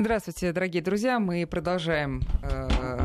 Здравствуйте, 0.00 0.52
дорогие 0.52 0.80
друзья. 0.80 1.18
Мы 1.18 1.44
продолжаем 1.44 2.22
э, 2.44 2.97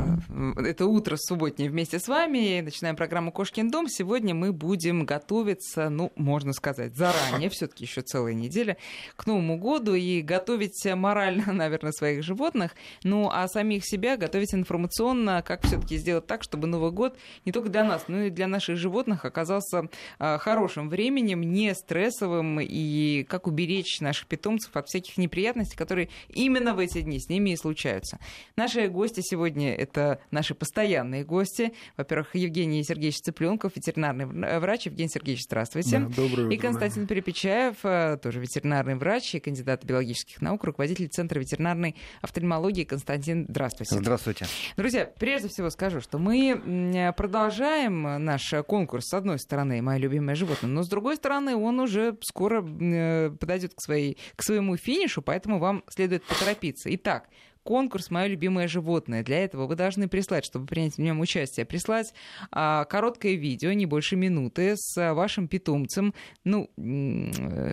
это 0.58 0.86
утро 0.86 1.16
субботнее 1.18 1.70
вместе 1.70 2.00
с 2.00 2.08
вами. 2.08 2.62
Начинаем 2.62 2.96
программу 2.96 3.32
«Кошкин 3.32 3.70
дом». 3.70 3.88
Сегодня 3.88 4.34
мы 4.34 4.52
будем 4.52 5.06
готовиться, 5.06 5.90
ну, 5.90 6.12
можно 6.16 6.54
сказать, 6.54 6.96
заранее, 6.96 7.50
все 7.52 7.68
таки 7.68 7.86
еще 7.86 8.02
целая 8.02 8.34
неделя, 8.34 8.78
к 9.16 9.26
Новому 9.26 9.58
году 9.58 9.94
и 9.94 10.22
готовить 10.22 10.86
морально, 10.96 11.44
наверное, 11.54 11.92
своих 11.92 12.24
животных, 12.24 12.76
ну, 13.04 13.30
а 13.32 13.48
самих 13.48 13.86
себя 13.86 14.18
готовить 14.18 14.54
информационно, 14.54 15.42
как 15.42 15.66
все 15.66 15.80
таки 15.80 15.98
сделать 15.98 16.28
так, 16.28 16.44
чтобы 16.44 16.68
Новый 16.68 16.92
год 16.92 17.18
не 17.46 17.52
только 17.52 17.70
для 17.70 17.84
нас, 17.84 18.06
но 18.08 18.24
и 18.24 18.30
для 18.30 18.48
наших 18.48 18.78
животных 18.78 19.26
оказался 19.26 19.90
э, 20.20 20.38
хорошим 20.40 20.90
временем, 20.90 21.42
не 21.42 21.74
стрессовым, 21.74 22.60
и 22.60 23.24
как 23.24 23.48
уберечь 23.48 24.00
наших 24.02 24.28
питомцев 24.28 24.76
от 24.76 24.88
всяких 24.88 25.18
неприятностей, 25.18 25.78
которые 25.78 26.10
именно 26.30 26.74
в 26.74 26.80
эти 26.80 27.02
дни 27.02 27.20
с 27.20 27.30
ними 27.30 27.52
и 27.52 27.58
случаются. 27.58 28.20
Наши 28.56 28.88
гости 28.88 29.22
сегодня— 29.22 29.74
это 29.76 30.03
наши 30.32 30.56
постоянные 30.56 31.24
гости. 31.24 31.74
Во-первых, 31.98 32.36
Евгений 32.36 32.84
Сергеевич 32.84 33.22
Цыпленков, 33.22 33.76
ветеринарный 33.76 34.26
врач. 34.60 34.86
Евгений 34.86 35.10
Сергеевич, 35.10 35.44
здравствуйте. 35.44 36.00
Да, 36.00 36.06
доброе 36.08 36.46
утро. 36.46 36.54
И 36.54 36.58
Константин 36.58 37.08
Перепечаев, 37.08 37.78
э, 37.84 38.18
тоже 38.22 38.40
ветеринарный 38.40 38.96
врач 38.96 39.36
и 39.36 39.40
кандидат 39.40 39.84
биологических 39.84 40.42
наук, 40.42 40.64
руководитель 40.64 41.08
Центра 41.08 41.40
ветеринарной 41.40 41.96
офтальмологии. 42.22 42.84
Константин, 42.84 43.46
здравствуйте. 43.50 43.96
Здравствуйте. 43.96 44.46
Друзья, 44.78 45.06
прежде 45.20 45.48
всего 45.48 45.70
скажу, 45.70 46.02
что 46.02 46.18
мы 46.18 47.14
продолжаем 47.16 48.24
наш 48.24 48.54
конкурс, 48.68 49.08
с 49.08 49.14
одной 49.14 49.40
стороны, 49.40 49.82
«Мое 49.82 49.98
любимое 49.98 50.36
животное», 50.36 50.70
но 50.70 50.84
с 50.84 50.88
другой 50.88 51.16
стороны, 51.16 51.56
он 51.56 51.80
уже 51.80 52.18
скоро 52.22 52.64
э, 52.64 53.32
подойдет 53.32 53.74
к, 53.74 53.82
своей, 53.82 54.18
к 54.36 54.44
своему 54.44 54.78
финишу, 54.78 55.22
поэтому 55.22 55.60
вам 55.60 55.84
следует 55.90 56.24
поторопиться. 56.24 56.94
Итак, 56.96 57.30
конкурс 57.64 58.12
«Мое 58.12 58.28
любимое 58.28 58.68
животное». 58.68 59.24
Для 59.24 59.44
этого 59.44 59.68
вы 59.68 59.76
должны 59.76 60.08
прислать, 60.08 60.46
чтобы 60.46 60.68
принять 60.68 60.96
в 60.96 61.00
нем 61.00 61.20
участие, 61.20 61.66
прислать 61.66 62.14
а, 62.52 62.86
короткое 62.86 63.36
видео, 63.36 63.72
не 63.74 63.86
больше 63.86 64.16
минуты, 64.16 64.74
с 64.76 65.14
вашим 65.14 65.48
питомцем, 65.48 66.14
ну, 66.44 66.70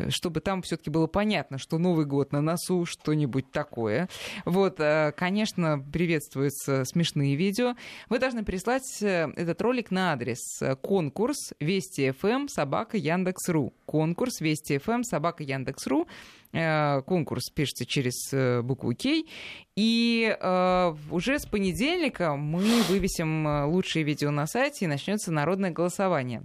чтобы 0.09 0.41
там 0.41 0.63
все 0.63 0.77
таки 0.77 0.91
было 0.91 1.07
понятно, 1.07 1.59
что 1.59 1.79
Новый 1.79 2.07
год 2.07 2.33
на 2.33 2.41
носу, 2.41 2.85
что-нибудь 2.85 3.51
такое. 3.51 4.09
Вот, 4.45 4.77
а, 4.79 5.13
конечно, 5.13 5.85
приветствуются 5.93 6.85
смешные 6.85 7.37
видео. 7.37 7.75
Вы 8.09 8.19
должны 8.19 8.45
прислать 8.45 9.03
э, 9.03 9.33
этот 9.37 9.61
ролик 9.63 9.91
на 9.91 10.13
адрес 10.13 10.39
э, 10.61 10.77
конкурс 10.77 11.53
Вести 11.61 12.13
ФМ 12.13 12.49
собака 12.49 12.97
Яндекс.ру. 12.97 13.73
Конкурс 13.87 14.41
Вести 14.41 14.79
ФМ 14.79 15.03
собака 15.03 15.43
Яндекс.ру. 15.43 16.07
Э, 16.53 17.03
конкурс 17.03 17.49
пишется 17.51 17.87
через 17.87 18.33
э, 18.33 18.63
букву 18.63 18.95
К. 18.95 19.25
И 19.77 20.37
э, 20.39 20.95
уже 21.11 21.39
с 21.39 21.47
понедельника 21.47 22.35
мы 22.35 22.83
вывесим 22.89 23.67
лучшие 23.67 24.05
видео 24.05 24.31
на 24.31 24.47
сайте 24.47 24.85
и 24.85 24.89
начнется 24.89 25.31
народное 25.31 25.71
голосование. 25.71 26.43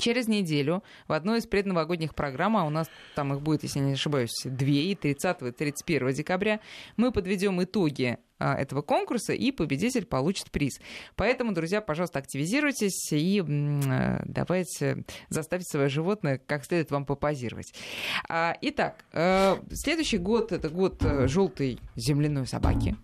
Через 0.00 0.28
неделю 0.28 0.82
в 1.06 1.12
одной 1.12 1.38
из 1.38 1.46
предновогодних 1.46 2.14
программ, 2.14 2.56
а 2.56 2.64
у 2.64 2.70
нас 2.70 2.88
там 3.14 3.34
их 3.34 3.42
будет, 3.42 3.62
если 3.62 3.80
не 3.80 3.92
ошибаюсь, 3.92 4.32
две, 4.44 4.90
и 4.90 4.94
30 4.94 5.42
и 5.42 5.50
31 5.52 6.12
декабря, 6.12 6.60
мы 6.96 7.12
подведем 7.12 7.62
итоги 7.62 8.18
а, 8.38 8.54
этого 8.54 8.80
конкурса, 8.80 9.34
и 9.34 9.52
победитель 9.52 10.06
получит 10.06 10.50
приз. 10.50 10.80
Поэтому, 11.14 11.52
друзья, 11.52 11.82
пожалуйста, 11.82 12.20
активизируйтесь 12.20 13.12
и 13.12 13.44
э, 13.46 14.22
давайте 14.24 15.04
заставить 15.28 15.70
свое 15.70 15.90
животное 15.90 16.40
как 16.46 16.64
следует 16.64 16.90
вам 16.90 17.04
попозировать. 17.04 17.74
А, 18.28 18.56
итак, 18.62 19.04
э, 19.12 19.56
следующий 19.72 20.16
год 20.16 20.52
это 20.52 20.70
год 20.70 21.04
э, 21.04 21.28
желтой 21.28 21.78
земляной 21.96 22.46
собаки. 22.46 22.96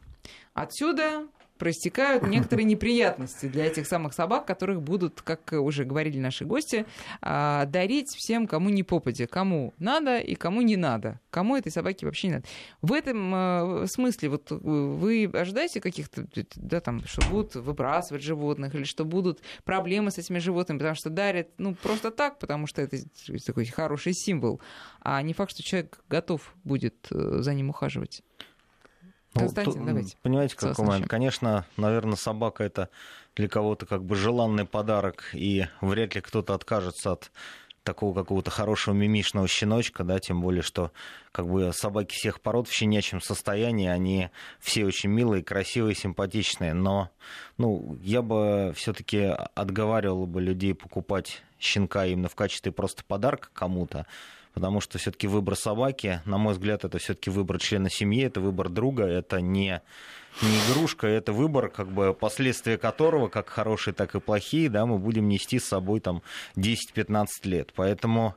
Отсюда 0.55 1.27
проистекают 1.58 2.22
некоторые 2.26 2.64
неприятности 2.64 3.46
для 3.46 3.66
этих 3.66 3.86
самых 3.86 4.14
собак, 4.14 4.46
которых 4.46 4.82
будут, 4.82 5.22
как 5.22 5.52
уже 5.52 5.84
говорили 5.84 6.18
наши 6.18 6.44
гости, 6.44 6.86
а, 7.20 7.64
дарить 7.67 8.11
всем, 8.11 8.46
кому 8.46 8.68
не 8.70 8.83
попадя, 8.83 9.27
кому 9.27 9.74
надо 9.78 10.18
и 10.18 10.34
кому 10.34 10.62
не 10.62 10.77
надо, 10.77 11.20
кому 11.30 11.56
этой 11.56 11.72
собаки 11.72 12.05
вообще 12.05 12.28
не 12.28 12.34
надо. 12.34 12.46
В 12.83 12.92
этом 12.92 13.33
а, 13.34 13.84
смысле 13.86 14.28
вот 14.30 14.50
вы 14.50 15.30
ожидаете 15.33 15.80
каких-то, 15.80 16.27
да, 16.56 16.80
там, 16.80 17.05
что 17.06 17.27
будут 17.28 17.55
выбрасывать 17.55 18.22
животных 18.22 18.74
или 18.74 18.84
что 18.84 19.05
будут 19.05 19.40
проблемы 19.64 20.11
с 20.11 20.18
этими 20.18 20.39
животными, 20.39 20.78
потому 20.78 20.96
что 20.96 21.11
дарят, 21.11 21.48
ну, 21.58 21.74
просто 21.74 22.11
так, 22.11 22.39
потому 22.39 22.66
что 22.66 22.83
это 22.83 22.98
такой 23.45 23.66
хороший 23.66 24.12
символ, 24.12 24.61
а 25.00 25.20
не 25.22 25.33
факт, 25.33 25.52
что 25.52 25.62
человек 25.62 26.00
готов 26.08 26.55
будет 26.64 27.06
э, 27.11 27.39
за 27.40 27.55
ним 27.55 27.70
ухаживать. 27.70 28.22
Ну, 29.36 29.42
Константин, 29.42 29.80
ну, 29.80 29.86
давайте. 29.86 30.17
Понимаете, 30.23 30.57
как 30.57 30.79
момент? 30.79 31.08
Конечно, 31.08 31.67
наверное, 31.77 32.17
собака 32.17 32.64
это 32.64 32.89
для 33.35 33.48
кого-то 33.48 33.86
как 33.86 34.05
бы 34.05 34.17
желанный 34.17 34.64
подарок, 34.64 35.30
и 35.33 35.67
вряд 35.80 36.14
ли 36.14 36.20
кто-то 36.20 36.55
откажется 36.55 37.13
от 37.13 37.30
такого 37.86 38.13
какого-то 38.14 38.51
хорошего 38.51 38.95
мимишного 38.95 39.46
щеночка, 39.46 40.02
да, 40.02 40.19
тем 40.19 40.41
более, 40.41 40.63
что 40.63 40.91
как 41.30 41.48
бы 41.48 41.73
собаки 41.73 42.14
всех 42.14 42.41
пород 42.41 42.67
в 42.67 42.73
щенячьем 42.73 43.20
состоянии, 43.20 43.89
они 43.89 44.30
все 44.58 44.85
очень 44.85 45.11
милые, 45.11 45.45
красивые, 45.45 45.95
симпатичные, 45.95 46.75
но, 46.75 47.11
ну, 47.57 47.96
я 48.02 48.23
бы 48.23 48.73
все-таки 48.75 49.33
отговаривал 49.55 50.27
бы 50.27 50.42
людей 50.42 50.75
покупать 50.75 51.42
щенка 51.61 52.07
именно 52.07 52.29
в 52.29 52.35
качестве 52.35 52.73
просто 52.73 53.05
подарка 53.05 53.48
кому-то, 53.52 54.07
потому 54.56 54.80
что 54.80 54.96
все-таки 54.96 55.27
выбор 55.27 55.55
собаки, 55.55 56.22
на 56.24 56.39
мой 56.39 56.55
взгляд, 56.55 56.86
это 56.86 56.96
все-таки 56.96 57.28
выбор 57.28 57.58
члена 57.58 57.90
семьи, 57.90 58.24
это 58.24 58.40
выбор 58.40 58.70
друга, 58.70 59.05
это 59.05 59.42
не 59.42 59.83
не 60.40 60.48
игрушка, 60.61 61.06
это 61.06 61.34
выбор, 61.34 61.68
как 61.68 61.92
бы 61.92 62.14
последствия 62.14 62.78
которого, 62.78 63.28
как 63.28 63.50
хорошие, 63.50 63.92
так 63.92 64.14
и 64.14 64.20
плохие, 64.20 64.70
да, 64.70 64.86
мы 64.86 64.98
будем 64.98 65.28
нести 65.28 65.58
с 65.58 65.66
собой 65.66 66.00
там 66.00 66.22
10-15 66.56 67.27
лет. 67.42 67.74
Поэтому, 67.74 68.34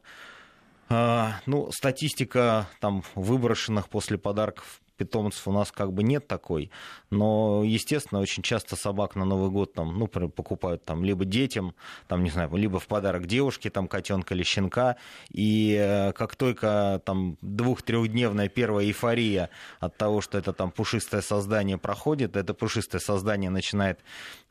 э, 0.90 1.28
ну, 1.46 1.72
статистика 1.72 2.68
там 2.82 3.04
выброшенных 3.16 3.88
после 3.88 4.18
подарков 4.18 4.82
питомцев 5.00 5.48
у 5.48 5.52
нас 5.52 5.72
как 5.72 5.94
бы 5.94 6.04
нет 6.04 6.28
такой, 6.28 6.70
но, 7.10 7.64
естественно, 7.64 8.20
очень 8.20 8.44
часто 8.44 8.76
собак 8.76 9.16
на 9.16 9.26
Новый 9.26 9.50
год 9.50 9.74
там, 9.74 9.98
ну, 9.98 10.08
покупают 10.08 10.84
там 10.84 11.04
либо 11.04 11.24
детям, 11.24 11.74
там, 12.08 12.24
не 12.24 12.30
знаю, 12.30 12.54
либо 12.56 12.80
в 12.80 12.88
подарок 12.88 13.26
девушке, 13.26 13.70
там, 13.70 13.88
котенка 13.88 14.34
или 14.34 14.44
щенка, 14.44 14.98
и 15.32 15.78
э, 15.80 16.12
как 16.12 16.36
только 16.36 17.02
там 17.06 17.38
двух-трехдневная 17.42 18.50
первая 18.50 18.86
эйфория 18.86 19.50
от 19.80 19.96
того, 19.98 20.20
что 20.20 20.38
это 20.38 20.52
там 20.52 20.70
пушистое 20.70 21.22
создание 21.22 21.78
проходит, 21.78 22.36
это 22.36 22.54
пушистое 22.54 23.00
создание 23.00 23.50
начинает, 23.50 24.00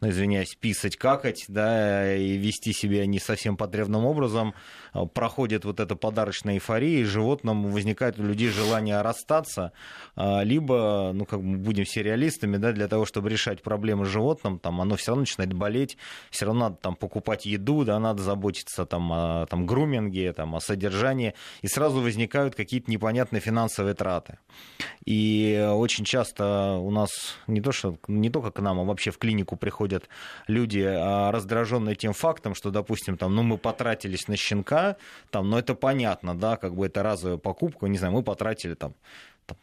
ну, 0.01 0.09
извиняюсь, 0.09 0.55
писать, 0.55 0.97
какать, 0.97 1.45
да, 1.49 2.17
и 2.17 2.39
вести 2.39 2.73
себя 2.73 3.05
не 3.05 3.19
совсем 3.19 3.59
потребным 3.59 4.07
образом, 4.07 4.55
э, 4.95 5.05
проходит 5.13 5.67
вот 5.67 5.79
эта 5.79 5.95
подарочная 5.95 6.55
эйфория, 6.55 7.01
и 7.01 7.05
животному 7.05 7.69
возникает 7.69 8.19
у 8.19 8.23
людей 8.23 8.49
желание 8.49 9.03
расстаться, 9.03 9.73
э, 10.17 10.38
либо, 10.43 11.13
ну, 11.15 11.25
как 11.25 11.43
бы 11.43 11.59
будем 11.59 11.85
сериалистами, 11.85 12.57
да, 12.57 12.73
для 12.73 12.89
того, 12.89 13.05
чтобы 13.05 13.29
решать 13.31 13.63
проблемы 13.63 14.05
с 14.05 14.09
животным, 14.09 14.59
там, 14.59 14.81
оно 14.81 14.97
все 14.97 15.13
равно 15.13 15.21
начинает 15.21 15.53
болеть, 15.53 15.97
все 16.31 16.47
равно 16.47 16.69
надо 16.69 16.77
там 16.77 16.97
покупать 16.97 17.47
еду, 17.47 17.85
да, 17.85 17.99
надо 17.99 18.23
заботиться 18.23 18.87
там 18.87 19.13
о 19.13 19.47
там, 19.47 19.67
груминге, 19.67 20.33
там, 20.33 20.55
о 20.55 20.61
содержании, 20.61 21.35
и 21.63 21.69
сразу 21.69 22.01
возникают 22.01 22.55
какие-то 22.55 22.91
непонятные 22.91 23.41
финансовые 23.41 23.95
траты. 23.95 24.39
И 25.05 25.69
очень 25.75 26.05
часто 26.05 26.79
у 26.81 26.91
нас 26.91 27.37
не 27.47 27.61
то, 27.61 27.73
что 27.73 27.97
не 28.09 28.31
только 28.31 28.51
к 28.51 28.61
нам, 28.61 28.81
а 28.81 28.85
вообще 28.85 29.11
в 29.11 29.19
клинику 29.19 29.57
приходят 29.57 30.09
люди, 30.47 30.81
а, 30.81 31.31
раздраженные 31.33 31.95
тем 31.95 32.13
фактом, 32.13 32.55
что, 32.55 32.71
допустим, 32.71 33.17
там, 33.17 33.35
ну, 33.35 33.43
мы 33.43 33.59
потратились 33.59 34.29
на 34.29 34.37
щенка, 34.37 34.97
там, 35.31 35.49
но 35.51 35.59
это 35.59 35.75
понятно, 35.75 36.39
да, 36.39 36.57
как 36.57 36.75
бы 36.75 36.87
это 36.87 37.03
разовая 37.03 37.39
покупка, 37.39 37.87
не 37.87 37.99
знаю, 37.99 38.15
мы 38.15 38.23
потратили 38.23 38.75
там 38.75 38.95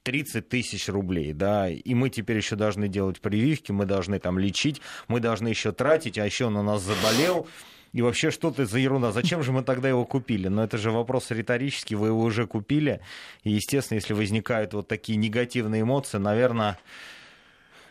30 0.04 0.48
тысяч 0.48 0.88
рублей, 0.90 1.34
да, 1.34 1.70
и 1.70 1.94
мы 1.94 2.10
теперь 2.10 2.38
еще 2.38 2.56
должны 2.56 2.88
делать 2.88 3.22
прививки, 3.22 3.72
мы 3.72 3.86
должны 3.86 4.20
там 4.20 4.40
лечить, 4.40 4.82
мы 5.08 5.20
должны 5.20 5.48
еще 5.48 5.72
тратить, 5.72 6.18
а 6.18 6.26
еще 6.26 6.46
он 6.46 6.58
у 6.58 6.64
нас 6.64 6.82
заболел, 6.82 7.48
и 7.96 8.02
вообще 8.02 8.30
что 8.30 8.50
это 8.50 8.66
за 8.66 8.78
ерунда? 8.78 9.14
Зачем 9.14 9.42
же 9.42 9.54
мы 9.54 9.64
тогда 9.64 9.88
его 9.88 10.04
купили? 10.04 10.50
Но 10.50 10.62
это 10.62 10.78
же 10.78 10.92
вопрос 10.92 11.32
риторический, 11.32 11.96
вы 11.96 12.08
его 12.08 12.22
уже 12.22 12.46
купили. 12.46 13.00
И, 13.46 13.52
естественно, 13.52 13.96
если 13.96 14.12
возникают 14.12 14.74
вот 14.74 14.90
такие 14.90 15.18
негативные 15.18 15.84
эмоции, 15.84 16.18
наверное, 16.18 16.78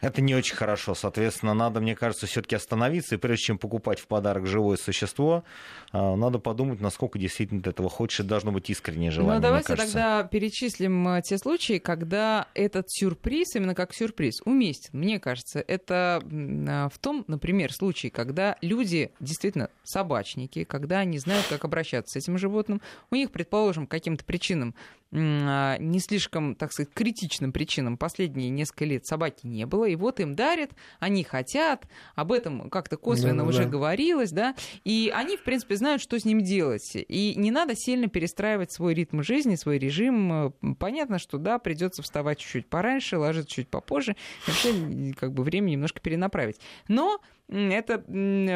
это 0.05 0.23
не 0.23 0.35
очень 0.35 0.57
хорошо. 0.57 0.95
Соответственно, 0.95 1.55
надо, 1.55 1.81
мне 1.81 1.95
кажется, 1.97 2.27
все-таки 2.27 2.57
остановиться, 2.57 3.15
и 3.15 3.19
прежде 3.19 3.45
чем 3.45 3.59
покупать 3.59 3.99
в 3.99 4.07
подарок 4.07 4.47
живое 4.47 4.77
существо, 4.77 5.45
а, 5.93 6.17
надо 6.17 6.39
подумать, 6.39 6.81
насколько 6.81 7.19
действительно 7.19 7.63
ты 7.63 7.71
этого 7.71 7.89
хочешь, 7.89 8.21
это 8.21 8.29
должно 8.29 8.53
быть 8.53 8.69
искреннее 8.71 9.11
ну, 9.11 9.17
желание. 9.17 9.37
Ну, 9.37 9.43
давайте 9.43 9.77
тогда 9.77 10.25
перечислим 10.25 11.09
э, 11.09 11.23
те 11.23 11.39
случаи, 11.39 11.79
когда 11.79 12.49
этот 12.55 12.91
сюрприз, 12.91 13.57
именно 13.57 13.75
как 13.75 13.95
сюрприз, 13.95 14.43
уместен. 14.45 14.91
Мне 14.93 15.19
кажется, 15.19 15.65
это 15.67 16.23
а, 16.23 16.89
в 16.89 16.99
том, 16.99 17.25
например, 17.27 17.73
случае, 17.73 18.11
когда 18.11 18.57
люди 18.61 19.11
действительно 19.21 19.71
собачники, 19.83 20.65
когда 20.65 20.99
они 20.99 21.19
знают, 21.19 21.47
как 21.49 21.65
обращаться 21.65 22.19
с 22.19 22.23
этим 22.23 22.39
животным, 22.39 22.81
у 23.11 23.15
них, 23.15 23.31
предположим, 23.31 23.87
каким-то 23.87 24.25
причинам 24.25 24.75
не 25.15 26.01
слишком, 26.01 26.57
так 26.57 26.73
сказать, 26.73 26.93
критичным 26.93 27.53
причинам 27.53 27.97
последние 27.97 28.51
несколько 28.51 28.85
лет 28.85 29.07
собаки 29.07 29.47
не 29.47 29.65
было, 29.65 29.85
и 29.85 29.95
вот 29.95 30.19
им 30.19 30.35
дарят, 30.35 30.73
они 30.99 31.23
хотят, 31.23 31.87
об 32.17 32.33
этом 32.33 32.69
как-то 32.69 32.97
косвенно 32.97 33.45
да, 33.45 33.49
уже 33.49 33.65
да. 33.65 33.71
говорилось, 33.71 34.33
да, 34.33 34.57
и 34.83 35.13
они, 35.15 35.37
в 35.37 35.45
принципе, 35.45 35.77
знают, 35.77 36.03
что 36.03 36.19
с 36.19 36.25
ним 36.25 36.43
делать, 36.43 36.91
и 36.95 37.35
не 37.37 37.53
надо 37.53 37.77
сильно 37.77 38.09
перестраивать 38.09 38.73
свой 38.73 38.95
ритм 38.95 39.23
жизни, 39.23 39.55
свой 39.55 39.79
режим. 39.79 40.53
Понятно, 40.81 41.21
что, 41.21 41.39
да, 41.39 41.61
придется 41.61 42.03
вставать 42.03 42.39
чуть-чуть 42.41 42.69
пораньше, 42.69 43.17
ложиться 43.17 43.55
чуть 43.55 43.69
попозже, 43.69 44.17
вообще, 44.49 45.15
как 45.19 45.33
бы, 45.33 45.45
время 45.45 45.71
немножко 45.71 46.01
перенаправить. 46.01 46.59
Но 46.89 47.21
это 47.49 48.03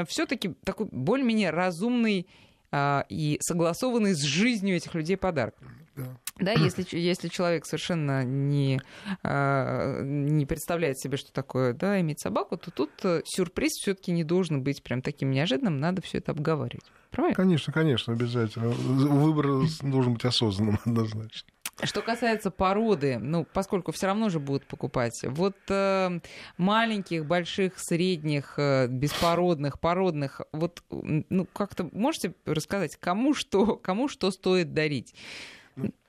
все-таки 0.09 0.55
такой 0.65 0.89
более-менее 0.91 1.51
разумный 1.51 2.27
а, 2.71 3.07
и 3.09 3.39
согласованный 3.41 4.15
с 4.15 4.23
жизнью 4.23 4.77
этих 4.77 4.95
людей 4.95 5.17
подарок. 5.17 5.55
Да. 5.97 6.19
Да, 6.39 6.53
если, 6.57 6.85
если 6.97 7.29
человек 7.29 7.67
совершенно 7.67 8.25
не, 8.25 8.81
э, 9.23 10.03
не 10.05 10.47
представляет 10.47 10.99
себе, 10.99 11.17
что 11.17 11.33
такое 11.33 11.73
да, 11.73 12.01
иметь 12.01 12.21
собаку, 12.21 12.57
то 12.57 12.71
тут 12.71 12.91
э, 13.05 13.23
сюрприз 13.25 13.73
все-таки 13.73 14.13
не 14.13 14.25
должен 14.25 14.63
быть 14.63 14.83
прям 14.83 15.03
таким 15.03 15.31
неожиданным, 15.31 15.79
надо 15.79 16.03
все 16.03 16.19
это 16.19 16.33
обговаривать. 16.33 16.85
Правильно? 17.11 17.35
Конечно, 17.35 17.73
конечно, 17.73 18.13
обязательно. 18.13 18.69
Выбор 18.69 19.67
должен 19.83 20.15
быть 20.15 20.25
осознанным 20.25 20.79
однозначно. 20.85 21.49
Что 21.85 22.03
касается 22.03 22.51
породы, 22.51 23.19
ну, 23.21 23.47
поскольку 23.53 23.93
все 23.93 24.07
равно 24.07 24.31
же 24.31 24.41
будут 24.41 24.67
покупать, 24.67 25.21
вот 25.23 25.57
э, 25.69 26.21
маленьких, 26.57 27.25
больших, 27.25 27.75
средних, 27.79 28.55
э, 28.57 28.89
беспородных, 28.89 29.79
породных, 29.79 30.41
вот, 30.51 30.83
ну, 30.91 31.47
как-то 31.53 31.89
можете 31.93 32.35
рассказать, 32.47 32.97
кому 32.97 33.33
что, 33.33 33.77
кому 33.77 34.09
что 34.09 34.33
стоит 34.33 34.75
дарить? 34.75 35.15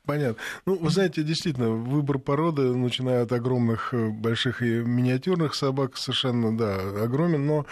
Понятно. 0.09 0.41
Ну, 0.65 0.75
вы 0.75 0.89
знаете, 0.89 1.21
действительно, 1.21 1.69
выбор 1.69 2.17
породы, 2.17 2.63
начиная 2.73 3.21
от 3.21 3.31
огромных, 3.31 3.93
э, 3.93 4.09
больших 4.09 4.63
и 4.63 4.81
миниатюрных 4.81 5.53
собак, 5.53 5.97
совершенно, 5.97 6.57
да, 6.57 6.77
огромен. 7.03 7.45
Но, 7.45 7.67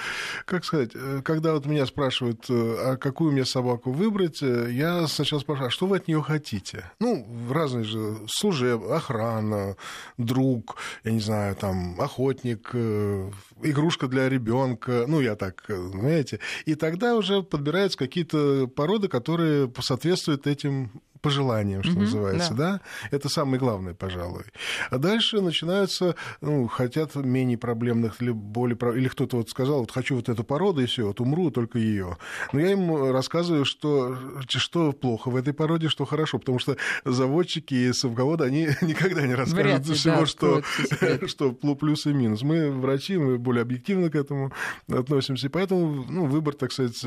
как 0.46 0.64
сказать, 0.64 0.92
э, 0.94 1.22
когда 1.26 1.54
вот 1.54 1.66
меня 1.66 1.88
спрашивают, 1.88 2.46
э, 2.48 2.54
а 2.54 2.98
какую 2.98 3.32
мне 3.32 3.44
собаку 3.44 3.92
выбрать, 3.92 4.44
я 4.44 5.08
сначала 5.08 5.40
спрашиваю, 5.40 5.70
а 5.70 5.72
что 5.72 5.88
вы 5.88 5.98
от 5.98 6.08
нее 6.08 6.22
хотите? 6.22 6.92
Ну, 7.00 7.26
разные 7.50 7.86
же, 7.86 8.18
служеб, 8.28 8.84
охрана, 8.84 9.76
друг, 10.20 10.76
я 11.04 11.14
не 11.14 11.22
знаю, 11.22 11.56
там, 11.56 12.00
охотник, 12.00 12.70
игрушка 13.64 14.08
для 14.08 14.30
ребенка, 14.30 15.06
ну, 15.08 15.20
я 15.22 15.36
так, 15.36 15.64
знаете. 15.68 16.40
И 16.66 16.76
тогда 16.76 17.16
уже 17.16 17.44
подбираются 17.44 17.98
какие-то 17.98 18.68
породы, 18.68 19.08
которые 19.08 19.72
соответствуют 19.80 20.48
этим 20.48 20.92
пожеланиям, 21.22 21.84
что 21.84 21.94
mm-hmm, 21.94 22.00
называется, 22.00 22.54
да. 22.54 22.72
да? 22.74 22.82
Это 23.12 23.30
самое 23.30 23.60
главное, 23.60 23.94
пожалуй. 23.94 24.44
А 24.90 24.98
дальше 24.98 25.42
начинаются, 25.42 26.16
ну, 26.42 26.68
хотят 26.68 27.16
менее 27.16 27.58
проблемных 27.58 28.22
или 28.22 28.32
более... 28.32 28.78
Или 28.96 29.08
кто-то 29.08 29.38
вот 29.38 29.50
сказал, 29.50 29.80
вот 29.80 29.92
хочу 29.92 30.16
вот 30.16 30.30
эту 30.30 30.44
породу, 30.44 30.82
и 30.82 30.86
все, 30.86 31.08
вот 31.08 31.20
умру, 31.20 31.52
только 31.52 31.80
ее. 31.80 32.18
Но 32.54 32.60
я 32.60 32.72
им 32.72 33.12
рассказываю, 33.12 33.66
что, 33.66 34.18
что 34.48 34.94
плохо 34.94 35.30
в 35.30 35.36
этой 35.36 35.54
породе, 35.54 35.90
что 35.90 36.06
хорошо, 36.06 36.40
потому 36.40 36.60
что 36.60 36.78
заводчики 37.04 37.74
и 37.74 37.94
совководы, 37.94 38.46
они 38.46 38.70
никогда 38.82 39.26
не 39.26 39.36
расскажут 39.36 39.88
ли, 39.88 39.94
всего, 39.96 40.20
да, 40.20 40.26
что, 40.26 40.62
что 41.28 41.52
плюс 41.52 42.06
и 42.06 42.14
минус. 42.14 42.42
Мы, 42.42 42.72
врачи, 42.72 43.18
мы 43.18 43.38
более 43.48 43.62
объективно 43.62 44.10
к 44.10 44.16
этому 44.16 44.52
относимся, 44.90 45.48
и 45.48 45.50
поэтому, 45.50 46.04
ну, 46.10 46.26
выбор, 46.26 46.54
так 46.54 46.74
сказать, 46.74 47.02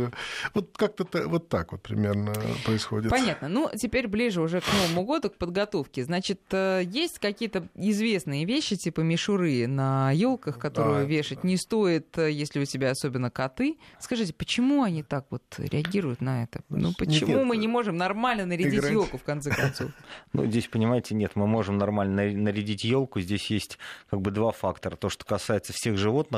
вот 0.55 0.71
как-то 0.75 1.07
вот 1.29 1.49
так 1.49 1.73
вот 1.73 1.83
примерно 1.83 2.33
происходит. 2.65 3.11
Понятно. 3.11 3.49
Ну, 3.49 3.71
теперь 3.77 4.09
ближе 4.09 4.41
уже 4.41 4.61
к 4.61 4.65
Новому 4.73 5.05
году, 5.05 5.29
к 5.29 5.37
подготовке. 5.37 6.03
Значит, 6.05 6.41
э, 6.53 6.83
есть 6.87 7.19
какие-то 7.19 7.69
известные 7.75 8.47
вещи, 8.47 8.77
типа 8.77 9.03
мишуры 9.03 9.67
на 9.67 10.13
елках, 10.13 10.59
которые 10.59 11.01
да, 11.01 11.05
вешать 11.05 11.41
да. 11.43 11.49
не 11.49 11.59
стоит, 11.59 12.17
э, 12.17 12.31
если 12.31 12.61
у 12.61 12.65
тебя 12.65 12.91
особенно 12.91 13.31
коты. 13.31 13.77
Скажите, 13.99 14.33
почему 14.33 14.83
они 14.83 15.03
так 15.03 15.27
вот 15.29 15.43
реагируют 15.59 16.23
на 16.23 16.45
это? 16.45 16.63
Ну, 16.71 16.93
почему 16.97 17.37
нет, 17.37 17.45
мы 17.45 17.57
не 17.59 17.69
можем 17.69 17.99
нормально 17.99 18.47
нарядить 18.47 18.83
елку, 18.83 19.19
в 19.19 19.25
конце 19.25 19.51
концов? 19.51 19.91
Ну, 20.33 20.47
здесь, 20.47 20.69
понимаете, 20.69 21.15
нет, 21.15 21.33
мы 21.35 21.47
можем 21.47 21.77
нормально 21.77 22.31
нарядить 22.33 22.85
елку. 22.85 23.21
Здесь 23.21 23.51
есть 23.51 23.79
как 24.09 24.21
бы 24.21 24.31
два 24.31 24.53
фактора. 24.53 24.97
То, 24.97 25.09
что 25.09 25.25
касается 25.25 25.73
всех 25.73 25.99
животных, 25.99 26.30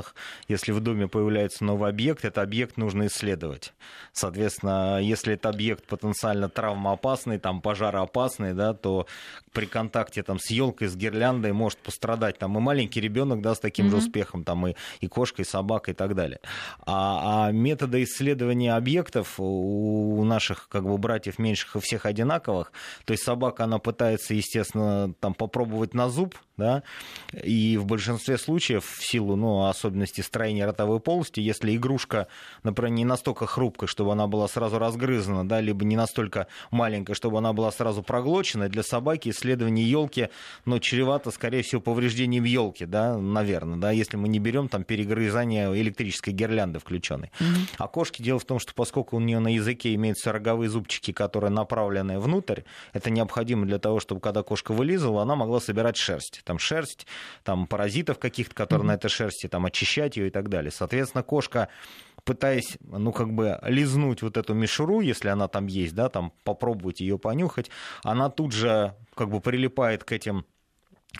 если 0.48 0.72
в 0.72 0.80
доме 0.80 1.08
появляется 1.08 1.64
новый 1.64 1.90
объект, 1.90 2.24
этот 2.24 2.38
объект 2.38 2.76
нужно 2.76 3.06
исследовать. 3.06 3.72
Соответственно, 4.12 5.00
если 5.00 5.34
это 5.34 5.48
объект 5.48 5.86
потенциально 5.86 6.48
травмоопасный, 6.48 7.38
там 7.38 7.60
пожароопасный, 7.60 8.54
да, 8.54 8.74
то 8.74 9.06
при 9.52 9.66
контакте 9.66 10.22
там, 10.22 10.38
с 10.38 10.50
елкой, 10.50 10.88
с 10.88 10.96
гирляндой 10.96 11.52
может 11.52 11.78
пострадать 11.78 12.38
там, 12.38 12.56
и 12.56 12.60
маленький 12.60 13.00
ребенок 13.00 13.42
да, 13.42 13.54
с 13.54 13.60
таким 13.60 13.86
mm-hmm. 13.86 13.90
же 13.90 13.96
успехом, 13.96 14.44
там, 14.44 14.66
и, 14.66 14.74
и 15.00 15.08
кошка, 15.08 15.42
и 15.42 15.44
собака, 15.44 15.90
и 15.90 15.94
так 15.94 16.14
далее. 16.14 16.40
А, 16.86 17.48
а 17.48 17.52
методы 17.52 18.02
исследования 18.02 18.74
объектов 18.74 19.34
у 19.38 20.24
наших 20.24 20.68
как 20.68 20.84
бы, 20.84 20.96
братьев 20.98 21.38
меньших 21.38 21.76
и 21.76 21.80
всех 21.80 22.06
одинаковых. 22.06 22.72
То 23.04 23.12
есть 23.12 23.24
собака, 23.24 23.64
она 23.64 23.78
пытается, 23.78 24.34
естественно, 24.34 25.12
там, 25.20 25.34
попробовать 25.34 25.94
на 25.94 26.08
зуб, 26.08 26.36
да, 26.62 26.82
и 27.42 27.76
в 27.76 27.86
большинстве 27.86 28.38
случаев, 28.38 28.84
в 28.84 29.04
силу 29.04 29.36
ну, 29.36 29.66
особенностей 29.66 30.22
строения 30.22 30.64
ротовой 30.64 31.00
полости, 31.00 31.40
если 31.40 31.74
игрушка, 31.74 32.28
например, 32.62 32.92
не 32.92 33.04
настолько 33.04 33.46
хрупкая, 33.46 33.88
чтобы 33.88 34.12
она 34.12 34.26
была 34.26 34.46
сразу 34.48 34.78
разгрызана, 34.78 35.46
да, 35.46 35.60
либо 35.60 35.84
не 35.84 35.96
настолько 35.96 36.46
маленькая, 36.70 37.14
чтобы 37.14 37.38
она 37.38 37.52
была 37.52 37.72
сразу 37.72 38.02
проглочена, 38.02 38.68
для 38.68 38.82
собаки 38.82 39.30
исследование 39.30 39.88
елки, 39.90 40.28
но 40.64 40.76
ну, 40.76 40.80
чревато, 40.80 41.30
скорее 41.30 41.62
всего, 41.62 41.80
повреждением 41.80 42.44
елки, 42.44 42.86
да, 42.86 43.18
наверное, 43.18 43.78
да, 43.78 43.90
если 43.90 44.16
мы 44.16 44.28
не 44.28 44.38
берем 44.38 44.68
там 44.68 44.84
перегрызание 44.84 45.68
электрической 45.80 46.32
гирлянды 46.32 46.78
включенной. 46.78 47.32
Mm-hmm. 47.40 47.74
А 47.78 47.88
кошки, 47.88 48.22
дело 48.22 48.38
в 48.38 48.44
том, 48.44 48.58
что 48.60 48.72
поскольку 48.74 49.16
у 49.16 49.20
нее 49.20 49.40
на 49.40 49.54
языке 49.54 49.94
имеются 49.94 50.32
роговые 50.32 50.68
зубчики, 50.70 51.12
которые 51.12 51.50
направлены 51.50 52.20
внутрь, 52.20 52.62
это 52.92 53.10
необходимо 53.10 53.66
для 53.66 53.78
того, 53.78 53.98
чтобы 54.00 54.20
когда 54.20 54.42
кошка 54.42 54.72
вылизывала, 54.72 55.22
она 55.22 55.34
могла 55.34 55.60
собирать 55.60 55.96
шерсть. 55.96 56.42
Там 56.52 56.58
шерсть, 56.58 57.06
там 57.44 57.66
паразитов 57.66 58.18
каких-то, 58.18 58.54
которые 58.54 58.84
mm-hmm. 58.84 58.88
на 58.88 58.94
этой 58.94 59.08
шерсти, 59.08 59.46
там 59.48 59.64
очищать 59.64 60.18
ее 60.18 60.26
и 60.26 60.30
так 60.30 60.50
далее. 60.50 60.70
Соответственно, 60.70 61.22
кошка 61.22 61.68
пытаясь, 62.24 62.76
ну, 62.82 63.10
как 63.10 63.32
бы 63.32 63.58
лизнуть 63.62 64.20
вот 64.20 64.36
эту 64.36 64.52
мишуру, 64.52 65.00
если 65.00 65.28
она 65.28 65.48
там 65.48 65.66
есть, 65.66 65.94
да, 65.94 66.10
там 66.10 66.30
попробовать 66.44 67.00
ее 67.00 67.18
понюхать, 67.18 67.70
она 68.04 68.28
тут 68.28 68.52
же 68.52 68.94
как 69.14 69.30
бы 69.30 69.40
прилипает 69.40 70.04
к 70.04 70.12
этим 70.12 70.44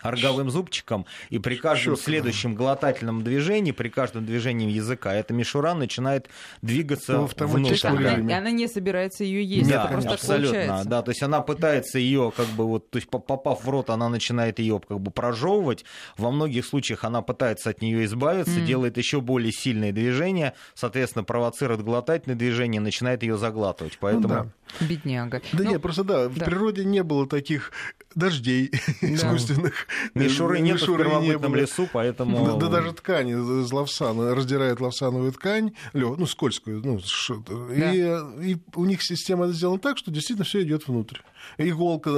роговым 0.02 0.50
зубчиком, 0.50 1.06
и 1.30 1.38
при 1.38 1.56
каждом 1.56 1.94
Щетка. 1.94 2.10
следующем 2.10 2.54
глотательном 2.54 3.22
движении, 3.22 3.72
при 3.72 3.88
каждом 3.88 4.24
движении 4.24 4.70
языка, 4.70 5.14
эта 5.14 5.34
мишура 5.34 5.74
начинает 5.74 6.28
двигаться 6.62 7.12
ну, 7.12 7.46
внутрь. 7.46 7.86
Она, 7.86 8.14
и 8.16 8.32
она 8.32 8.50
не 8.50 8.68
собирается 8.68 9.24
ее 9.24 9.44
есть, 9.44 9.70
да, 9.70 9.86
просто 9.86 10.12
абсолютно, 10.12 10.82
да, 10.84 11.02
то 11.02 11.10
есть 11.10 11.22
она 11.22 11.40
пытается 11.40 11.98
ее, 11.98 12.32
как 12.34 12.46
бы 12.48 12.66
вот, 12.66 12.90
то 12.90 12.96
есть 12.96 13.08
попав 13.08 13.64
в 13.64 13.68
рот, 13.68 13.90
она 13.90 14.08
начинает 14.08 14.58
ее 14.58 14.80
как 14.80 15.00
бы 15.00 15.10
прожевывать. 15.10 15.84
Во 16.16 16.30
многих 16.30 16.66
случаях 16.66 17.04
она 17.04 17.22
пытается 17.22 17.70
от 17.70 17.82
нее 17.82 18.04
избавиться, 18.04 18.58
mm. 18.58 18.64
делает 18.64 18.96
еще 18.96 19.20
более 19.20 19.52
сильные 19.52 19.92
движения, 19.92 20.54
соответственно, 20.74 21.24
провоцирует 21.24 21.82
глотательные 21.82 22.36
движения, 22.36 22.80
начинает 22.80 23.22
ее 23.22 23.36
заглатывать, 23.36 23.98
поэтому. 23.98 24.28
Ну, 24.28 24.28
да. 24.28 24.86
Бедняга. 24.86 25.42
Да 25.52 25.64
ну, 25.64 25.70
нет, 25.70 25.82
просто 25.82 26.04
да, 26.04 26.28
в 26.28 26.34
природе 26.34 26.84
не 26.84 27.02
было 27.02 27.26
таких 27.26 27.72
дождей 28.14 28.70
да. 29.00 29.14
искусственных. 29.14 29.81
Мишуры 30.14 30.60
нет 30.60 30.80
в 30.80 30.86
первобытном 30.86 31.54
лесу, 31.54 31.88
поэтому... 31.92 32.44
Да, 32.46 32.56
да 32.56 32.68
даже 32.68 32.92
ткани 32.92 33.32
из 33.32 33.72
лавсана, 33.72 34.34
раздирает 34.34 34.80
лавсановую 34.80 35.32
ткань, 35.32 35.72
ну, 35.92 36.26
скользкую, 36.26 36.82
ну, 36.84 37.00
да. 37.48 37.92
и, 37.92 38.52
и 38.52 38.56
у 38.74 38.84
них 38.84 39.02
система 39.02 39.48
сделана 39.48 39.78
так, 39.78 39.98
что 39.98 40.10
действительно 40.10 40.44
все 40.44 40.62
идет 40.62 40.88
внутрь. 40.88 41.18
Иголка, 41.58 42.10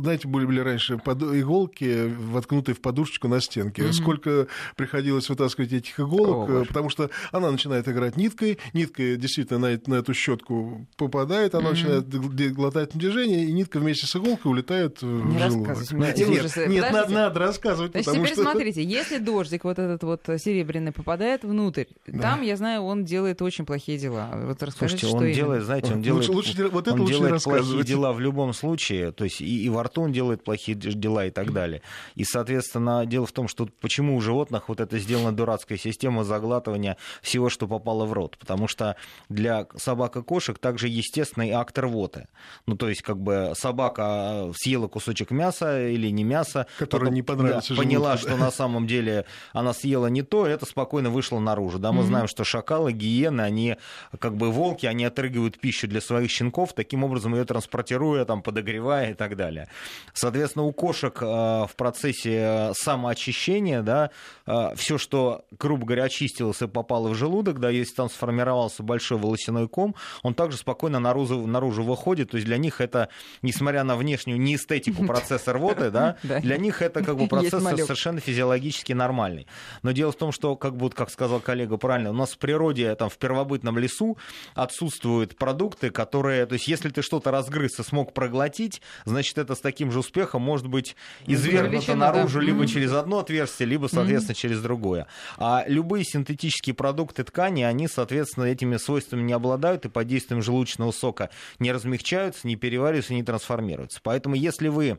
знаете, 0.00 0.28
были, 0.28 0.46
были 0.46 0.60
раньше 0.60 0.98
под, 0.98 1.22
иголки, 1.22 2.08
воткнутые 2.08 2.74
в 2.74 2.80
подушечку 2.80 3.28
на 3.28 3.40
стенке. 3.40 3.82
Mm-hmm. 3.82 3.92
Сколько 3.92 4.46
приходилось 4.76 5.28
вытаскивать 5.28 5.72
этих 5.72 6.00
иголок, 6.00 6.50
О, 6.50 6.64
потому 6.64 6.88
что 6.88 7.10
она 7.32 7.50
начинает 7.50 7.86
играть 7.88 8.16
ниткой, 8.16 8.58
нитка 8.72 9.16
действительно 9.16 9.58
на, 9.58 9.80
на 9.86 9.94
эту 9.96 10.14
щетку 10.14 10.86
попадает, 10.96 11.54
она 11.54 11.70
mm-hmm. 11.70 12.08
начинает 12.08 12.54
глотать 12.54 12.90
движение, 12.94 13.44
и 13.44 13.52
нитка 13.52 13.78
вместе 13.78 14.06
с 14.06 14.16
иголкой 14.16 14.50
улетает 14.50 15.02
в 15.02 15.06
не. 15.06 15.36
Нет, 15.36 16.16
нет, 16.18 16.68
нет, 16.68 17.01
надо, 17.10 17.28
надо 17.28 17.40
рассказывать, 17.40 17.92
Значит, 17.92 18.12
теперь 18.12 18.32
что... 18.32 18.42
смотрите, 18.42 18.82
если 18.82 19.18
дождик 19.18 19.64
вот 19.64 19.78
этот 19.78 20.02
вот 20.02 20.22
серебряный 20.38 20.92
попадает 20.92 21.44
внутрь, 21.44 21.84
да. 22.06 22.22
там, 22.22 22.42
я 22.42 22.56
знаю, 22.56 22.82
он 22.82 23.04
делает 23.04 23.42
очень 23.42 23.66
плохие 23.66 23.98
дела. 23.98 24.30
Вот 24.32 24.62
расскажите, 24.62 25.06
Слушайте, 25.06 25.16
он 25.16 25.32
что 25.32 25.34
делает, 25.34 25.64
знаете, 25.64 25.92
он 25.92 26.02
делает, 26.02 26.28
лучше, 26.28 26.50
лучше, 26.50 26.68
вот 26.68 26.88
это 26.88 26.94
он 26.94 27.06
делает 27.06 27.42
плохие 27.42 27.84
дела 27.84 28.12
в 28.12 28.20
любом 28.20 28.52
случае, 28.52 29.12
то 29.12 29.24
есть 29.24 29.40
и, 29.40 29.64
и 29.64 29.68
во 29.68 29.82
рту 29.82 30.02
он 30.02 30.12
делает 30.12 30.44
плохие 30.44 30.76
дела 30.76 31.26
и 31.26 31.30
так 31.30 31.52
далее. 31.52 31.82
И, 32.14 32.24
соответственно, 32.24 33.06
дело 33.06 33.26
в 33.26 33.32
том, 33.32 33.48
что 33.48 33.68
почему 33.80 34.16
у 34.16 34.20
животных 34.20 34.68
вот 34.68 34.80
это 34.80 34.98
сделана 34.98 35.32
дурацкая 35.32 35.78
система 35.78 36.24
заглатывания 36.24 36.96
всего, 37.22 37.48
что 37.48 37.66
попало 37.66 38.06
в 38.06 38.12
рот, 38.12 38.38
потому 38.38 38.68
что 38.68 38.96
для 39.28 39.66
собак 39.76 40.16
и 40.16 40.22
кошек 40.22 40.58
также 40.58 40.88
естественный 40.88 41.50
акт 41.50 41.78
рвоты. 41.78 42.28
Ну, 42.66 42.76
то 42.76 42.88
есть, 42.88 43.02
как 43.02 43.18
бы 43.18 43.52
собака 43.54 44.50
съела 44.56 44.88
кусочек 44.88 45.30
мяса 45.30 45.88
или 45.88 46.08
не 46.08 46.24
мяса, 46.24 46.66
которое 46.92 47.10
не 47.10 47.22
понравилось 47.22 47.68
да, 47.68 47.76
поняла, 47.76 48.16
что 48.16 48.36
на 48.36 48.50
самом 48.50 48.86
деле 48.86 49.24
она 49.52 49.72
съела 49.72 50.06
не 50.06 50.22
то, 50.22 50.46
это 50.46 50.66
спокойно 50.66 51.10
вышло 51.10 51.38
наружу. 51.38 51.78
Да, 51.78 51.92
мы 51.92 52.02
mm-hmm. 52.02 52.06
знаем, 52.06 52.28
что 52.28 52.44
шакалы, 52.44 52.92
гиены, 52.92 53.40
они 53.40 53.76
как 54.18 54.36
бы 54.36 54.50
волки, 54.50 54.86
они 54.86 55.04
отрыгивают 55.04 55.58
пищу 55.58 55.88
для 55.88 56.00
своих 56.00 56.30
щенков, 56.30 56.72
таким 56.74 57.04
образом 57.04 57.34
ее 57.34 57.44
транспортируя, 57.44 58.24
там, 58.24 58.42
подогревая 58.42 59.12
и 59.12 59.14
так 59.14 59.36
далее. 59.36 59.68
Соответственно, 60.12 60.64
у 60.64 60.72
кошек 60.72 61.16
э, 61.20 61.24
в 61.24 61.70
процессе 61.76 62.72
самоочищения, 62.74 63.82
да, 63.82 64.10
э, 64.46 64.74
все, 64.76 64.98
что, 64.98 65.44
грубо 65.58 65.86
говоря, 65.86 66.04
очистилось 66.04 66.60
и 66.62 66.66
попало 66.66 67.08
в 67.08 67.14
желудок, 67.14 67.58
да, 67.58 67.70
если 67.70 67.94
там 67.94 68.10
сформировался 68.10 68.82
большой 68.82 69.18
волосяной 69.18 69.68
ком, 69.68 69.94
он 70.22 70.34
также 70.34 70.58
спокойно 70.58 71.00
наружу, 71.00 71.46
наружу 71.46 71.82
выходит, 71.82 72.30
то 72.30 72.36
есть 72.36 72.46
для 72.46 72.58
них 72.58 72.80
это, 72.80 73.08
несмотря 73.42 73.84
на 73.84 73.96
внешнюю 73.96 74.40
неэстетику 74.40 75.04
процесса 75.06 75.52
рвоты, 75.52 75.90
да, 75.90 76.16
для 76.22 76.56
них 76.56 76.81
это 76.82 77.02
как 77.02 77.16
бы 77.16 77.26
процесс 77.28 77.62
совершенно 77.62 78.20
физиологически 78.20 78.92
нормальный. 78.92 79.46
Но 79.82 79.92
дело 79.92 80.12
в 80.12 80.16
том, 80.16 80.32
что, 80.32 80.56
как 80.56 80.76
будто, 80.76 80.96
как 80.96 81.10
сказал 81.10 81.40
коллега 81.40 81.76
правильно, 81.76 82.10
у 82.10 82.14
нас 82.14 82.32
в 82.32 82.38
природе, 82.38 82.94
там, 82.94 83.08
в 83.08 83.18
первобытном 83.18 83.78
лесу 83.78 84.18
отсутствуют 84.54 85.36
продукты, 85.36 85.90
которые, 85.90 86.46
то 86.46 86.54
есть 86.54 86.68
если 86.68 86.88
ты 86.90 87.02
что-то 87.02 87.30
разгрыз 87.30 87.78
и 87.78 87.82
смог 87.82 88.12
проглотить, 88.14 88.82
значит, 89.04 89.38
это 89.38 89.54
с 89.54 89.60
таким 89.60 89.90
же 89.92 90.00
успехом 90.00 90.42
может 90.42 90.66
быть 90.66 90.96
извергнуто 91.26 91.94
наружу 91.94 92.40
да. 92.40 92.46
либо 92.46 92.64
mm-hmm. 92.64 92.68
через 92.68 92.92
одно 92.92 93.18
отверстие, 93.20 93.68
либо, 93.68 93.86
соответственно, 93.86 94.34
mm-hmm. 94.34 94.40
через 94.40 94.60
другое. 94.60 95.06
А 95.38 95.64
любые 95.66 96.04
синтетические 96.04 96.74
продукты 96.74 97.24
ткани, 97.24 97.62
они, 97.62 97.88
соответственно, 97.88 98.44
этими 98.44 98.76
свойствами 98.76 99.22
не 99.22 99.32
обладают 99.32 99.84
и 99.84 99.88
под 99.88 100.06
действием 100.06 100.42
желудочного 100.42 100.92
сока 100.92 101.30
не 101.58 101.72
размягчаются, 101.72 102.46
не 102.46 102.56
перевариваются, 102.56 103.14
не 103.14 103.22
трансформируются. 103.22 104.00
Поэтому 104.02 104.34
если 104.34 104.68
вы 104.68 104.98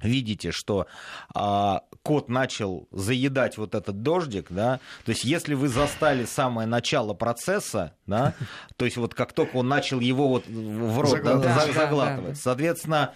видите, 0.00 0.52
что 0.52 0.86
а, 1.34 1.82
кот 2.02 2.28
начал 2.28 2.88
заедать 2.90 3.58
вот 3.58 3.74
этот 3.74 4.02
дождик, 4.02 4.46
да, 4.50 4.80
то 5.04 5.10
есть 5.10 5.24
если 5.24 5.54
вы 5.54 5.68
застали 5.68 6.24
самое 6.24 6.68
начало 6.68 7.14
процесса, 7.14 7.94
да, 8.06 8.34
то 8.76 8.84
есть 8.84 8.96
вот 8.96 9.14
как 9.14 9.32
только 9.32 9.56
он 9.56 9.68
начал 9.68 10.00
его 10.00 10.28
вот 10.28 10.46
в 10.46 11.00
рот 11.00 11.10
заглатывать, 11.10 11.44
да, 11.44 11.72
заглатывать 11.72 12.36
соответственно, 12.38 13.14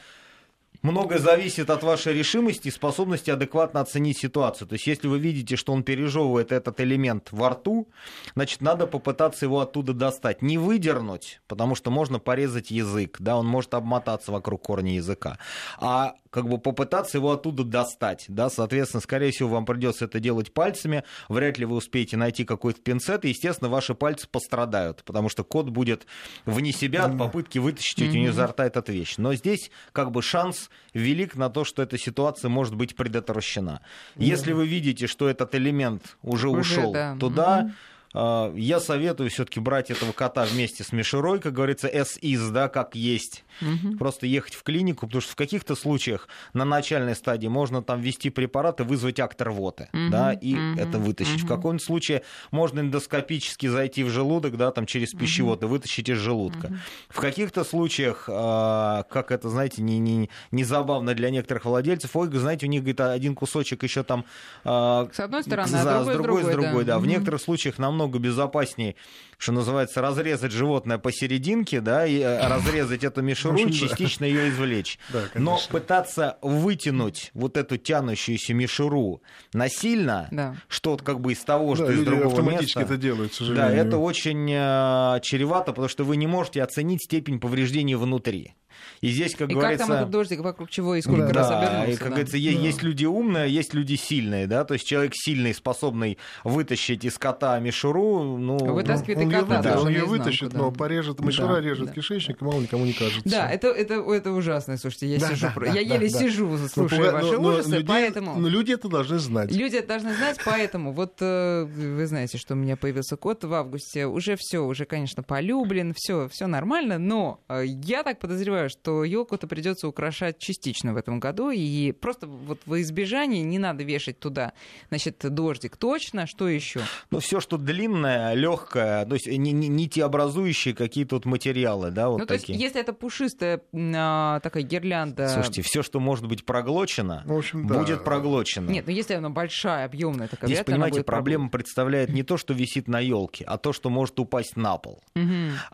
Многое 0.83 1.19
зависит 1.19 1.69
от 1.69 1.83
вашей 1.83 2.15
решимости 2.15 2.69
и 2.69 2.71
способности 2.71 3.31
адекватно 3.31 3.81
оценить 3.81 4.19
ситуацию. 4.19 4.67
То 4.67 4.75
есть, 4.75 4.87
если 4.87 5.09
вы 5.09 5.19
видите, 5.19 5.57
что 5.57 5.75
он 5.75 5.83
пережевывает 5.83 6.53
этот 6.53 6.81
элемент 6.81 7.29
во 7.33 7.51
рту, 7.51 7.89
значит, 8.35 8.63
надо 8.63 8.87
попытаться 8.87 9.45
его 9.45 9.61
оттуда 9.61 9.93
достать. 9.93 10.41
Не 10.41 10.57
выдернуть, 10.57 11.43
потому 11.49 11.75
что 11.75 11.91
можно 11.91 12.19
порезать 12.19 12.71
язык, 12.71 13.17
да, 13.19 13.37
он 13.37 13.47
может 13.47 13.75
обмотаться 13.75 14.33
вокруг 14.33 14.63
корня 14.63 14.95
языка. 14.95 15.39
А 15.79 16.15
как 16.31 16.49
бы 16.49 16.59
попытаться 16.59 17.19
его 17.19 17.33
оттуда 17.33 17.65
достать, 17.65 18.25
да, 18.29 18.49
соответственно, 18.49 19.01
скорее 19.01 19.33
всего, 19.33 19.51
вам 19.51 19.67
придется 19.67 20.07
это 20.07 20.21
делать 20.21 20.55
пальцами, 20.55 21.05
вряд 21.29 21.59
ли 21.59 21.67
вы 21.67 21.77
успеете 21.77 22.17
найти 22.17 22.45
какой-то 22.45 22.81
пинцет, 22.81 23.25
и, 23.25 23.31
естественно, 23.31 23.69
ваши 23.69 23.95
пальцы 23.95 24.29
пострадают, 24.29 25.03
потому 25.05 25.29
что 25.29 25.45
кот 25.45 25.69
будет 25.69 26.07
вне 26.47 26.73
себя 26.73 27.05
от 27.05 27.19
попытки 27.19 27.59
вытащить 27.59 27.99
mm-hmm. 27.99 28.09
у 28.09 28.13
него 28.13 28.29
изо 28.29 28.47
рта 28.47 28.65
этот 28.65 28.89
вещь. 28.89 29.17
Но 29.19 29.35
здесь 29.35 29.71
как 29.93 30.13
бы 30.13 30.23
шанс 30.23 30.70
велик 30.95 31.37
на 31.37 31.51
то, 31.51 31.65
что 31.65 31.83
эта 31.83 31.99
ситуация 31.99 32.49
может 32.49 32.75
быть 32.75 32.97
предотвращена. 32.97 33.81
Mm-hmm. 34.17 34.25
Если 34.25 34.53
вы 34.53 34.67
видите, 34.67 35.07
что 35.07 35.29
этот 35.29 35.55
элемент 35.55 36.17
уже, 36.23 36.49
уже 36.49 36.61
ушел 36.61 36.93
да. 36.93 37.17
туда, 37.19 37.63
mm-hmm 37.63 37.90
я 38.13 38.81
советую 38.81 39.31
все-таки 39.31 39.61
брать 39.61 39.91
этого 39.91 40.13
кота 40.13 40.45
вместе 40.45 40.83
с 40.83 40.93
мишерой, 40.93 41.39
как 41.39 41.53
говорится, 41.53 41.87
S-из, 41.87 42.49
да, 42.51 42.69
как 42.69 42.97
есть. 42.97 43.45
Угу. 43.61 43.99
Просто 43.99 44.27
ехать 44.27 44.55
в 44.55 44.63
клинику, 44.63 45.07
потому 45.07 45.21
что 45.21 45.33
в 45.33 45.37
каких-то 45.37 45.77
случаях 45.77 46.29
на 46.53 46.65
начальной 46.65 47.15
стадии 47.15 47.47
можно 47.47 47.83
там 47.83 48.01
ввести 48.01 48.31
препарат 48.31 48.81
и 48.81 48.83
вызвать 48.83 49.21
акт 49.21 49.41
рвоты, 49.43 49.89
угу. 49.93 50.11
да, 50.11 50.33
и 50.33 50.55
угу. 50.55 50.81
это 50.81 50.99
вытащить. 50.99 51.43
Угу. 51.43 51.45
В 51.45 51.49
каком-то 51.49 51.85
случае 51.85 52.23
можно 52.51 52.81
эндоскопически 52.81 53.67
зайти 53.67 54.03
в 54.03 54.11
желудок, 54.11 54.57
да, 54.57 54.73
там 54.73 54.87
через 54.87 55.11
пищевод 55.13 55.63
и 55.63 55.67
вытащить 55.67 56.09
из 56.09 56.19
желудка. 56.19 56.67
Угу. 56.67 56.77
В 57.11 57.21
каких-то 57.21 57.65
случаях, 57.65 58.25
а, 58.29 59.05
как 59.05 59.31
это, 59.31 59.49
знаете, 59.49 59.83
не, 59.83 59.99
не, 59.99 60.31
не 60.51 60.65
забавно 60.65 61.15
для 61.15 61.31
некоторых 61.31 61.65
владельцев, 61.65 62.17
ой, 62.17 62.29
знаете, 62.33 62.67
у 62.67 62.69
них, 62.69 62.81
говорит, 62.81 63.01
один 63.01 63.35
кусочек 63.35 63.83
еще 63.83 64.03
там... 64.03 64.25
А, 64.65 65.09
с 65.13 65.21
одной 65.21 65.43
стороны, 65.43 65.69
за, 65.69 66.01
а 66.01 66.05
другой, 66.05 66.15
с 66.15 66.17
другой, 66.17 66.43
с 66.43 66.47
другой, 66.47 66.85
да. 66.85 66.93
да. 66.93 66.97
Угу. 66.97 67.05
В 67.05 67.07
некоторых 67.07 67.41
случаях 67.41 67.79
нам 67.79 68.00
намного 68.01 68.19
безопаснее, 68.19 68.97
что 69.39 69.53
называется, 69.53 70.01
разрезать 70.01 70.53
животное 70.53 70.99
посерединке, 70.99 71.81
да, 71.81 72.07
и 72.07 72.21
э, 72.21 72.49
разрезать 72.49 73.05
эту 73.05 73.23
мишуру 73.23 73.57
и 73.57 73.73
частично 73.73 74.25
ее 74.25 74.49
извлечь. 74.49 74.99
Но 75.35 75.59
пытаться 75.71 76.39
вытянуть 76.43 77.31
вот 77.35 77.57
эту 77.57 77.77
тянущуюся 77.77 78.55
мишуру 78.55 79.23
насильно, 79.53 80.29
да. 80.31 80.57
что 80.69 80.97
как 80.97 81.21
бы 81.21 81.33
из 81.33 81.41
того, 81.41 81.75
что 81.75 81.91
из 81.91 82.03
другого 82.03 82.29
автоматически 82.29 82.79
места, 82.79 82.95
это 82.95 82.97
делают, 82.97 83.33
к 83.33 83.35
сожалению. 83.35 83.69
Да, 83.69 83.75
это 83.75 83.99
очень 83.99 84.51
э, 84.51 85.21
чревато, 85.23 85.73
потому 85.73 85.89
что 85.89 86.05
вы 86.05 86.17
не 86.17 86.27
можете 86.27 86.63
оценить 86.63 87.05
степень 87.05 87.39
повреждений 87.39 87.95
внутри. 87.95 88.55
И 89.01 89.09
здесь, 89.09 89.35
как 89.35 89.51
и 89.51 89.55
говорится... 89.55 89.79
как 89.79 89.89
там 89.89 89.97
этот 89.97 90.11
дождик, 90.11 90.41
вокруг 90.41 90.69
чего 90.69 90.95
и 90.95 91.01
сколько 91.01 91.33
да, 91.33 91.33
раз 91.33 91.51
обернулся. 91.51 91.91
И, 91.91 91.95
как 91.95 92.03
да. 92.03 92.09
говорится, 92.09 92.33
да. 92.33 92.39
есть 92.39 92.83
люди 92.83 93.05
умные, 93.07 93.51
есть 93.51 93.73
люди 93.73 93.95
сильные, 93.95 94.47
да, 94.47 94.65
то 94.65 94.75
есть 94.75 94.87
человек 94.87 95.13
сильный, 95.15 95.55
способный 95.55 96.19
вытащить 96.45 97.05
из 97.07 97.17
кота 97.17 97.59
мишуру, 97.61 98.37
ну... 98.37 98.59
Вытаскивает 98.59 99.21
ну, 99.21 99.31
и 99.31 99.33
кота. 99.33 99.63
Да, 99.63 99.81
он 99.81 99.89
ее 99.89 100.05
вытащит, 100.05 100.53
но 100.53 100.71
порежет, 100.71 101.21
мишура 101.21 101.55
да, 101.55 101.61
режет 101.63 101.87
да. 101.87 101.93
кишечник, 101.93 102.43
и 102.43 102.45
мало 102.45 102.61
никому 102.61 102.85
не 102.85 102.93
кажется. 102.93 103.23
Да, 103.25 103.49
это, 103.49 103.69
это, 103.69 103.95
это 103.95 104.33
ужасно, 104.33 104.77
слушайте, 104.77 105.07
я 105.07 105.19
да, 105.19 105.29
сижу, 105.31 105.47
да, 105.57 105.67
я 105.67 105.73
да, 105.73 105.81
еле 105.81 106.11
да, 106.11 106.19
сижу, 106.19 106.59
слушая 106.69 107.11
ваши 107.11 107.39
но, 107.39 107.49
ужасы, 107.49 107.71
людей, 107.71 107.87
поэтому... 107.87 108.39
Но 108.39 108.49
люди 108.49 108.73
это 108.73 108.89
должны 108.89 109.19
знать. 109.19 109.51
Люди 109.51 109.77
это 109.77 109.89
должны 109.89 110.15
знать, 110.15 110.39
поэтому 110.45 110.93
вот 110.93 111.15
э, 111.21 111.65
вы 111.65 112.07
знаете, 112.07 112.37
что 112.37 112.53
у 112.53 112.57
меня 112.59 112.77
появился 112.77 113.17
кот 113.17 113.45
в 113.45 113.55
августе, 113.55 114.05
уже 114.05 114.37
все, 114.39 114.59
уже, 114.59 114.85
конечно, 114.85 115.23
полюблен, 115.23 115.95
все, 115.97 116.29
все 116.29 116.47
нормально, 116.47 116.99
но 116.99 117.41
э, 117.49 117.63
я 117.65 118.03
так 118.03 118.19
подозреваю, 118.19 118.69
что 118.69 118.90
елку-то 119.05 119.47
придется 119.47 119.89
украшать 119.89 120.39
частично 120.39 120.93
в 120.93 120.97
этом 120.97 121.21
году. 121.21 121.51
И 121.51 121.93
просто 121.93 122.27
вот 122.27 122.61
во 122.67 122.81
избежание 122.81 123.43
не 123.43 123.59
надо 123.59 123.85
вешать 123.85 124.19
туда, 124.19 124.53
значит, 124.89 125.19
дождик 125.23 125.77
точно. 125.77 126.27
Что 126.27 126.49
еще? 126.49 126.81
Ну, 127.11 127.21
все, 127.21 127.41
что 127.41 127.57
длинное, 127.57 128.35
легкое, 128.35 129.05
то 129.07 129.15
есть 129.15 129.27
нитеобразующие 129.27 130.75
какие-то 130.75 131.17
вот 131.17 131.25
материалы, 131.25 131.91
да, 131.91 132.09
вот 132.09 132.21
ну, 132.21 132.27
такие. 132.27 132.47
то 132.47 132.53
есть, 132.53 132.63
если 132.63 132.81
это 132.81 132.93
пушистая 132.93 133.63
а, 133.75 134.41
такая 134.41 134.63
гирлянда... 134.63 135.29
Слушайте, 135.29 135.63
все, 135.63 135.83
что 135.83 136.01
может 136.01 136.27
быть 136.27 136.45
проглочено, 136.45 137.23
в 137.27 137.37
общем, 137.37 137.67
да. 137.67 137.79
будет 137.79 138.05
проглочено. 138.05 138.71
Нет, 138.71 138.87
ну 138.87 138.93
если 138.93 139.15
она 139.15 139.31
большая, 139.31 139.87
объемная 139.87 140.29
такая, 140.29 140.49
Здесь, 140.49 140.65
понимаете, 140.65 141.03
проблема 141.03 141.45
проглот... 141.45 141.53
представляет 141.53 142.11
не 142.11 142.23
то, 142.23 142.37
что 142.37 142.55
висит 142.55 142.89
на 142.89 143.01
елке, 143.01 143.45
а 143.45 143.59
то, 143.59 143.73
что 143.73 143.91
может 143.91 144.19
упасть 144.21 144.57
на 144.57 144.77
пол. 144.77 145.03
Угу. 145.15 145.25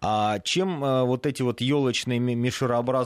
А 0.01 0.39
чем 0.41 0.83
а, 0.85 1.05
вот 1.05 1.27
эти 1.27 1.43
вот 1.43 1.61
елочные 1.61 2.19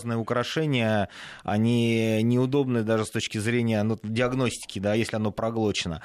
мишерообразные 0.00 0.18
украшения, 0.18 1.08
они 1.44 2.22
неудобны 2.22 2.82
даже 2.82 3.04
с 3.04 3.10
точки 3.10 3.38
зрения 3.38 3.82
ну, 3.82 3.98
диагностики, 4.02 4.78
да, 4.78 4.94
если 4.94 5.16
оно 5.16 5.30
проглочено. 5.30 6.02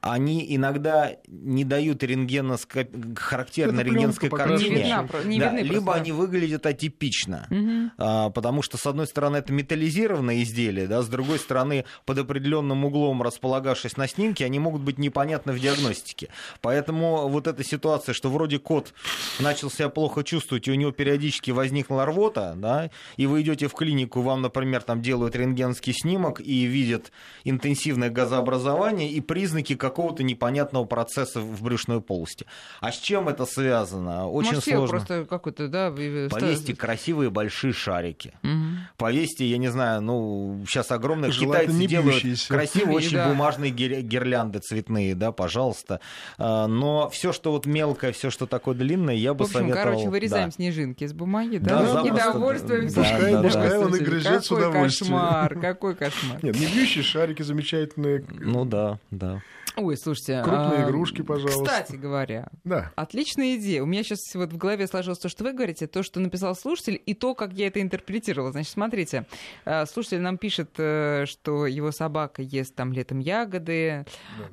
Они 0.00 0.46
иногда 0.54 1.16
не 1.26 1.64
дают 1.64 2.02
рентгеноскоп... 2.02 2.88
характерной 3.16 3.82
рентгенской 3.82 4.30
картине. 4.30 4.68
Не 4.68 4.82
видна, 4.82 5.08
не 5.24 5.40
да, 5.40 5.50
либо 5.60 5.94
они 5.94 6.12
выглядят 6.12 6.66
атипично, 6.66 7.46
угу. 7.50 7.90
а, 7.98 8.30
потому 8.30 8.62
что, 8.62 8.76
с 8.76 8.86
одной 8.86 9.06
стороны, 9.06 9.38
это 9.38 9.52
металлизированное 9.52 10.42
изделие, 10.42 10.86
да, 10.86 11.02
с 11.02 11.08
другой 11.08 11.38
стороны, 11.38 11.84
под 12.04 12.18
определенным 12.18 12.84
углом, 12.84 13.22
располагавшись 13.22 13.96
на 13.96 14.06
снимке, 14.06 14.44
они 14.44 14.60
могут 14.60 14.82
быть 14.82 14.98
непонятны 14.98 15.52
в 15.52 15.58
диагностике. 15.58 16.28
Поэтому 16.60 17.28
вот 17.28 17.48
эта 17.48 17.64
ситуация, 17.64 18.12
что 18.12 18.30
вроде 18.30 18.58
кот 18.58 18.94
начал 19.40 19.70
себя 19.70 19.88
плохо 19.88 20.22
чувствовать, 20.22 20.68
и 20.68 20.70
у 20.70 20.74
него 20.74 20.92
периодически 20.92 21.50
возникла 21.50 22.04
рвота, 22.06 22.54
да, 22.56 22.90
и 23.16 23.26
вы 23.26 23.42
идете 23.42 23.66
в 23.66 23.74
клинику, 23.74 24.22
вам, 24.22 24.42
например, 24.42 24.82
там 24.82 25.02
делают 25.02 25.34
рентгенский 25.34 25.92
снимок 25.92 26.40
и 26.40 26.64
видят 26.64 27.10
интенсивное 27.44 28.10
газообразование 28.10 29.10
и 29.10 29.20
признаки 29.20 29.74
какого-то 29.88 30.22
непонятного 30.22 30.84
процесса 30.84 31.40
в 31.40 31.62
брюшной 31.62 32.00
полости. 32.00 32.46
А 32.80 32.92
с 32.92 32.98
чем 32.98 33.28
это 33.28 33.46
связано? 33.46 34.28
Очень 34.28 34.56
Может, 34.56 34.64
сложно. 34.64 34.88
просто 34.88 35.24
какой-то, 35.24 35.68
да... 35.68 35.90
Повесьте 35.90 36.74
красивые 36.74 37.30
большие 37.30 37.72
шарики. 37.72 38.34
Угу. 38.42 38.52
Повесьте, 38.96 39.46
я 39.46 39.58
не 39.58 39.68
знаю, 39.68 40.02
ну, 40.02 40.64
сейчас 40.66 40.90
огромные 40.90 41.32
китайцы 41.32 41.86
делают 41.86 42.22
красивые 42.48 42.96
очень 42.96 43.16
да. 43.16 43.28
бумажные 43.28 43.70
гирлянды 43.70 44.58
цветные, 44.58 45.14
да, 45.14 45.32
пожалуйста. 45.32 46.00
А, 46.36 46.66
но 46.66 47.08
все, 47.10 47.32
что 47.32 47.52
вот 47.52 47.66
мелкое, 47.66 48.12
все, 48.12 48.30
что 48.30 48.46
такое 48.46 48.74
длинное, 48.74 49.14
я 49.14 49.34
бы 49.34 49.44
в 49.44 49.48
общем, 49.48 49.60
советовал... 49.60 49.84
короче, 49.84 50.08
вырезаем 50.08 50.48
да. 50.48 50.54
снежинки 50.54 51.04
из 51.04 51.12
бумаги, 51.12 51.58
да? 51.58 51.94
да 51.94 52.02
и 52.02 52.10
довольствуемся. 52.10 52.96
Да, 52.96 53.02
пускай, 53.02 53.32
да, 53.32 53.42
пускай 53.42 53.70
да. 53.70 53.80
он 53.80 53.94
и 53.94 53.98
грызет 53.98 54.44
с 54.44 54.50
удовольствием. 54.50 55.12
Кошмар, 55.12 55.58
какой 55.58 55.94
кошмар. 55.94 56.38
Нет, 56.42 56.58
не 56.58 56.66
бьющие 56.66 57.04
шарики 57.04 57.42
замечательные. 57.42 58.24
Ну 58.28 58.64
да, 58.64 58.98
да. 59.10 59.42
Ой, 59.78 59.96
слушайте. 59.96 60.42
Крупные 60.42 60.84
а, 60.84 60.88
игрушки, 60.88 61.22
пожалуйста. 61.22 61.64
Кстати 61.64 61.96
говоря, 61.96 62.48
да. 62.64 62.92
отличная 62.96 63.56
идея. 63.56 63.82
У 63.82 63.86
меня 63.86 64.02
сейчас 64.02 64.18
вот 64.34 64.52
в 64.52 64.56
голове 64.56 64.86
сложилось 64.86 65.20
то, 65.20 65.28
что 65.28 65.44
вы 65.44 65.52
говорите, 65.52 65.86
то, 65.86 66.02
что 66.02 66.18
написал 66.18 66.56
слушатель, 66.56 67.00
и 67.04 67.14
то, 67.14 67.34
как 67.34 67.52
я 67.52 67.68
это 67.68 67.80
интерпретировала. 67.80 68.50
Значит, 68.50 68.72
смотрите, 68.72 69.26
а, 69.64 69.86
слушатель 69.86 70.20
нам 70.20 70.36
пишет, 70.36 70.70
э, 70.78 71.26
что 71.26 71.66
его 71.66 71.92
собака 71.92 72.42
ест 72.42 72.74
там 72.74 72.92
летом 72.92 73.20
ягоды, 73.20 74.04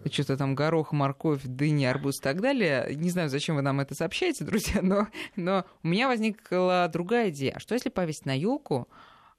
да, 0.03 0.11
что-то 0.11 0.37
там 0.37 0.53
горох, 0.53 0.91
морковь, 0.91 1.41
дыни, 1.43 1.85
арбуз 1.85 2.19
и 2.19 2.23
так 2.23 2.41
далее. 2.41 2.95
Не 2.95 3.09
знаю, 3.09 3.29
зачем 3.29 3.55
вы 3.55 3.63
нам 3.63 3.79
это 3.79 3.95
сообщаете, 3.95 4.43
друзья, 4.43 4.81
но, 4.81 5.07
но 5.35 5.65
у 5.83 5.87
меня 5.87 6.07
возникла 6.07 6.89
другая 6.91 7.29
идея. 7.29 7.53
А 7.55 7.59
что 7.59 7.73
если 7.73 7.89
повесить 7.89 8.25
на 8.25 8.37
елку 8.37 8.87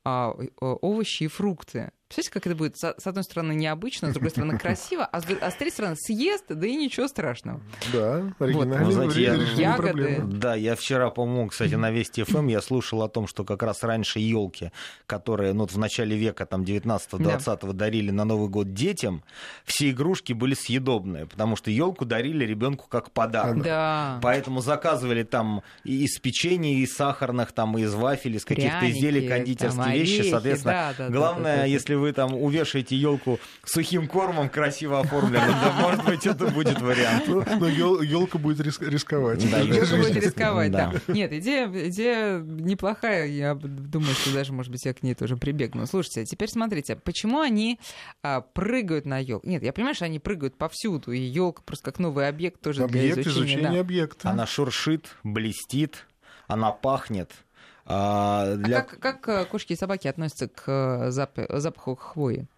а, 0.04 0.36
овощи 0.60 1.24
и 1.24 1.28
фрукты? 1.28 1.92
Представляете, 2.08 2.30
как 2.30 2.46
это 2.46 2.54
будет, 2.54 2.76
с 2.76 3.06
одной 3.06 3.24
стороны, 3.24 3.52
необычно, 3.52 4.10
с 4.10 4.12
другой 4.12 4.30
стороны, 4.30 4.58
красиво, 4.60 5.04
а 5.04 5.20
с, 5.20 5.24
а 5.40 5.50
с 5.50 5.54
третьей 5.54 5.72
стороны, 5.72 5.96
съест, 5.96 6.44
да 6.48 6.64
и 6.64 6.76
ничего 6.76 7.08
страшного. 7.08 7.60
Да, 7.92 8.32
оригинально. 8.38 8.84
Вот. 8.84 8.92
Знаете, 8.92 9.22
я, 9.22 9.34
ягоды. 9.72 10.22
Да, 10.24 10.54
я 10.54 10.76
вчера, 10.76 11.10
по-моему, 11.10 11.48
кстати, 11.48 11.74
на 11.74 11.90
Вести 11.90 12.22
ФМ 12.22 12.38
эм 12.38 12.46
я 12.46 12.62
слушал 12.62 13.02
о 13.02 13.08
том, 13.08 13.26
что 13.26 13.44
как 13.44 13.64
раз 13.64 13.82
раньше 13.82 14.20
елки, 14.20 14.70
которые 15.06 15.52
ну, 15.52 15.66
в 15.66 15.76
начале 15.78 16.16
века, 16.16 16.46
там, 16.46 16.62
19-20 16.62 17.18
да. 17.18 17.72
дарили 17.72 18.12
на 18.12 18.24
Новый 18.24 18.48
год 18.48 18.72
детям, 18.72 19.24
все 19.64 19.90
игрушки 19.90 20.32
были 20.32 20.54
съедобные, 20.54 21.26
потому 21.26 21.56
что 21.56 21.72
елку 21.72 22.04
дарили 22.04 22.44
ребенку 22.44 22.86
как 22.88 23.10
подарок. 23.10 23.64
Да. 23.64 24.20
Поэтому 24.22 24.60
заказывали 24.60 25.24
там 25.24 25.62
и 25.82 26.04
из 26.04 26.20
печенья, 26.20 26.72
и 26.72 26.82
из 26.82 26.94
сахарных, 26.94 27.50
там, 27.50 27.76
и 27.76 27.82
из 27.82 27.94
вафель, 27.94 28.36
из 28.36 28.44
каких-то 28.44 28.88
изделий, 28.88 29.26
кондитерские 29.26 29.82
там, 29.82 29.92
орехи, 29.92 30.10
вещи. 30.18 30.30
Соответственно, 30.30 30.94
да, 30.96 31.04
да, 31.08 31.10
главное, 31.10 31.42
да, 31.42 31.56
да, 31.56 31.62
да. 31.62 31.64
если 31.64 31.95
вы 31.98 32.12
там 32.12 32.34
увешаете 32.34 32.96
елку 32.96 33.38
сухим 33.64 34.08
кормом, 34.08 34.48
красиво 34.48 35.00
оформленным, 35.00 35.50
да, 35.50 35.72
может 35.80 36.04
быть, 36.04 36.26
это 36.26 36.48
будет 36.48 36.80
вариант. 36.80 37.24
Ну, 37.26 37.44
но 37.58 37.68
елка 37.68 38.38
будет 38.38 38.60
рисковать. 38.60 39.50
Да, 39.50 39.58
елка 39.58 39.96
будет 39.96 40.16
рисковать, 40.16 40.72
да. 40.72 40.92
Нет, 41.08 41.32
идея, 41.32 41.68
идея 41.88 42.38
неплохая. 42.38 43.26
Я 43.26 43.54
думаю, 43.54 44.14
что 44.14 44.32
даже, 44.32 44.52
может 44.52 44.72
быть, 44.72 44.84
я 44.84 44.94
к 44.94 45.02
ней 45.02 45.14
тоже 45.14 45.36
прибегну. 45.36 45.86
Слушайте, 45.86 46.24
теперь 46.24 46.48
смотрите, 46.48 46.96
почему 46.96 47.40
они 47.40 47.78
а, 48.22 48.40
прыгают 48.40 49.06
на 49.06 49.18
елку? 49.18 49.48
Нет, 49.48 49.62
я 49.62 49.72
понимаю, 49.72 49.94
что 49.94 50.04
они 50.04 50.18
прыгают 50.18 50.56
повсюду, 50.56 51.12
и 51.12 51.20
елка 51.20 51.62
просто 51.62 51.84
как 51.84 51.98
новый 51.98 52.28
объект 52.28 52.60
тоже 52.60 52.84
объект, 52.84 53.14
для 53.14 53.22
изучения. 53.22 53.46
изучения 53.46 53.72
да. 53.72 53.80
объекта. 53.80 54.30
Она 54.30 54.46
шуршит, 54.46 55.16
блестит, 55.22 56.06
она 56.46 56.72
пахнет. 56.72 57.30
А, 57.86 58.56
для... 58.56 58.78
а 58.78 58.82
как, 58.82 59.00
как 59.00 59.28
э, 59.28 59.44
кошки 59.44 59.72
и 59.72 59.76
собаки 59.76 60.08
относятся 60.08 60.48
к 60.48 60.64
э, 60.66 61.10
запаху 61.10 61.94
хвои? 61.94 62.48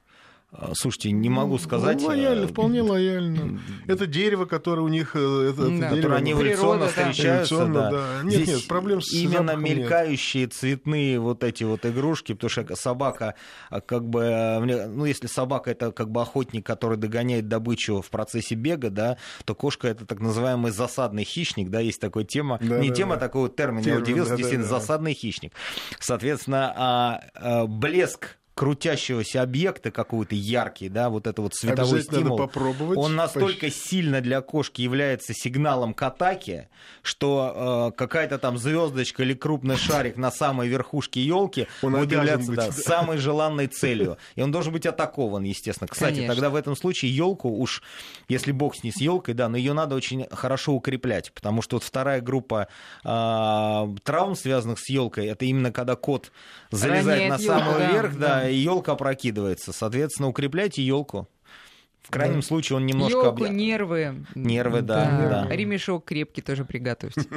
А, 0.50 0.72
слушайте, 0.74 1.10
не 1.12 1.28
могу 1.28 1.52
ну, 1.52 1.58
сказать. 1.58 2.00
Ну, 2.00 2.06
лояльно, 2.06 2.44
э, 2.44 2.46
вполне 2.46 2.80
лояльно. 2.80 3.60
Это 3.86 4.06
дерево, 4.06 4.46
которое 4.46 4.80
у 4.80 4.88
них... 4.88 5.14
Э, 5.14 5.50
это, 5.50 5.68
да. 5.68 5.90
дерево, 5.92 6.16
они 6.16 6.32
эволюционно 6.32 6.86
Природа, 6.86 6.88
встречаются. 6.88 7.54
Эволюционно, 7.54 7.74
да. 7.74 7.90
Да. 7.90 8.22
Нет, 8.22 8.32
Здесь 8.32 8.48
нет, 8.48 8.66
проблем 8.68 9.02
с 9.02 9.12
Именно 9.12 9.56
мелькающие 9.56 10.44
нет. 10.44 10.54
цветные 10.54 11.20
вот 11.20 11.44
эти 11.44 11.64
вот 11.64 11.84
игрушки, 11.84 12.32
потому 12.32 12.48
что 12.48 12.76
собака, 12.76 13.34
а, 13.68 13.82
как 13.82 14.08
бы... 14.08 14.88
Ну, 14.88 15.04
если 15.04 15.26
собака 15.26 15.70
это 15.70 15.92
как 15.92 16.10
бы 16.10 16.22
охотник, 16.22 16.64
который 16.64 16.96
догоняет 16.96 17.46
добычу 17.48 18.00
в 18.00 18.08
процессе 18.08 18.54
бега, 18.54 18.88
да, 18.88 19.18
то 19.44 19.54
кошка 19.54 19.88
это 19.88 20.06
так 20.06 20.20
называемый 20.20 20.72
засадный 20.72 21.24
хищник, 21.24 21.68
да, 21.68 21.80
есть 21.80 22.00
такая 22.00 22.24
тема. 22.24 22.58
Да, 22.62 22.78
не 22.78 22.88
да, 22.88 22.94
тема, 22.94 23.14
да. 23.16 23.20
такой 23.20 23.50
термин, 23.50 23.82
термин, 23.82 23.98
я 23.98 24.02
удивился, 24.02 24.30
да, 24.30 24.36
действительно, 24.38 24.66
да, 24.66 24.74
да. 24.74 24.80
засадный 24.80 25.12
хищник. 25.12 25.52
Соответственно, 26.00 26.72
а, 26.74 27.20
а, 27.34 27.66
блеск 27.66 28.38
крутящегося 28.58 29.42
объекта 29.42 29.92
какой-то 29.92 30.34
яркий, 30.34 30.88
да, 30.88 31.10
вот 31.10 31.28
это 31.28 31.42
вот 31.42 31.54
световой 31.54 32.02
стимул, 32.02 32.36
надо 32.36 32.48
попробовать. 32.48 32.98
он 32.98 33.14
настолько 33.14 33.66
Почти. 33.66 33.88
сильно 33.88 34.20
для 34.20 34.40
кошки 34.40 34.82
является 34.82 35.32
сигналом 35.32 35.94
к 35.94 36.02
атаке, 36.02 36.68
что 37.02 37.92
э, 37.94 37.96
какая-то 37.96 38.36
там 38.38 38.58
звездочка 38.58 39.22
или 39.22 39.34
крупный 39.34 39.76
шарик 39.76 40.16
на 40.16 40.32
самой 40.32 40.66
верхушке 40.66 41.20
елки 41.20 41.68
будет 41.82 42.10
являться 42.10 42.50
да, 42.50 42.72
самой 42.72 43.18
желанной 43.18 43.68
целью. 43.68 44.18
И 44.34 44.42
он 44.42 44.50
должен 44.50 44.72
быть 44.72 44.86
атакован, 44.86 45.44
естественно. 45.44 45.86
Кстати, 45.86 46.16
Конечно. 46.16 46.34
тогда 46.34 46.50
в 46.50 46.56
этом 46.56 46.74
случае 46.74 47.14
елку 47.14 47.48
уж, 47.48 47.80
если 48.26 48.50
бог 48.50 48.74
с 48.74 48.82
ней 48.82 48.90
с 48.90 49.00
елкой, 49.00 49.34
да, 49.34 49.48
но 49.48 49.56
ее 49.56 49.72
надо 49.72 49.94
очень 49.94 50.26
хорошо 50.32 50.72
укреплять, 50.72 51.30
потому 51.32 51.62
что 51.62 51.76
вот 51.76 51.84
вторая 51.84 52.20
группа 52.20 52.66
э, 53.04 53.96
травм, 54.02 54.34
связанных 54.34 54.80
с 54.80 54.88
елкой, 54.88 55.26
это 55.26 55.44
именно 55.44 55.70
когда 55.70 55.94
кот 55.94 56.32
залезает 56.72 57.06
Роняет 57.06 57.30
на 57.30 57.38
самый 57.38 57.82
елку, 57.82 57.92
верх, 57.92 58.18
да, 58.18 58.40
да 58.40 58.47
елка 58.54 58.92
опрокидывается. 58.92 59.72
Соответственно, 59.72 60.28
укрепляйте 60.28 60.82
елку. 60.82 61.28
В 62.02 62.10
крайнем 62.10 62.40
да. 62.40 62.42
случае 62.42 62.78
он 62.78 62.86
немножко... 62.86 63.18
Ёлку, 63.18 63.28
обля... 63.28 63.48
нервы. 63.48 64.24
Нервы, 64.34 64.80
да, 64.80 65.04
да. 65.04 65.44
да. 65.44 65.54
Ремешок 65.54 66.06
крепкий 66.06 66.40
тоже 66.40 66.64
приготовьте. 66.64 67.22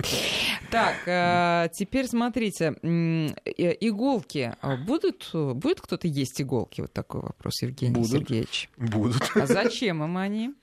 Так, 0.71 0.95
э, 1.05 1.67
теперь 1.73 2.07
смотрите, 2.07 2.75
э, 2.81 3.75
иголки 3.81 4.55
будут? 4.87 5.29
Будет 5.33 5.81
кто-то 5.81 6.07
есть 6.07 6.41
иголки? 6.41 6.79
Вот 6.79 6.93
такой 6.93 7.19
вопрос, 7.19 7.61
Евгений 7.61 8.01
Сергеевич. 8.05 8.69
Будут. 8.77 9.21
А 9.35 9.45
зачем 9.47 10.01
им 10.01 10.15
они? 10.15 10.53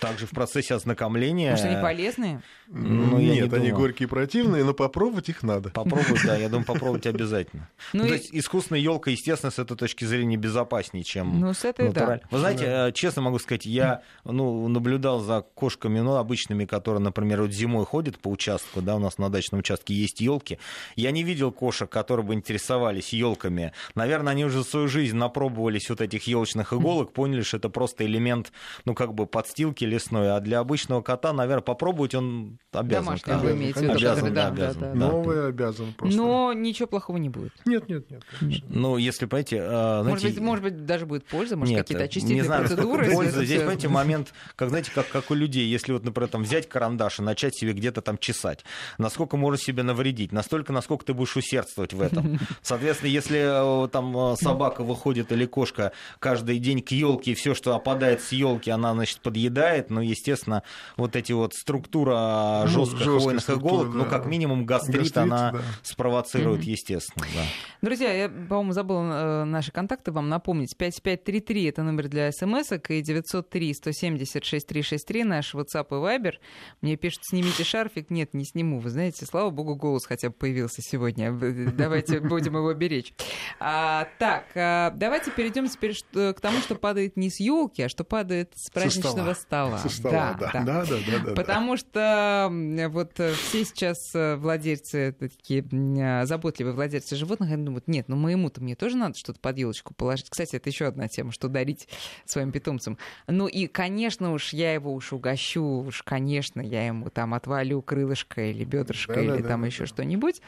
Также 0.00 0.26
в 0.26 0.30
процессе 0.30 0.74
ознакомления... 0.74 1.50
Может, 1.50 1.66
они 1.66 1.82
полезные? 1.82 2.42
Ну, 2.68 3.18
Нет, 3.18 3.50
не 3.50 3.56
они 3.56 3.72
горькие 3.72 4.06
и 4.06 4.08
противные, 4.08 4.62
но 4.62 4.74
попробовать 4.74 5.28
их 5.28 5.42
надо. 5.42 5.70
Попробовать, 5.70 6.24
да, 6.24 6.36
я 6.36 6.48
думаю, 6.48 6.64
попробовать 6.64 7.06
обязательно. 7.06 7.68
Ну, 7.92 8.00
ну, 8.00 8.04
и... 8.04 8.08
То 8.08 8.14
есть 8.14 8.28
искусственная 8.32 8.80
елка, 8.80 9.10
естественно, 9.10 9.50
с 9.50 9.58
этой 9.58 9.76
точки 9.76 10.04
зрения 10.04 10.36
безопаснее, 10.36 11.02
чем 11.02 11.40
ну, 11.40 11.52
с 11.52 11.64
этой, 11.64 11.88
натураль. 11.88 12.20
Да. 12.20 12.28
Вы 12.30 12.38
знаете, 12.38 12.64
да. 12.66 12.88
Э, 12.88 12.92
честно 12.92 13.22
могу 13.22 13.38
сказать, 13.40 13.66
я 13.66 14.02
ну, 14.24 14.68
наблюдал 14.68 15.20
за 15.20 15.40
кошками, 15.40 15.98
ну, 15.98 16.14
обычными, 16.14 16.64
которые, 16.64 17.02
например, 17.02 17.42
вот 17.42 17.52
зимой 17.52 17.84
ходят 17.84 18.18
по 18.18 18.28
участку, 18.28 18.80
да, 18.82 18.96
у 18.96 18.98
нас 19.00 19.18
на 19.18 19.30
дачном 19.30 19.60
участке 19.60 19.92
есть 19.94 20.20
елки. 20.20 20.58
Я 20.94 21.10
не 21.10 21.24
видел 21.24 21.50
кошек, 21.50 21.90
которые 21.90 22.24
бы 22.24 22.34
интересовались 22.34 23.12
елками. 23.12 23.72
Наверное, 23.96 24.32
они 24.32 24.44
уже 24.44 24.62
свою 24.62 24.86
жизнь 24.86 25.16
напробовались 25.16 25.90
вот 25.90 26.00
этих 26.00 26.28
елочных 26.28 26.72
иголок, 26.72 27.12
поняли, 27.12 27.42
что 27.42 27.56
это 27.56 27.68
просто 27.68 28.06
элемент, 28.06 28.52
ну, 28.84 28.94
как 28.94 29.12
бы 29.14 29.26
подстилки 29.26 29.69
лесной. 29.78 30.34
А 30.34 30.40
для 30.40 30.60
обычного 30.60 31.02
кота, 31.02 31.32
наверное, 31.32 31.62
попробовать 31.62 32.14
он 32.14 32.58
обязан. 32.72 33.04
Домашний 33.04 33.32
вы 33.34 33.52
имеете 33.52 33.80
в 33.80 33.82
виду. 33.82 33.92
Обязан, 33.94 34.34
да, 34.34 34.46
обязан. 34.48 34.80
Да, 34.80 34.88
да, 34.88 34.94
Новый 34.94 35.48
обязан 35.48 35.92
просто. 35.92 36.16
Но 36.16 36.52
ничего 36.52 36.86
плохого 36.86 37.16
не 37.16 37.28
будет. 37.28 37.52
Нет, 37.64 37.88
нет, 37.88 38.10
нет. 38.10 38.22
Конечно. 38.38 38.66
Ну, 38.68 38.96
если, 38.96 39.26
понимаете... 39.26 39.60
А, 39.62 40.02
знаете... 40.02 40.10
Может, 40.10 40.34
быть, 40.34 40.44
может 40.44 40.64
быть, 40.64 40.86
даже 40.86 41.06
будет 41.06 41.24
польза, 41.24 41.56
может, 41.56 41.76
какие-то 41.76 42.04
очистительные 42.04 42.42
не 42.42 42.46
знаю, 42.46 42.66
процедуры. 42.66 43.10
Польза. 43.10 43.44
Здесь, 43.44 43.58
понимаете, 43.58 43.88
момент, 43.88 44.32
как, 44.56 44.68
знаете, 44.70 44.90
как, 44.94 45.08
как 45.08 45.30
у 45.30 45.34
людей. 45.34 45.66
Если 45.66 45.92
вот, 45.92 46.04
например, 46.04 46.28
там, 46.28 46.42
взять 46.42 46.68
карандаш 46.68 47.20
и 47.20 47.22
начать 47.22 47.54
себе 47.54 47.72
где-то 47.72 48.02
там 48.02 48.18
чесать, 48.18 48.64
насколько 48.98 49.36
может 49.36 49.60
себе 49.60 49.82
навредить? 49.82 50.32
Настолько, 50.32 50.72
насколько 50.72 51.04
ты 51.04 51.14
будешь 51.14 51.36
усердствовать 51.36 51.92
в 51.92 52.00
этом. 52.00 52.38
Соответственно, 52.62 53.10
если 53.10 53.84
э, 53.84 53.88
там 53.88 54.16
э, 54.16 54.36
собака 54.36 54.82
выходит 54.82 55.32
или 55.32 55.46
кошка 55.46 55.92
каждый 56.18 56.58
день 56.58 56.82
к 56.82 56.90
елке, 56.92 57.32
и 57.32 57.34
все, 57.34 57.54
что 57.54 57.74
опадает 57.74 58.22
с 58.22 58.32
елки, 58.32 58.70
она, 58.70 58.92
значит, 58.94 59.20
подъедает, 59.20 59.59
ну, 59.88 60.00
естественно, 60.00 60.62
вот 60.96 61.16
эти 61.16 61.32
вот 61.32 61.54
структура 61.54 62.64
жестких 62.66 63.06
ну, 63.06 63.18
хвойных 63.20 63.50
иголок, 63.50 63.86
ну, 63.88 63.92
да. 63.92 63.98
ну, 63.98 64.04
как 64.06 64.26
минимум 64.26 64.66
гастрит, 64.66 65.02
гастрит 65.02 65.18
она 65.18 65.52
да. 65.52 65.60
спровоцирует, 65.82 66.62
mm-hmm. 66.62 66.70
естественно. 66.70 67.26
Да. 67.34 67.42
Друзья, 67.82 68.12
я, 68.12 68.28
по-моему, 68.28 68.72
забыла 68.72 69.42
э, 69.42 69.44
наши 69.44 69.72
контакты 69.72 70.12
вам 70.12 70.28
напомнить. 70.28 70.76
5533 70.76 71.64
это 71.64 71.82
номер 71.82 72.08
для 72.08 72.30
смс 72.32 72.72
и 72.88 73.02
903 73.02 73.74
170 73.74 74.44
6363 74.44 75.24
наш 75.24 75.54
WhatsApp 75.54 75.86
и 75.90 75.94
Viber. 75.94 76.34
Мне 76.80 76.96
пишут, 76.96 77.24
снимите 77.24 77.64
шарфик. 77.64 78.10
Нет, 78.10 78.34
не 78.34 78.44
сниму. 78.44 78.80
Вы 78.80 78.90
знаете, 78.90 79.26
слава 79.26 79.50
богу, 79.50 79.74
голос 79.76 80.06
хотя 80.06 80.28
бы 80.28 80.34
появился 80.34 80.82
сегодня. 80.82 81.32
Давайте 81.32 82.20
будем 82.20 82.56
его 82.56 82.72
беречь. 82.74 83.14
А, 83.58 84.08
так, 84.18 84.44
а, 84.54 84.90
давайте 84.90 85.30
перейдем 85.30 85.68
теперь 85.68 85.96
к 86.12 86.40
тому, 86.40 86.58
что 86.60 86.74
падает 86.74 87.16
не 87.16 87.30
с 87.30 87.40
елки, 87.40 87.82
а 87.82 87.88
что 87.88 88.04
падает 88.04 88.52
с 88.54 88.70
праздничного 88.70 89.34
стола. 89.34 89.34
Стола. 89.50 89.78
Со 89.78 89.88
стола, 89.88 90.36
да. 90.38 90.50
Да, 90.52 90.60
да, 90.64 90.84
да. 90.84 90.96
да, 91.06 91.18
да 91.24 91.34
Потому 91.34 91.76
что 91.76 92.48
вот 92.88 93.18
э, 93.18 93.32
все 93.32 93.64
сейчас 93.64 94.14
э, 94.14 94.36
владельцы, 94.36 95.12
такие 95.18 95.64
а, 96.00 96.24
заботливые 96.24 96.74
владельцы 96.74 97.16
животных, 97.16 97.50
они 97.50 97.64
думают, 97.64 97.88
нет, 97.88 98.08
ну 98.08 98.14
моему-то 98.14 98.62
мне 98.62 98.76
тоже 98.76 98.96
надо 98.96 99.18
что-то 99.18 99.40
под 99.40 99.58
елочку 99.58 99.92
положить. 99.92 100.30
Кстати, 100.30 100.54
это 100.54 100.68
еще 100.68 100.86
одна 100.86 101.08
тема, 101.08 101.32
что 101.32 101.48
дарить 101.48 101.88
своим 102.24 102.52
питомцам. 102.52 102.96
Ну 103.26 103.48
и, 103.48 103.66
конечно 103.66 104.32
уж, 104.32 104.52
я 104.52 104.72
его 104.72 104.94
уж 104.94 105.12
угощу, 105.12 105.62
уж, 105.62 106.02
конечно, 106.02 106.60
я 106.60 106.86
ему 106.86 107.10
там 107.10 107.34
отвалю 107.34 107.82
крылышко 107.82 108.42
или 108.50 108.64
бедрышко 108.64 109.14
да, 109.14 109.20
или 109.20 109.42
да, 109.42 109.48
там 109.48 109.62
да, 109.62 109.66
еще 109.66 109.80
да. 109.80 109.86
что-нибудь. 109.86 110.40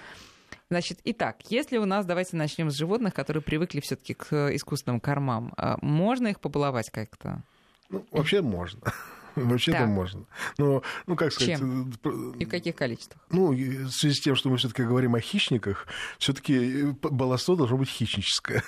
Значит, 0.70 1.00
итак, 1.04 1.38
если 1.48 1.76
у 1.76 1.84
нас, 1.86 2.06
давайте 2.06 2.36
начнем 2.36 2.70
с 2.70 2.74
животных, 2.74 3.14
которые 3.14 3.42
привыкли 3.42 3.80
все-таки 3.80 4.14
к 4.14 4.28
э, 4.30 4.54
искусственным 4.54 5.00
кормам, 5.00 5.52
можно 5.82 6.28
их 6.28 6.40
побаловать 6.40 6.90
как-то? 6.90 7.42
Ну, 7.92 8.06
вообще 8.10 8.42
можно. 8.42 8.80
Вообще-то 9.34 9.86
можно. 9.86 10.24
Но, 10.58 10.82
ну, 11.06 11.16
как 11.16 11.32
сказать... 11.32 11.58
Чем? 11.58 11.92
Э, 12.04 12.32
И 12.38 12.44
в 12.44 12.48
каких 12.48 12.76
количествах? 12.76 13.22
Ну, 13.30 13.52
в 13.52 13.90
связи 13.90 14.14
с 14.14 14.20
тем, 14.20 14.34
что 14.34 14.50
мы 14.50 14.58
все-таки 14.58 14.82
говорим 14.82 15.14
о 15.14 15.20
хищниках, 15.20 15.86
все-таки 16.18 16.82
э, 16.82 16.92
баловство 17.00 17.56
должно 17.56 17.78
быть 17.78 17.88
хищническое. 17.88 18.62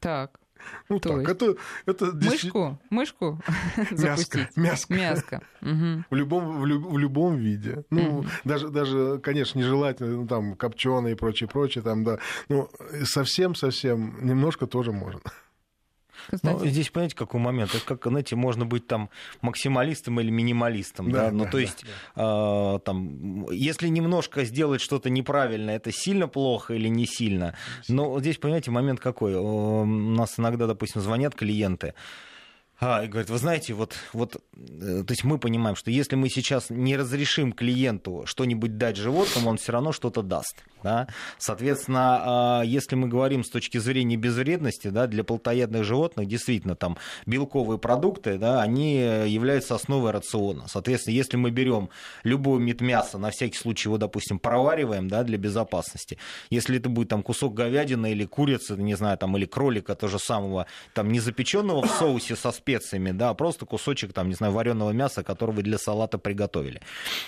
Так. 0.00 0.38
Ну 0.88 0.98
То 0.98 1.10
так, 1.10 1.18
есть... 1.18 1.30
это, 1.30 1.56
это 1.86 2.06
Мышку? 2.14 2.78
Мышку 2.90 3.40
запустить? 3.90 4.56
Мяско. 4.56 4.94
Мяско. 4.94 5.42
Угу. 5.60 6.04
В, 6.10 6.14
любом, 6.14 6.60
в, 6.60 6.66
люб, 6.66 6.86
в 6.86 6.98
любом 6.98 7.36
виде. 7.36 7.84
Ну, 7.90 8.20
угу. 8.20 8.26
даже, 8.44 8.68
даже, 8.68 9.18
конечно, 9.22 9.58
нежелательно, 9.58 10.16
ну, 10.16 10.26
там, 10.26 10.54
копченые 10.56 11.12
и 11.14 11.16
прочее, 11.16 11.48
прочее, 11.48 11.82
там, 11.84 12.04
да. 12.04 12.18
Ну, 12.48 12.70
совсем-совсем 13.04 14.24
немножко 14.24 14.66
тоже 14.66 14.92
можно. 14.92 15.20
Ну, 16.42 16.66
здесь, 16.66 16.90
понимаете, 16.90 17.16
какой 17.16 17.40
момент? 17.40 17.74
Это 17.74 17.84
как, 17.84 18.06
знаете, 18.06 18.36
можно 18.36 18.64
быть 18.64 18.86
там 18.86 19.10
максималистом 19.40 20.20
или 20.20 20.30
минималистом. 20.30 21.10
Да, 21.10 21.26
да? 21.26 21.30
Ну, 21.30 21.44
да, 21.44 21.50
то 21.50 21.58
есть, 21.58 21.84
да. 22.14 22.76
Э, 22.76 22.78
там, 22.80 23.50
если 23.50 23.88
немножко 23.88 24.44
сделать 24.44 24.80
что-то 24.80 25.10
неправильно, 25.10 25.70
это 25.70 25.92
сильно 25.92 26.28
плохо 26.28 26.74
или 26.74 26.88
не 26.88 27.06
сильно? 27.06 27.54
Но 27.88 28.20
здесь, 28.20 28.38
понимаете, 28.38 28.70
момент 28.70 29.00
какой? 29.00 29.34
У 29.34 29.84
нас 29.84 30.38
иногда, 30.38 30.66
допустим, 30.66 31.00
звонят 31.00 31.34
клиенты, 31.34 31.94
а, 32.80 33.04
и 33.04 33.08
говорит, 33.08 33.30
вы 33.30 33.38
знаете, 33.38 33.72
вот, 33.72 33.94
вот, 34.12 34.36
э, 34.36 35.04
то 35.06 35.10
есть 35.10 35.22
мы 35.22 35.38
понимаем, 35.38 35.76
что 35.76 35.90
если 35.90 36.16
мы 36.16 36.28
сейчас 36.28 36.70
не 36.70 36.96
разрешим 36.96 37.52
клиенту 37.52 38.24
что-нибудь 38.26 38.76
дать 38.78 38.96
животному, 38.96 39.50
он 39.50 39.58
все 39.58 39.72
равно 39.72 39.92
что-то 39.92 40.22
даст. 40.22 40.64
Да? 40.82 41.06
Соответственно, 41.38 42.60
а, 42.60 42.62
если 42.62 42.96
мы 42.96 43.08
говорим 43.08 43.44
с 43.44 43.48
точки 43.48 43.78
зрения 43.78 44.16
безвредности, 44.16 44.88
да, 44.88 45.06
для 45.06 45.24
плотоядных 45.24 45.84
животных, 45.84 46.26
действительно, 46.26 46.74
там, 46.74 46.98
белковые 47.26 47.78
продукты, 47.78 48.38
да, 48.38 48.60
они 48.60 48.96
являются 48.96 49.76
основой 49.76 50.10
рациона. 50.10 50.66
Соответственно, 50.68 51.14
если 51.14 51.36
мы 51.36 51.50
берем 51.50 51.90
любой 52.22 52.62
вид 52.62 52.80
мяса, 52.80 53.18
на 53.18 53.30
всякий 53.30 53.56
случай 53.56 53.88
его, 53.88 53.98
допустим, 53.98 54.38
провариваем, 54.38 55.08
да, 55.08 55.22
для 55.22 55.38
безопасности, 55.38 56.18
если 56.50 56.78
это 56.78 56.88
будет 56.88 57.08
там 57.08 57.22
кусок 57.22 57.54
говядины 57.54 58.10
или 58.10 58.24
курицы, 58.24 58.74
не 58.74 58.94
знаю, 58.94 59.16
там, 59.16 59.36
или 59.36 59.46
кролика, 59.46 59.94
то 59.94 60.08
же 60.08 60.18
самого, 60.18 60.66
там, 60.92 61.10
не 61.10 61.20
запеченного 61.20 61.86
в 61.86 61.90
соусе 61.90 62.36
со 62.36 62.52
специями, 62.64 63.12
да, 63.12 63.30
а 63.30 63.34
просто 63.34 63.66
кусочек, 63.66 64.14
там, 64.14 64.28
не 64.28 64.34
знаю, 64.34 64.52
вареного 64.54 64.90
мяса, 64.90 65.22
который 65.22 65.54
вы 65.54 65.62
для 65.62 65.76
салата 65.76 66.16
приготовили. 66.16 66.80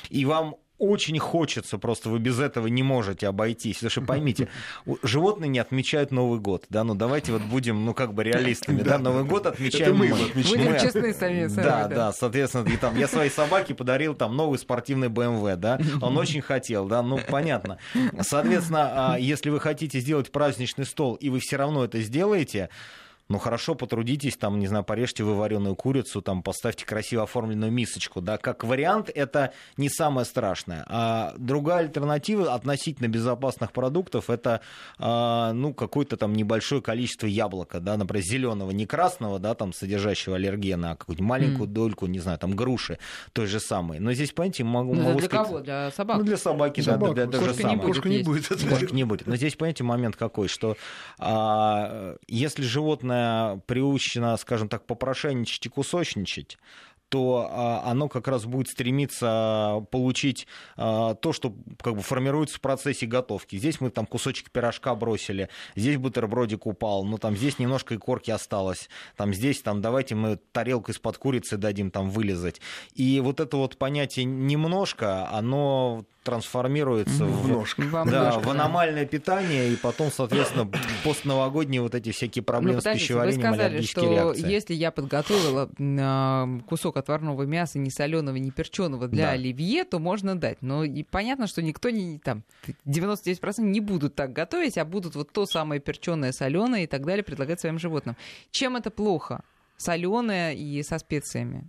И 0.08 0.24
вам 0.24 0.56
очень 0.78 1.18
хочется, 1.18 1.78
просто 1.78 2.10
вы 2.10 2.18
без 2.18 2.38
этого 2.38 2.66
не 2.66 2.82
можете 2.82 3.28
обойтись. 3.28 3.76
Потому 3.76 3.90
что 3.90 4.00
поймите, 4.02 4.48
животные 5.02 5.48
не 5.48 5.58
отмечают 5.58 6.10
Новый 6.10 6.38
год, 6.38 6.64
да, 6.68 6.84
ну 6.84 6.94
давайте 6.94 7.32
вот 7.32 7.42
будем, 7.42 7.84
ну 7.84 7.94
как 7.94 8.12
бы 8.12 8.24
реалистами, 8.24 8.82
да, 8.82 8.98
Новый 8.98 9.24
год 9.24 9.46
отмечаем 9.46 9.96
мы. 9.96 10.08
Будем 10.08 10.78
честны 10.78 11.14
сами 11.14 11.46
Да, 11.54 11.88
да, 11.88 12.12
соответственно, 12.12 12.68
и 12.68 12.76
там 12.76 12.98
я 12.98 13.08
своей 13.08 13.30
собаке 13.30 13.74
подарил 13.74 14.14
там 14.14 14.36
новый 14.36 14.58
спортивный 14.58 15.08
BMW, 15.08 15.56
да, 15.56 15.78
он 16.00 16.16
очень 16.16 16.40
хотел, 16.40 16.86
да, 16.86 17.02
ну 17.02 17.18
понятно. 17.28 17.78
Соответственно, 18.20 19.14
а, 19.14 19.18
если 19.18 19.50
вы 19.50 19.60
хотите 19.60 20.00
сделать 20.00 20.30
праздничный 20.30 20.84
стол, 20.84 21.14
и 21.14 21.30
вы 21.30 21.40
все 21.40 21.56
равно 21.56 21.84
это 21.84 22.00
сделаете, 22.00 22.68
ну 23.28 23.38
хорошо, 23.38 23.74
потрудитесь, 23.74 24.36
там, 24.36 24.58
не 24.58 24.68
знаю, 24.68 24.84
порежьте 24.84 25.24
вы 25.24 25.34
вареную 25.34 25.74
курицу, 25.74 26.22
там, 26.22 26.42
поставьте 26.42 26.86
красиво 26.86 27.24
оформленную 27.24 27.72
мисочку, 27.72 28.20
да, 28.20 28.38
как 28.38 28.62
вариант 28.62 29.10
это 29.12 29.52
не 29.76 29.88
самое 29.88 30.24
страшное. 30.24 30.84
А 30.88 31.34
другая 31.36 31.80
альтернатива 31.80 32.54
относительно 32.54 33.08
безопасных 33.08 33.72
продуктов 33.72 34.30
это, 34.30 34.60
а, 34.98 35.52
ну, 35.52 35.74
какое-то 35.74 36.16
там 36.16 36.34
небольшое 36.34 36.80
количество 36.80 37.26
яблока, 37.26 37.80
да, 37.80 37.96
например, 37.96 38.24
зеленого, 38.24 38.70
не 38.70 38.86
красного, 38.86 39.38
да, 39.38 39.54
там, 39.54 39.72
содержащего 39.72 40.36
аллергена, 40.36 40.92
а 40.92 40.96
какую-нибудь 40.96 41.26
маленькую 41.26 41.68
mm. 41.68 41.72
дольку, 41.72 42.06
не 42.06 42.20
знаю, 42.20 42.38
там, 42.38 42.54
груши 42.54 42.98
той 43.32 43.46
же 43.46 43.58
самой. 43.58 43.98
Но 43.98 44.12
здесь, 44.12 44.32
понимаете, 44.32 44.62
могу, 44.62 44.94
ну, 44.94 45.02
могу 45.02 45.18
для 45.18 45.28
сказать... 45.28 45.46
кого? 45.46 45.60
Для 45.60 45.90
собак? 45.90 46.18
Ну, 46.18 46.24
для 46.24 46.36
собаки, 46.36 46.80
Собак. 46.80 47.14
да, 47.14 47.26
для, 47.26 47.40
для, 47.40 47.52
для 47.52 47.70
не 47.70 47.76
будет. 47.76 48.04
не 48.04 48.22
будет. 48.22 48.48
Кошка 48.48 48.94
не 48.94 49.04
будет. 49.04 49.26
Но 49.26 49.36
здесь, 49.36 49.56
понимаете, 49.56 49.82
момент 49.82 50.16
какой, 50.16 50.48
что 50.48 50.76
а, 51.18 52.16
если 52.28 52.62
животное 52.62 53.15
животное 53.16 53.60
приучено, 53.66 54.36
скажем 54.36 54.68
так, 54.68 54.86
попрошайничать 54.86 55.66
и 55.66 55.68
кусочничать, 55.68 56.58
то 57.08 57.48
а, 57.50 57.82
оно 57.90 58.08
как 58.08 58.28
раз 58.28 58.44
будет 58.44 58.68
стремиться 58.68 59.86
получить 59.90 60.46
а, 60.76 61.14
то, 61.14 61.32
что 61.32 61.54
как 61.80 61.94
бы 61.94 62.02
формируется 62.02 62.56
в 62.56 62.60
процессе 62.60 63.06
готовки. 63.06 63.56
Здесь 63.56 63.80
мы 63.80 63.90
там 63.90 64.06
кусочек 64.06 64.50
пирожка 64.50 64.94
бросили, 64.94 65.48
здесь 65.74 65.96
бутербродик 65.96 66.66
упал, 66.66 67.04
ну 67.04 67.18
там 67.18 67.36
здесь 67.36 67.58
немножко 67.58 67.94
и 67.94 67.98
корки 67.98 68.30
осталось, 68.30 68.88
там 69.16 69.32
здесь 69.32 69.62
там 69.62 69.80
давайте 69.80 70.14
мы 70.14 70.38
тарелку 70.52 70.92
из-под 70.92 71.18
курицы 71.18 71.56
дадим 71.56 71.90
там 71.90 72.10
вылезать. 72.10 72.60
И 72.94 73.20
вот 73.20 73.40
это 73.40 73.56
вот 73.56 73.76
понятие 73.76 74.24
немножко, 74.24 75.28
оно 75.30 76.04
трансформируется 76.26 77.24
в, 77.24 77.66
да, 78.10 78.32
в 78.40 78.50
аномальное 78.50 79.06
питание, 79.06 79.70
и 79.70 79.76
потом, 79.76 80.10
соответственно, 80.10 80.68
постновогодние 81.04 81.80
вот 81.80 81.94
эти 81.94 82.10
всякие 82.10 82.42
проблемы 82.42 82.74
ну, 82.74 82.80
с 82.80 82.84
пищеварением, 82.84 83.50
вы 83.50 83.56
сказали, 83.56 83.82
что 83.82 84.00
реакции. 84.00 84.50
если 84.50 84.74
я 84.74 84.90
подготовила 84.90 85.70
э, 85.78 86.60
кусок 86.96 87.06
отварного 87.06 87.44
мяса, 87.44 87.78
не 87.78 87.90
соленого, 87.90 88.36
не 88.36 88.50
перченого 88.50 89.08
для 89.08 89.26
да. 89.26 89.32
оливье, 89.32 89.84
то 89.84 89.98
можно 89.98 90.34
дать. 90.34 90.62
Но 90.62 90.84
и 90.84 91.02
понятно, 91.02 91.46
что 91.46 91.62
никто 91.62 91.90
не 91.90 92.18
там 92.18 92.42
99% 92.86 93.60
не 93.60 93.80
будут 93.80 94.14
так 94.14 94.32
готовить, 94.32 94.78
а 94.78 94.84
будут 94.84 95.14
вот 95.14 95.32
то 95.32 95.46
самое 95.46 95.80
перченое, 95.80 96.32
соленое 96.32 96.84
и 96.84 96.86
так 96.86 97.04
далее 97.04 97.22
предлагать 97.22 97.60
своим 97.60 97.78
животным. 97.78 98.16
Чем 98.50 98.76
это 98.76 98.90
плохо? 98.90 99.40
Соленое 99.76 100.54
и 100.54 100.82
со 100.82 100.98
специями. 100.98 101.64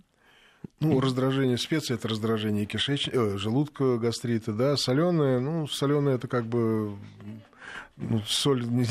Ну, 0.80 1.00
раздражение 1.00 1.56
специй 1.56 1.96
это 1.96 2.08
раздражение 2.08 2.66
кишечника, 2.66 3.18
э, 3.18 3.38
желудка, 3.38 3.96
гастрита, 3.98 4.52
да, 4.52 4.76
соленое, 4.76 5.40
ну, 5.40 5.68
соленое 5.68 6.16
это 6.16 6.26
как 6.26 6.46
бы 6.46 6.96
ну, 8.00 8.22
соль 8.26 8.64
не, 8.64 8.84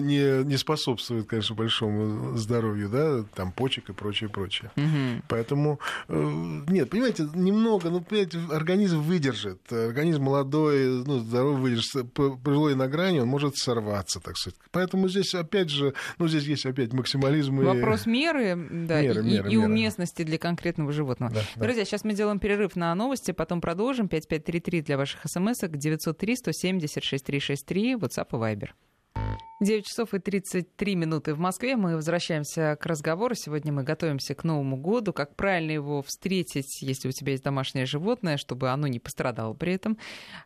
не, 0.00 0.44
не 0.44 0.56
способствует, 0.56 1.26
конечно, 1.26 1.54
большому 1.54 2.36
здоровью, 2.36 2.88
да, 2.88 3.24
там 3.34 3.52
почек 3.52 3.90
и 3.90 3.92
прочее, 3.92 4.30
прочее. 4.30 4.70
Угу. 4.76 5.22
Поэтому, 5.28 5.80
э, 6.08 6.62
нет, 6.68 6.88
понимаете, 6.88 7.28
немного, 7.34 7.90
ну, 7.90 8.00
понимаете, 8.00 8.38
организм 8.50 9.00
выдержит, 9.00 9.70
организм 9.70 10.22
молодой, 10.22 11.04
ну, 11.04 11.18
здоровый 11.18 11.60
выдержит, 11.60 12.12
пожилой 12.12 12.74
на 12.74 12.88
грани, 12.88 13.20
он 13.20 13.28
может 13.28 13.56
сорваться, 13.56 14.18
так 14.20 14.38
сказать. 14.38 14.58
Поэтому 14.70 15.08
здесь, 15.08 15.34
опять 15.34 15.68
же, 15.68 15.92
ну, 16.18 16.26
здесь 16.26 16.44
есть 16.44 16.64
опять 16.64 16.92
максимализм. 16.92 17.60
И... 17.60 17.64
Вопрос 17.64 18.06
меры, 18.06 18.56
да, 18.56 19.02
меры, 19.02 19.20
и, 19.20 19.24
меры, 19.24 19.50
и 19.50 19.56
меры. 19.56 19.68
уместности 19.68 20.22
для 20.22 20.38
конкретного 20.38 20.90
животного. 20.92 21.32
Да, 21.34 21.42
Друзья, 21.56 21.82
да. 21.82 21.84
сейчас 21.84 22.04
мы 22.04 22.14
делаем 22.14 22.38
перерыв 22.38 22.76
на 22.76 22.94
новости, 22.94 23.32
потом 23.32 23.60
продолжим. 23.60 24.08
5533 24.08 24.82
для 24.82 24.96
ваших 24.96 25.20
смс-ок, 25.26 25.76
903 25.76 26.36
170 26.36 27.04
6363, 27.04 27.94
WhatsApp 27.94 28.28
и 28.32 28.34
Viber. 28.34 28.53
Viber. 28.54 28.70
9 29.60 29.86
часов 29.86 30.12
и 30.14 30.18
33 30.18 30.94
минуты 30.94 31.32
в 31.32 31.38
Москве. 31.38 31.76
Мы 31.76 31.94
возвращаемся 31.94 32.76
к 32.78 32.86
разговору. 32.86 33.34
Сегодня 33.34 33.72
мы 33.72 33.82
готовимся 33.82 34.34
к 34.34 34.44
Новому 34.44 34.76
году. 34.76 35.12
Как 35.12 35.36
правильно 35.36 35.70
его 35.70 36.02
встретить, 36.02 36.82
если 36.82 37.08
у 37.08 37.12
тебя 37.12 37.32
есть 37.32 37.44
домашнее 37.44 37.86
животное, 37.86 38.36
чтобы 38.36 38.70
оно 38.70 38.88
не 38.88 38.98
пострадало 38.98 39.54
при 39.54 39.74
этом. 39.74 39.96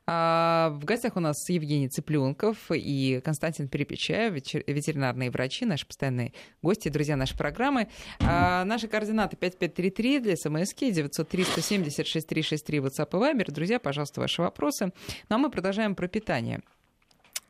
А, 0.06 0.70
в 0.70 0.84
гостях 0.84 1.16
у 1.16 1.20
нас 1.20 1.48
Евгений 1.48 1.88
Цыпленков 1.88 2.70
и 2.70 3.20
Константин 3.24 3.68
Перепечаев, 3.68 4.34
ветеринарные 4.34 5.30
врачи, 5.30 5.64
наши 5.64 5.86
постоянные 5.86 6.32
гости, 6.62 6.88
друзья 6.88 7.16
нашей 7.16 7.36
программы. 7.36 7.88
А, 8.20 8.64
наши 8.64 8.88
координаты 8.88 9.36
5533 9.36 10.20
для 10.20 10.36
смски 10.36 10.92
903 10.92 11.44
170 11.44 12.06
6363 12.06 12.78
WhatsApp 12.78 13.08
и 13.08 13.16
Viber. 13.16 13.50
Друзья, 13.50 13.80
пожалуйста, 13.80 14.20
ваши 14.20 14.42
вопросы. 14.42 14.92
Ну 15.28 15.36
а 15.36 15.38
мы 15.38 15.50
продолжаем 15.50 15.94
про 15.94 16.08
питание. 16.08 16.60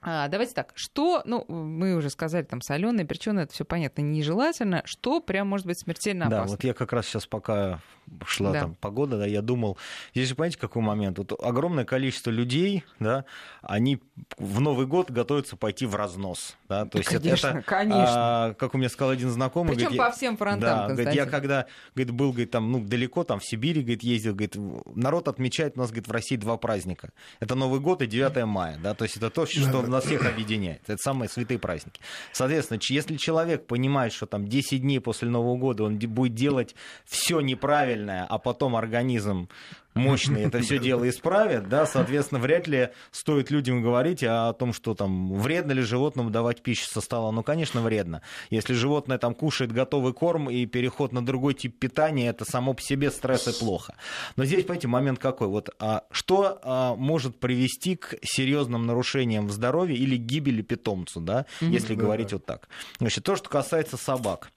А, 0.01 0.29
давайте 0.29 0.55
так, 0.55 0.73
что, 0.77 1.23
ну, 1.25 1.45
мы 1.49 1.97
уже 1.97 2.09
сказали, 2.11 2.45
там, 2.45 2.61
соленые, 2.61 3.05
перченые, 3.05 3.45
это 3.45 3.53
все 3.53 3.65
понятно, 3.65 4.03
нежелательно. 4.03 4.83
Что 4.85 5.21
прям 5.21 5.49
может 5.49 5.67
быть 5.67 5.79
смертельно 5.79 6.27
опасно? 6.27 6.45
Да, 6.45 6.51
вот 6.51 6.65
я 6.65 6.75
как 6.75 6.93
раз 6.93 7.07
сейчас 7.07 7.27
пока 7.27 7.81
шла 8.27 8.53
да. 8.53 8.61
там 8.61 8.75
погода, 8.75 9.19
да, 9.19 9.27
я 9.27 9.43
думал, 9.43 9.77
здесь, 10.15 10.33
понимаете, 10.33 10.59
какой 10.59 10.83
момент? 10.83 11.19
Вот 11.19 11.33
огромное 11.43 11.85
количество 11.85 12.31
людей, 12.31 12.85
да, 12.99 13.25
они 13.63 14.01
в 14.39 14.61
Новый 14.61 14.87
год 14.87 15.11
готовятся 15.11 15.57
пойти 15.57 15.87
в 15.87 15.95
разнос, 15.95 16.57
да, 16.69 16.87
то 16.87 16.99
есть 16.99 17.11
конечно, 17.11 17.49
это, 17.49 17.63
конечно. 17.63 18.05
А, 18.07 18.55
как 18.55 18.75
у 18.75 18.79
меня 18.79 18.89
сказал 18.89 19.11
один 19.11 19.31
знакомый, 19.31 19.75
Причем 19.75 19.89
говорит, 19.89 19.99
по 19.99 20.11
всем 20.13 20.37
фронтам, 20.37 20.61
да, 20.61 20.89
говорит, 20.89 21.15
я 21.15 21.27
когда, 21.27 21.67
говорит, 21.95 22.15
был, 22.15 22.31
говорит, 22.31 22.51
там, 22.51 22.71
ну, 22.73 22.81
далеко, 22.81 23.25
там, 23.25 23.41
в 23.41 23.45
Сибири, 23.45 23.83
говорит, 23.83 24.03
ездил, 24.03 24.33
говорит, 24.33 24.57
народ 24.95 25.29
отмечает 25.29 25.77
у 25.77 25.81
нас, 25.81 25.91
говорит, 25.91 26.09
в 26.09 26.13
России 26.13 26.37
два 26.37 26.57
праздника. 26.57 27.11
Это 27.41 27.55
Новый 27.55 27.81
год 27.81 28.03
и 28.03 28.07
9 28.07 28.45
мая, 28.47 28.79
да, 28.83 28.95
то 28.95 29.05
есть 29.05 29.17
это 29.17 29.31
то, 29.31 29.47
что 29.47 29.61
нас 29.89 30.05
всех 30.05 30.27
объединяет. 30.27 30.83
Это 30.87 30.99
самые 30.99 31.29
святые 31.29 31.59
праздники. 31.59 32.01
Соответственно, 32.33 32.81
если 32.89 33.17
человек 33.17 33.67
понимает, 33.67 34.13
что 34.13 34.27
там 34.27 34.47
10 34.47 34.83
дней 34.83 35.01
после 35.01 35.29
Нового 35.29 35.57
года 35.57 35.85
он 35.85 35.99
будет 35.99 36.35
делать 36.35 36.75
все 37.05 37.41
неправильное, 37.41 38.27
а 38.29 38.39
потом 38.39 38.77
организм 38.77 39.49
мощные 39.95 40.47
это 40.47 40.61
все 40.61 40.79
дело 40.81 41.09
исправят, 41.09 41.69
да, 41.69 41.87
соответственно, 41.87 42.41
вряд 42.41 42.67
ли 42.67 42.91
стоит 43.11 43.51
людям 43.51 43.83
говорить 43.83 44.23
о 44.23 44.53
том, 44.53 44.73
что 44.73 44.95
там 44.95 45.33
вредно 45.35 45.73
ли 45.73 45.83
животному 45.83 46.31
давать 46.31 46.63
пищу 46.63 46.87
со 46.89 47.01
стола. 47.01 47.33
Ну, 47.33 47.43
конечно, 47.43 47.83
вредно. 47.83 48.23
Если 48.51 48.75
животное 48.75 49.19
там 49.19 49.35
кушает 49.35 49.73
готовый 49.73 50.13
корм 50.13 50.51
и 50.51 50.67
переход 50.67 51.13
на 51.13 51.25
другой 51.25 51.55
тип 51.55 51.79
питания, 51.79 52.29
это 52.29 52.45
само 52.45 52.75
по 52.75 52.83
себе 52.83 53.11
стресс 53.11 53.49
и 53.49 53.59
плохо. 53.59 53.95
Но 54.37 54.45
здесь, 54.45 54.65
понимаете, 54.65 54.89
момент 54.89 55.19
какой? 55.19 55.49
Вот 55.49 55.71
а, 55.79 56.05
что 56.11 56.59
а, 56.63 56.95
может 56.95 57.39
привести 57.41 57.97
к 57.97 58.17
серьезным 58.23 58.87
нарушениям 58.87 59.47
в 59.47 59.53
здоровье 59.53 59.97
или 59.97 60.17
гибели 60.17 60.63
питомцу, 60.63 61.21
да, 61.21 61.47
mm-hmm. 61.61 61.71
если 61.71 61.95
да, 61.95 62.01
говорить 62.01 62.33
вот 62.33 62.47
так. 62.47 62.69
Значит, 62.99 63.25
то, 63.25 63.37
что 63.37 63.49
касается 63.49 63.97
собак. 63.97 64.51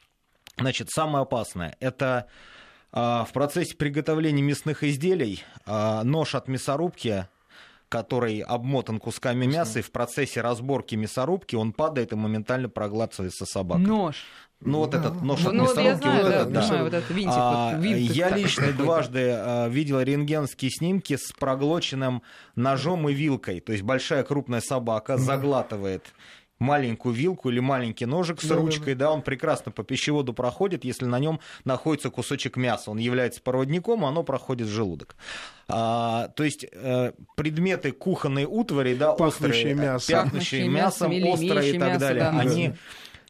Значит, 0.58 0.90
самое 0.90 1.24
опасное– 1.24 1.76
это 1.80 2.28
в 2.92 3.30
процессе 3.34 3.76
приготовления 3.76 4.42
мясных 4.42 4.84
изделий 4.84 5.44
а, 5.66 6.04
нож 6.04 6.36
от 6.36 6.48
мясорубки 6.48 7.28
который 7.92 8.40
обмотан 8.40 9.00
кусками 9.00 9.46
мяса, 9.46 9.80
и 9.80 9.82
в 9.82 9.92
процессе 9.92 10.40
разборки 10.40 10.96
мясорубки 10.96 11.56
он 11.56 11.74
падает 11.74 12.14
и 12.14 12.16
моментально 12.16 12.70
проглатывается 12.70 13.46
собакой. 13.46 13.84
Нож. 13.84 14.24
Ну, 14.62 14.78
вот 14.78 14.94
этот 14.94 15.22
нож 15.22 15.46
от 15.46 15.52
ну, 15.52 15.64
мясорубки. 15.64 15.84
Я 15.84 15.96
знаю, 15.98 16.24
вот 16.24 16.30
да, 16.30 16.36
этот, 16.36 16.54
да. 16.54 16.62
Понимаю, 16.62 16.84
вот 16.86 16.94
этот 16.94 17.10
винтик. 17.10 17.34
А, 17.36 17.76
вот, 17.76 17.84
я 17.84 18.30
лично 18.30 18.72
дважды 18.72 19.32
а, 19.34 19.68
видел 19.68 20.00
рентгенские 20.00 20.72
снимки 20.72 21.18
с 21.18 21.34
проглоченным 21.34 22.22
ножом 22.56 23.10
и 23.10 23.14
вилкой. 23.14 23.60
То 23.60 23.74
есть 23.74 23.84
большая 23.84 24.24
крупная 24.24 24.62
собака 24.62 25.18
заглатывает 25.18 26.06
маленькую 26.62 27.14
вилку 27.14 27.50
или 27.50 27.60
маленький 27.60 28.06
ножик 28.06 28.42
с 28.42 28.48
да, 28.48 28.56
ручкой, 28.56 28.94
да, 28.94 29.08
да. 29.08 29.12
он 29.12 29.24
прекрасно 29.24 29.72
по 29.72 29.84
пищеводу 29.84 30.34
проходит, 30.34 30.86
если 30.86 31.06
на 31.06 31.20
нем 31.20 31.40
находится 31.66 32.10
кусочек 32.10 32.56
мяса. 32.56 32.92
Он 32.92 32.98
является 32.98 33.42
проводником, 33.42 34.06
а 34.06 34.10
оно 34.10 34.24
проходит 34.24 34.68
в 34.68 34.72
желудок. 34.72 35.16
А, 35.68 36.30
то 36.30 36.44
есть 36.44 36.66
э, 36.72 37.14
предметы 37.36 37.92
кухонной 37.92 38.46
утвари, 38.46 38.94
да, 38.94 39.14
пахнущие, 39.14 39.74
острые, 39.74 39.74
мясо. 39.74 40.14
пахнущие 40.14 40.70
мясом, 40.70 41.12
острые 41.12 41.76
и 41.76 41.80
так 41.80 41.90
мясо, 41.90 42.00
далее, 42.00 42.24
да, 42.24 42.40
они 42.40 42.74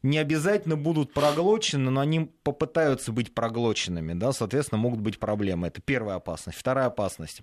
не 0.04 0.18
обязательно 0.18 0.76
будут 0.76 1.14
проглочены, 1.14 1.90
но 1.90 2.02
они 2.02 2.32
попытаются 2.44 3.12
быть 3.12 3.34
проглоченными, 3.34 4.14
да, 4.14 4.34
соответственно, 4.34 4.80
могут 4.80 5.00
быть 5.00 5.20
проблемы. 5.20 5.68
Это 5.68 5.82
первая 5.82 6.18
опасность. 6.18 6.58
Вторая 6.58 6.88
опасность 6.88 7.42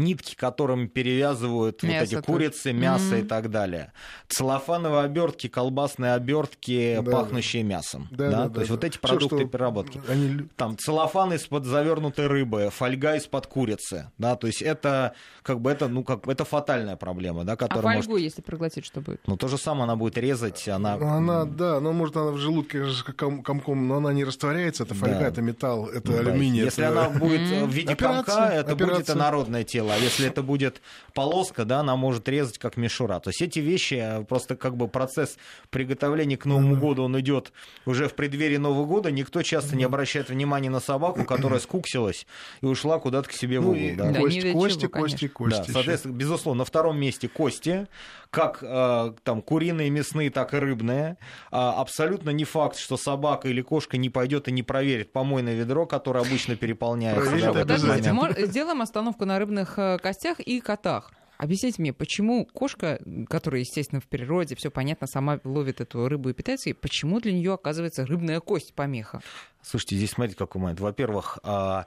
нитки, 0.00 0.34
которыми 0.34 0.86
перевязывают 0.86 1.82
мясо 1.82 2.16
вот 2.16 2.24
эти 2.24 2.26
курицы, 2.26 2.72
мясо 2.72 3.16
mm-hmm. 3.16 3.24
и 3.24 3.28
так 3.28 3.50
далее. 3.50 3.92
Целлофановые 4.28 5.04
обертки, 5.04 5.48
колбасные 5.48 6.14
обертки, 6.14 6.98
да, 7.02 7.10
пахнущие 7.10 7.62
мясом. 7.62 8.08
Да, 8.10 8.30
да, 8.30 8.30
да, 8.30 8.44
То 8.44 8.54
да, 8.54 8.60
есть 8.60 8.68
да. 8.70 8.74
вот 8.74 8.84
эти 8.84 8.98
продукты 8.98 9.36
Все, 9.36 9.46
переработки. 9.46 10.00
Они... 10.08 10.48
Там 10.56 10.76
целлофан 10.76 11.32
из-под 11.34 11.64
завернутой 11.64 12.26
рыбы, 12.26 12.70
фольга 12.72 13.16
из-под 13.16 13.46
курицы. 13.46 14.10
Да, 14.18 14.36
то 14.36 14.46
есть 14.46 14.62
это 14.62 15.14
как 15.42 15.60
бы 15.60 15.70
это, 15.70 15.88
ну, 15.88 16.04
как, 16.04 16.26
это 16.26 16.44
фатальная 16.44 16.96
проблема, 16.96 17.44
да, 17.44 17.56
которая 17.56 17.98
а 17.98 18.00
фольгу, 18.00 18.12
может... 18.12 18.24
если 18.24 18.42
проглотить, 18.42 18.84
что 18.84 19.00
будет? 19.00 19.20
Ну, 19.26 19.36
то 19.36 19.48
же 19.48 19.58
самое 19.58 19.84
она 19.84 19.96
будет 19.96 20.16
резать, 20.18 20.66
она... 20.68 20.94
Она, 20.94 21.44
да, 21.44 21.76
она 21.76 21.92
может, 21.92 22.16
она 22.16 22.30
в 22.30 22.38
желудке 22.38 22.84
ком- 23.16 23.42
комком, 23.42 23.88
но 23.88 23.96
она 23.96 24.12
не 24.12 24.24
растворяется, 24.24 24.84
это 24.84 24.94
фольга, 24.94 25.20
да. 25.20 25.26
это 25.28 25.42
металл, 25.42 25.88
это 25.88 26.12
да. 26.12 26.18
алюминий. 26.20 26.60
Если 26.60 26.84
это... 26.84 27.06
она 27.06 27.18
будет 27.18 27.40
в 27.40 27.70
виде 27.70 27.96
комка, 27.96 28.52
это 28.52 28.76
будет 28.76 29.10
инородное 29.10 29.64
тело, 29.64 29.89
а 29.90 29.96
если 29.98 30.26
это 30.26 30.42
будет 30.42 30.80
полоска, 31.14 31.64
да, 31.64 31.80
она 31.80 31.96
может 31.96 32.28
резать 32.28 32.58
как 32.58 32.76
мишура. 32.76 33.20
То 33.20 33.30
есть 33.30 33.42
эти 33.42 33.58
вещи, 33.58 33.94
э, 33.94 34.24
просто 34.24 34.56
как 34.56 34.76
бы 34.76 34.88
процесс 34.88 35.36
приготовления 35.70 36.36
к 36.36 36.46
Новому 36.46 36.76
году, 36.76 37.04
он 37.04 37.18
идет 37.20 37.52
уже 37.86 38.08
в 38.08 38.14
преддверии 38.14 38.56
Нового 38.56 38.86
года, 38.86 39.10
никто 39.10 39.42
часто 39.42 39.76
не 39.76 39.84
обращает 39.84 40.28
внимания 40.30 40.70
на 40.70 40.80
собаку, 40.80 41.24
которая 41.24 41.60
скуксилась 41.60 42.26
и 42.60 42.66
ушла 42.66 42.98
куда-то 42.98 43.28
к 43.28 43.32
себе 43.32 43.60
в 43.60 43.64
ну 43.64 43.70
угол. 43.70 43.80
Ну, 43.80 43.96
да. 43.96 44.10
Да, 44.10 44.20
кости, 44.20 44.52
кости, 44.52 44.86
кости, 44.86 45.28
кости. 45.28 45.66
Да, 45.66 45.72
соответственно, 45.72 46.12
безусловно, 46.12 46.60
на 46.60 46.64
втором 46.64 46.98
месте 46.98 47.28
кости, 47.28 47.86
как 48.30 48.62
э, 48.62 49.12
там 49.24 49.42
куриные, 49.42 49.90
мясные, 49.90 50.30
так 50.30 50.54
и 50.54 50.58
рыбные. 50.58 51.18
А, 51.50 51.80
абсолютно 51.80 52.30
не 52.30 52.44
факт, 52.44 52.76
что 52.76 52.96
собака 52.96 53.48
или 53.48 53.60
кошка 53.60 53.96
не 53.96 54.08
пойдет 54.08 54.48
и 54.48 54.52
не 54.52 54.62
проверит 54.62 55.12
помойное 55.12 55.54
ведро, 55.54 55.86
которое 55.86 56.24
обычно 56.24 56.56
переполняется. 56.56 57.52
Да, 57.52 57.52
подождите, 57.52 58.46
сделаем 58.46 58.82
остановку 58.82 59.24
на 59.24 59.38
рыбных 59.38 59.78
э, 59.78 59.98
костях 59.98 60.40
и 60.40 60.60
котах. 60.60 61.12
Объясните 61.40 61.80
мне, 61.80 61.94
почему 61.94 62.44
кошка, 62.44 63.00
которая, 63.26 63.62
естественно, 63.62 64.02
в 64.02 64.06
природе, 64.06 64.54
все 64.56 64.70
понятно, 64.70 65.06
сама 65.06 65.40
ловит 65.42 65.80
эту 65.80 66.06
рыбу 66.06 66.28
и 66.28 66.34
питается, 66.34 66.68
и 66.68 66.74
почему 66.74 67.18
для 67.18 67.32
нее 67.32 67.54
оказывается 67.54 68.04
рыбная 68.04 68.40
кость 68.40 68.74
помеха? 68.74 69.22
Слушайте, 69.62 69.96
здесь 69.96 70.10
смотрите, 70.10 70.36
какой 70.36 70.60
момент. 70.60 70.80
Во-первых, 70.80 71.38
а, 71.42 71.86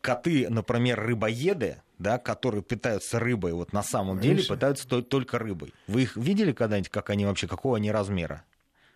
коты, 0.00 0.48
например, 0.48 1.00
рыбоеды, 1.00 1.82
да, 1.98 2.18
которые 2.18 2.62
питаются 2.62 3.18
рыбой, 3.18 3.52
вот 3.52 3.72
на 3.72 3.82
самом 3.82 4.18
Конечно. 4.18 4.42
деле 4.42 4.48
питаются 4.48 4.88
только 5.02 5.38
рыбой. 5.38 5.72
Вы 5.86 6.02
их 6.02 6.16
видели 6.16 6.52
когда-нибудь, 6.52 6.90
как 6.90 7.10
они 7.10 7.24
вообще, 7.24 7.46
какого 7.46 7.76
они 7.76 7.90
размера? 7.90 8.44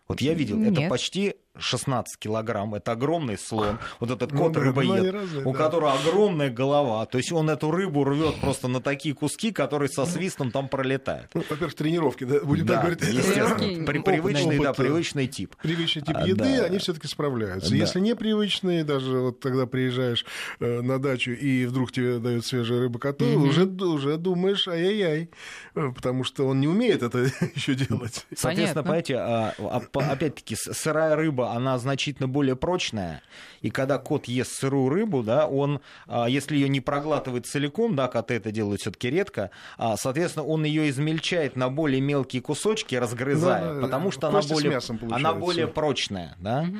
Вот 0.09 0.21
я 0.21 0.35
видел, 0.35 0.57
Нет. 0.59 0.79
это 0.79 0.88
почти 0.88 1.37
16 1.59 2.19
килограмм. 2.19 2.75
Это 2.75 2.92
огромный 2.92 3.38
слон. 3.38 3.79
Вот 4.01 4.11
этот 4.11 4.33
ну, 4.33 4.38
кот 4.38 4.57
рыбоед, 4.57 5.14
у 5.45 5.53
да. 5.53 5.59
которого 5.59 5.95
огромная 5.95 6.51
голова. 6.51 7.07
То 7.07 7.19
есть 7.19 7.33
он 7.33 7.49
эту 7.51 7.71
рыбу 7.71 8.05
рвет 8.05 8.35
просто 8.40 8.69
на 8.69 8.81
такие 8.81 9.14
куски, 9.14 9.53
которые 9.53 9.88
со 9.88 10.05
свистом 10.05 10.51
там 10.51 10.69
пролетают. 10.69 11.31
Ну, 11.35 11.42
во-первых, 11.49 11.75
тренировки, 11.75 12.25
да, 12.25 12.40
будет 12.40 12.66
да, 12.66 12.75
так 12.75 12.83
говорить. 12.83 13.03
Естественно, 13.03 13.87
при, 13.87 13.99
привычный, 14.01 14.59
да, 14.59 14.73
привычный 14.73 15.27
тип. 15.27 15.57
Привычный 15.57 16.03
тип 16.03 16.16
а, 16.16 16.27
еды, 16.27 16.59
да. 16.59 16.64
они 16.64 16.79
все-таки 16.79 17.09
справляются. 17.09 17.71
Да. 17.71 17.77
Если 17.77 18.01
непривычные, 18.01 18.85
даже 18.85 19.19
вот 19.19 19.40
тогда 19.40 19.66
приезжаешь 19.66 20.25
э, 20.61 20.81
на 20.83 20.99
дачу 20.99 21.33
и 21.33 21.66
вдруг 21.66 21.92
тебе 21.92 22.19
дают 22.19 22.45
свежую 22.45 22.81
рыбу 22.81 22.99
коту, 22.99 23.25
mm 23.25 23.47
уже, 23.47 23.64
уже 23.64 24.16
думаешь, 24.16 24.69
ай-яй-яй, 24.69 25.31
э, 25.75 25.92
потому 25.95 26.25
что 26.25 26.47
он 26.47 26.61
не 26.61 26.69
умеет 26.69 27.03
это 27.03 27.31
еще 27.55 27.75
делать. 27.75 28.27
Соответственно, 28.35 28.83
понимаете, 28.83 29.16
а, 29.16 29.55
а, 29.59 30.12
опять-таки, 30.12 30.57
сырая 30.57 31.16
рыба 31.16 31.46
она 31.53 31.79
значительно 31.79 32.29
более 32.29 32.57
прочная, 32.57 33.23
и 33.61 33.71
когда 33.71 33.99
кот 33.99 34.27
ест 34.27 34.53
сырую 34.53 34.89
рыбу, 34.89 35.23
да, 35.23 35.47
он, 35.47 35.81
а, 36.07 36.27
если 36.27 36.55
ее 36.55 36.69
не 36.69 36.81
проглатывает 36.81 37.47
целиком, 37.47 37.97
да, 37.97 38.09
коты 38.09 38.35
это 38.35 38.53
делают 38.53 38.81
все-таки 38.81 39.11
редко, 39.11 39.51
а, 39.77 39.97
соответственно, 39.97 40.45
он 40.45 40.65
ее 40.65 40.89
измельчает 40.91 41.57
на 41.57 41.69
более 41.69 42.01
мелкие 42.01 42.43
кусочки, 42.43 42.95
разгрызая, 42.95 43.75
да, 43.75 43.81
потому 43.81 44.11
что 44.11 44.29
она 44.29 44.41
более, 44.43 44.81
она 45.11 45.35
более 45.35 45.67
прочная, 45.67 46.37
да. 46.39 46.63
Угу. 46.63 46.77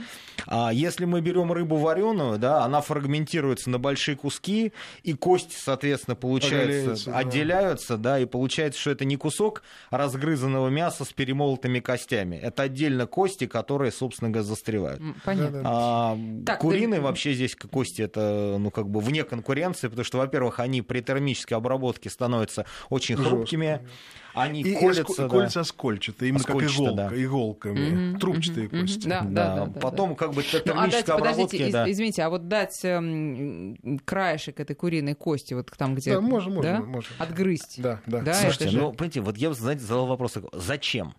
А 0.46 0.72
если 0.72 1.07
мы 1.07 1.20
берем 1.20 1.52
рыбу 1.52 1.76
вареную, 1.76 2.38
да, 2.38 2.64
она 2.64 2.81
фрагментируется 2.81 3.70
на 3.70 3.79
большие 3.79 4.16
куски, 4.16 4.72
и 5.02 5.12
кости, 5.14 5.57
соответственно, 5.59 6.14
получается, 6.14 7.16
отделяются, 7.16 7.96
да. 7.96 8.12
да, 8.12 8.18
и 8.20 8.26
получается, 8.26 8.81
что 8.81 8.90
это 8.90 9.05
не 9.05 9.16
кусок 9.16 9.62
разгрызанного 9.90 10.68
мяса 10.68 11.05
с 11.05 11.12
перемолотыми 11.12 11.81
костями, 11.81 12.37
это 12.37 12.62
отдельно 12.64 13.07
кости, 13.07 13.46
которые, 13.46 13.92
собственно 13.92 14.31
говоря, 14.31 14.46
застревают. 14.56 15.00
Понятно. 15.24 15.62
А, 15.64 16.18
так, 16.44 16.58
куриные 16.60 17.00
ты... 17.00 17.04
вообще 17.04 17.34
здесь 17.34 17.54
кости 17.54 18.02
это, 18.02 18.56
ну, 18.58 18.70
как 18.70 18.88
бы 18.88 19.00
вне 19.00 19.22
конкуренции, 19.22 19.88
потому 19.88 20.04
что, 20.04 20.18
во-первых, 20.18 20.58
они 20.60 20.82
при 20.82 21.00
термической 21.00 21.56
обработке 21.56 22.10
становятся 22.10 22.66
очень 22.90 23.16
хрупкими. 23.16 23.80
Жестко. 23.82 23.90
Они 24.36 24.60
и, 24.60 24.74
колятся, 24.74 25.24
и 25.24 25.28
да. 25.28 25.64
скольчатые, 25.64 26.28
именно 26.28 26.44
как 26.44 26.56
иголка, 26.56 26.94
да. 26.94 27.10
иголками, 27.22 27.78
mm-hmm. 27.78 28.18
трубчатые 28.18 28.66
mm-hmm. 28.66 28.80
кости. 28.82 29.08
Да, 29.08 29.22
да, 29.22 29.56
да, 29.56 29.66
да, 29.66 29.80
Потом 29.80 30.10
да. 30.10 30.16
как 30.16 30.34
бы 30.34 30.42
термическая 30.42 30.74
ну, 30.74 30.80
а 30.82 30.88
дать, 30.88 31.06
подождите, 31.06 31.72
да. 31.72 31.90
извините, 31.90 32.22
а 32.22 32.28
вот 32.28 32.46
дать 32.46 32.78
эм, 32.84 33.78
краешек 34.04 34.60
этой 34.60 34.76
куриной 34.76 35.14
кости, 35.14 35.54
вот 35.54 35.72
там, 35.78 35.94
где... 35.94 36.12
Да, 36.12 36.20
можем, 36.20 36.60
да? 36.60 36.74
можем, 36.74 36.90
можем. 36.90 37.12
Отгрызть. 37.18 37.80
Да, 37.80 38.02
да. 38.04 38.20
да 38.20 38.34
Слушайте, 38.34 38.68
же... 38.68 38.78
ну, 38.78 38.92
понимаете, 38.92 39.20
вот 39.22 39.38
я, 39.38 39.54
знаете, 39.54 39.84
задал 39.84 40.06
вопрос, 40.06 40.36
зачем? 40.52 41.14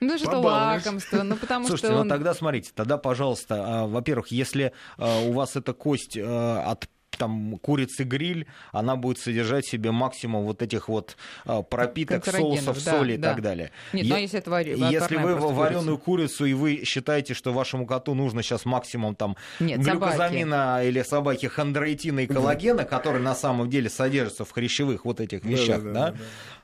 Ну, 0.00 0.18
что 0.18 0.38
лакомство, 0.38 1.22
ну, 1.22 1.36
потому 1.36 1.66
Слушайте, 1.66 1.94
что 1.94 2.04
ну, 2.04 2.08
тогда 2.08 2.34
смотрите, 2.34 2.70
тогда, 2.74 2.98
пожалуйста, 2.98 3.64
а, 3.66 3.86
во-первых, 3.86 4.28
если 4.28 4.72
а, 4.98 5.20
у 5.20 5.32
вас 5.32 5.56
эта 5.56 5.72
кость 5.72 6.18
а, 6.18 6.64
от 6.70 6.88
там 7.16 7.58
курицы 7.58 8.04
гриль, 8.04 8.46
она 8.72 8.96
будет 8.96 9.18
содержать 9.18 9.64
в 9.64 9.70
себе 9.70 9.90
максимум 9.90 10.44
вот 10.44 10.62
этих 10.62 10.88
вот 10.88 11.16
а, 11.44 11.62
пропиток, 11.62 12.24
соусов, 12.24 12.84
да, 12.84 12.90
соли 12.90 13.16
да. 13.16 13.30
и 13.30 13.34
так 13.34 13.42
далее. 13.42 13.70
Нет, 13.92 14.06
но 14.06 14.16
если 14.16 14.38
это 14.38 14.50
вари... 14.50 14.74
Если 14.76 15.16
вы 15.16 15.34
вареную 15.34 15.98
курицу 15.98 16.44
и 16.44 16.52
вы 16.52 16.84
считаете, 16.84 17.34
что 17.34 17.52
вашему 17.52 17.86
коту 17.86 18.14
нужно 18.14 18.42
сейчас 18.42 18.64
максимум 18.64 19.14
там 19.14 19.36
Нет, 19.60 19.80
глюкозамина 19.80 20.56
собаки. 20.56 20.88
или 20.88 21.02
собаки 21.02 21.46
хондроитина 21.46 22.20
и 22.20 22.26
коллагена, 22.26 22.84
который 22.84 23.20
на 23.20 23.34
самом 23.34 23.70
деле 23.70 23.88
содержится 23.88 24.44
в 24.44 24.50
хрящевых 24.50 25.04
вот 25.04 25.20
этих 25.20 25.44
вещах, 25.44 25.82
да, 25.82 25.92
да, 25.92 25.92
да, 25.92 26.10
да 26.12 26.18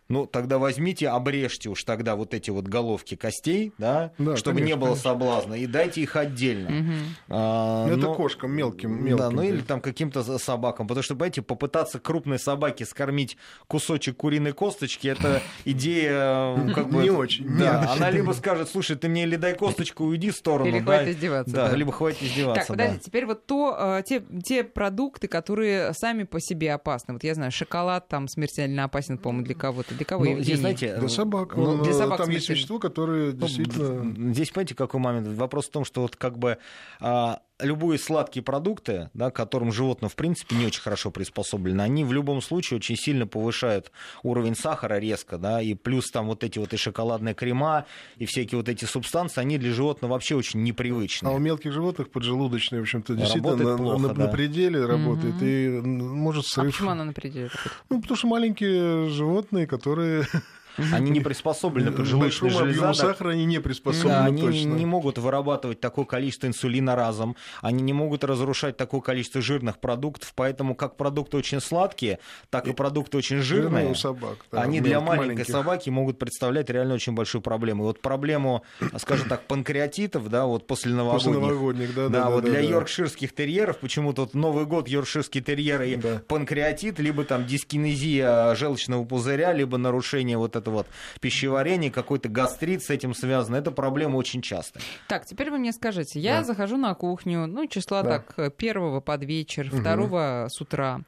ну, 0.08 0.26
тогда 0.26 0.58
возьмите, 0.58 1.08
обрежьте 1.08 1.70
уж 1.70 1.84
тогда 1.84 2.16
вот 2.16 2.34
эти 2.34 2.50
вот 2.50 2.66
головки 2.66 3.14
костей, 3.14 3.72
да, 3.78 4.12
да 4.18 4.36
чтобы 4.36 4.58
конечно, 4.58 4.74
не 4.74 4.76
было 4.76 4.88
конечно. 4.90 5.10
соблазна, 5.10 5.54
и 5.54 5.66
дайте 5.66 6.02
их 6.02 6.16
отдельно. 6.16 6.68
Угу. 6.68 6.94
А, 7.30 7.86
ну, 7.86 7.92
это 7.92 8.02
но... 8.02 8.14
кошкам 8.14 8.52
мелким, 8.52 9.04
мелким. 9.04 9.16
Да, 9.16 9.30
ну 9.30 9.42
или 9.42 9.60
там 9.60 9.80
каким-то 9.80 10.38
собакам. 10.38 10.86
Потому 10.86 11.02
что, 11.02 11.14
понимаете, 11.14 11.42
попытаться 11.42 11.98
крупной 11.98 12.38
собаке 12.38 12.84
скормить 12.84 13.36
кусочек 13.68 14.16
куриной 14.16 14.52
косточки, 14.52 15.08
это 15.08 15.40
идея 15.64 16.72
как 16.74 16.90
бы... 16.90 17.02
Не 17.02 17.10
очень. 17.10 17.58
Да, 17.58 17.92
она 17.92 18.10
либо 18.10 18.32
скажет, 18.32 18.68
слушай, 18.68 18.96
ты 18.96 19.08
мне 19.08 19.22
или 19.22 19.36
дай 19.36 19.54
косточку, 19.54 20.04
уйди 20.04 20.30
в 20.30 20.36
сторону. 20.36 20.68
Или 20.68 20.80
хватит 20.80 21.16
издеваться. 21.16 21.54
Да, 21.54 21.74
либо 21.74 21.92
хватит 21.92 22.22
издеваться. 22.22 22.66
Так, 22.66 22.66
подожди, 22.66 22.98
теперь 22.98 23.26
вот 23.26 23.46
то, 23.46 23.74
а, 23.78 24.02
те, 24.02 24.22
те 24.44 24.64
продукты, 24.64 25.28
которые 25.28 25.94
сами 25.94 26.24
по 26.24 26.40
себе 26.40 26.74
опасны. 26.74 27.14
Вот 27.14 27.24
я 27.24 27.34
знаю, 27.34 27.50
шоколад 27.50 28.08
там 28.08 28.28
смертельно 28.28 28.84
опасен, 28.84 29.16
по-моему, 29.16 29.46
для 29.46 29.54
кого-то 29.54 29.94
для 30.02 30.04
кого? 30.04 30.24
Ну, 30.24 30.40
здесь, 30.40 30.58
знаете, 30.58 30.96
для 30.98 31.08
собак. 31.08 31.56
Ну, 31.56 31.82
для 31.82 31.92
собак 31.92 32.18
там 32.18 32.30
есть 32.30 32.48
вещества, 32.48 32.78
которые 32.78 33.32
ну, 33.32 33.38
действительно... 33.38 34.32
Здесь, 34.32 34.50
понимаете, 34.50 34.74
какой 34.74 35.00
момент? 35.00 35.28
Вопрос 35.28 35.66
в 35.66 35.70
том, 35.70 35.84
что 35.84 36.02
вот 36.02 36.16
как 36.16 36.38
бы 36.38 36.58
а, 37.00 37.40
любые 37.62 37.98
сладкие 37.98 38.42
продукты, 38.42 39.10
да, 39.14 39.30
к 39.30 39.36
которым 39.36 39.72
животное, 39.72 40.08
в 40.08 40.16
принципе, 40.16 40.56
не 40.56 40.66
очень 40.66 40.82
хорошо 40.82 41.10
приспособлены, 41.10 41.80
они 41.82 42.04
в 42.04 42.12
любом 42.12 42.42
случае 42.42 42.78
очень 42.78 42.96
сильно 42.96 43.26
повышают 43.26 43.92
уровень 44.22 44.54
сахара 44.54 44.98
резко, 44.98 45.38
да, 45.38 45.62
и 45.62 45.74
плюс 45.74 46.10
там 46.10 46.26
вот 46.26 46.44
эти 46.44 46.58
вот 46.58 46.72
и 46.72 46.76
шоколадные 46.76 47.34
крема, 47.34 47.86
и 48.16 48.26
всякие 48.26 48.58
вот 48.58 48.68
эти 48.68 48.84
субстанции, 48.84 49.40
они 49.40 49.58
для 49.58 49.72
животного 49.72 50.12
вообще 50.12 50.34
очень 50.34 50.62
непривычны. 50.62 51.26
А 51.28 51.30
у 51.30 51.38
мелких 51.38 51.72
животных 51.72 52.10
поджелудочные, 52.10 52.80
в 52.80 52.82
общем-то, 52.82 53.14
действительно 53.14 53.56
на, 53.56 53.76
плохо, 53.76 53.98
на, 53.98 54.08
да. 54.14 54.26
на 54.26 54.28
пределе 54.28 54.84
работает, 54.84 55.36
угу. 55.36 55.44
и 55.44 55.68
может 55.80 56.46
срыв. 56.46 56.68
А 56.68 56.70
почему 56.70 56.90
она 56.90 57.04
на 57.04 57.12
пределе? 57.12 57.50
Ну, 57.88 58.00
потому 58.00 58.16
что 58.16 58.26
маленькие 58.26 59.08
животные, 59.08 59.66
которые 59.66 60.26
Они 60.92 61.10
не 61.10 61.20
приспособлены 61.20 61.92
поджелудочная 61.92 62.50
железа. 62.50 62.92
сахара 62.94 63.30
они 63.30 63.44
не 63.44 63.60
приспособлены 63.60 64.14
да, 64.14 64.24
они 64.24 64.42
точно. 64.42 64.68
не 64.68 64.86
могут 64.86 65.18
вырабатывать 65.18 65.80
такое 65.80 66.04
количество 66.04 66.46
инсулина 66.46 66.96
разом, 66.96 67.36
они 67.60 67.82
не 67.82 67.92
могут 67.92 68.24
разрушать 68.24 68.76
такое 68.76 69.00
количество 69.00 69.40
жирных 69.40 69.78
продуктов, 69.78 70.32
поэтому 70.34 70.74
как 70.74 70.96
продукты 70.96 71.36
очень 71.36 71.60
сладкие, 71.60 72.18
так 72.50 72.66
и 72.66 72.72
продукты 72.72 73.18
очень 73.18 73.38
жирные. 73.38 73.90
у 73.90 73.94
собак. 73.94 74.38
Да, 74.50 74.62
они 74.62 74.80
для 74.80 75.00
маленькой 75.00 75.26
маленьких. 75.28 75.52
собаки 75.52 75.90
могут 75.90 76.18
представлять 76.18 76.70
реально 76.70 76.94
очень 76.94 77.14
большую 77.14 77.42
проблему. 77.42 77.84
И 77.84 77.86
вот 77.86 78.00
проблему, 78.00 78.62
скажем 78.98 79.28
так, 79.28 79.46
панкреатитов, 79.46 80.28
да, 80.28 80.46
вот 80.46 80.66
после 80.66 80.92
новогодних. 80.92 81.24
После 81.24 81.40
новогодних, 81.40 81.94
да, 81.94 82.08
да. 82.08 82.22
Да, 82.24 82.30
вот 82.30 82.44
да, 82.44 82.50
для 82.50 82.60
да. 82.60 82.68
йоркширских 82.68 83.34
терьеров 83.34 83.78
почему-то 83.78 84.22
вот 84.22 84.34
Новый 84.34 84.66
год 84.66 84.88
йоркширские 84.88 85.42
терьеры 85.42 85.90
и 85.90 85.96
да. 85.96 86.22
панкреатит, 86.26 86.98
либо 86.98 87.24
там 87.24 87.46
дискинезия 87.46 88.54
желчного 88.54 89.04
пузыря, 89.04 89.52
либо 89.52 89.78
нарушение 89.78 90.38
вот 90.38 90.56
это 90.62 90.70
вот 90.70 90.86
пищеварения, 91.20 91.90
какой-то 91.90 92.28
гастрит 92.28 92.82
с 92.82 92.90
этим 92.90 93.14
связан. 93.14 93.54
Это 93.54 93.70
проблема 93.70 94.16
очень 94.16 94.40
частая. 94.40 94.82
Так, 95.08 95.26
теперь 95.26 95.50
вы 95.50 95.58
мне 95.58 95.72
скажите, 95.72 96.18
я 96.20 96.38
да. 96.38 96.44
захожу 96.44 96.76
на 96.76 96.94
кухню, 96.94 97.46
ну, 97.46 97.66
числа 97.66 98.02
да. 98.02 98.20
так, 98.20 98.56
первого 98.56 99.00
под 99.00 99.24
вечер, 99.24 99.68
угу. 99.70 99.80
второго 99.80 100.48
с 100.50 100.60
утра, 100.60 101.00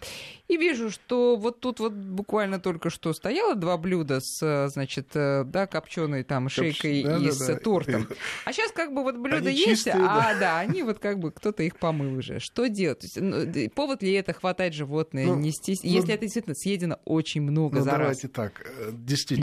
и 0.49 0.57
вижу, 0.57 0.91
что 0.91 1.37
вот 1.37 1.61
тут 1.61 1.81
вот 1.81 1.93
буквально 1.93 2.61
только 2.61 2.91
что 2.91 3.13
стояло 3.15 3.55
два 3.55 3.79
блюда 3.79 4.21
с, 4.21 4.69
значит, 4.69 5.09
э, 5.15 5.45
да, 5.45 5.67
копченой 5.67 6.23
там 6.23 6.51
шейкой 6.51 7.03
да, 7.03 7.17
и 7.17 7.27
да, 7.27 7.33
с 7.33 7.47
да. 7.47 7.57
тортом. 7.57 8.09
А 8.45 8.53
сейчас 8.53 8.71
как 8.73 8.93
бы 8.93 9.03
вот 9.03 9.17
блюда 9.17 9.49
они 9.49 9.57
есть, 9.57 9.85
чистые, 9.85 9.95
а 9.95 10.35
да. 10.35 10.39
да, 10.39 10.59
они 10.59 10.83
вот 10.83 10.99
как 10.99 11.19
бы 11.19 11.31
кто-то 11.31 11.63
их 11.63 11.79
помыл 11.79 12.19
уже. 12.19 12.41
Что 12.41 12.67
делать? 12.67 13.03
Есть, 13.05 13.21
ну, 13.21 13.47
повод 13.71 14.03
ли 14.03 14.13
это 14.13 14.35
хватать 14.35 14.75
животное, 14.75 15.27
ну, 15.27 15.37
нестись? 15.37 15.83
Ну, 15.83 15.89
Если 15.89 16.13
это 16.13 16.23
действительно 16.23 16.55
съедено 16.55 16.99
очень 17.05 17.41
много 17.41 17.79
ну, 17.79 17.85
за 17.85 17.91
давайте 17.93 18.27
раз. 18.27 18.33
так, 18.33 18.67
э, 18.67 18.91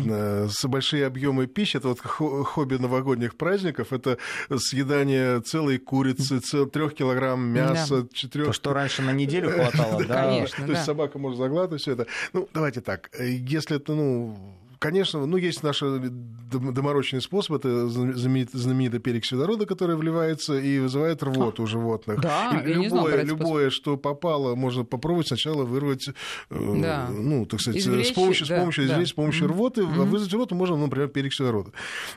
действительно, 0.01 0.49
с 0.49 0.67
большие 0.67 1.05
объемы 1.05 1.47
пищи, 1.47 1.77
это 1.77 1.89
вот 1.89 1.99
хобби 1.99 2.75
новогодних 2.75 3.35
праздников, 3.35 3.93
это 3.93 4.17
съедание 4.55 5.41
целой 5.41 5.77
курицы, 5.77 6.39
цел, 6.39 6.67
трех 6.67 6.93
килограмм 6.93 7.41
мяса, 7.47 8.07
четырех. 8.13 8.47
То, 8.47 8.53
что 8.53 8.73
раньше 8.73 9.01
на 9.01 9.11
неделю 9.11 9.51
хватало, 9.51 10.03
да? 10.07 10.23
Конечно, 10.23 10.67
да 10.67 10.83
собака 10.83 11.19
может 11.19 11.37
заглатывать 11.37 11.81
все 11.81 11.93
это. 11.93 12.07
Ну, 12.33 12.47
давайте 12.53 12.81
так. 12.81 13.09
Если 13.19 13.77
это, 13.77 13.93
ну, 13.93 14.37
конечно, 14.81 15.25
ну, 15.27 15.37
есть 15.37 15.63
наши 15.63 15.85
доморощенный 16.51 17.21
способ, 17.21 17.57
это 17.57 17.87
знаменитый, 17.87 18.99
перекись 18.99 19.31
водорода, 19.31 19.65
который 19.65 19.95
вливается 19.95 20.57
и 20.57 20.79
вызывает 20.79 21.21
рвоту 21.23 21.63
у 21.63 21.67
животных. 21.67 22.19
Да, 22.19 22.61
и 22.65 22.73
любое, 22.73 23.23
любое, 23.23 23.69
что 23.69 23.95
попало, 23.95 24.55
можно 24.55 24.83
попробовать 24.83 25.27
сначала 25.27 25.63
вырвать, 25.63 26.09
э, 26.09 26.13
да. 26.49 27.07
ну, 27.09 27.45
так 27.45 27.61
сказать, 27.61 27.79
извлечь, 27.79 28.09
с 28.09 28.11
помощью, 28.11 28.47
да, 28.47 28.57
с 28.57 28.59
помощью, 28.59 28.87
да. 28.87 28.93
извлечь, 28.93 29.09
с 29.09 29.13
помощью 29.13 29.45
mm-hmm. 29.45 29.51
рвоты, 29.51 29.81
mm-hmm. 29.81 30.05
вызвать 30.05 30.33
рвоту 30.33 30.55
можно, 30.55 30.75
например, 30.75 31.09
перекись 31.09 31.39
водорода. 31.39 31.71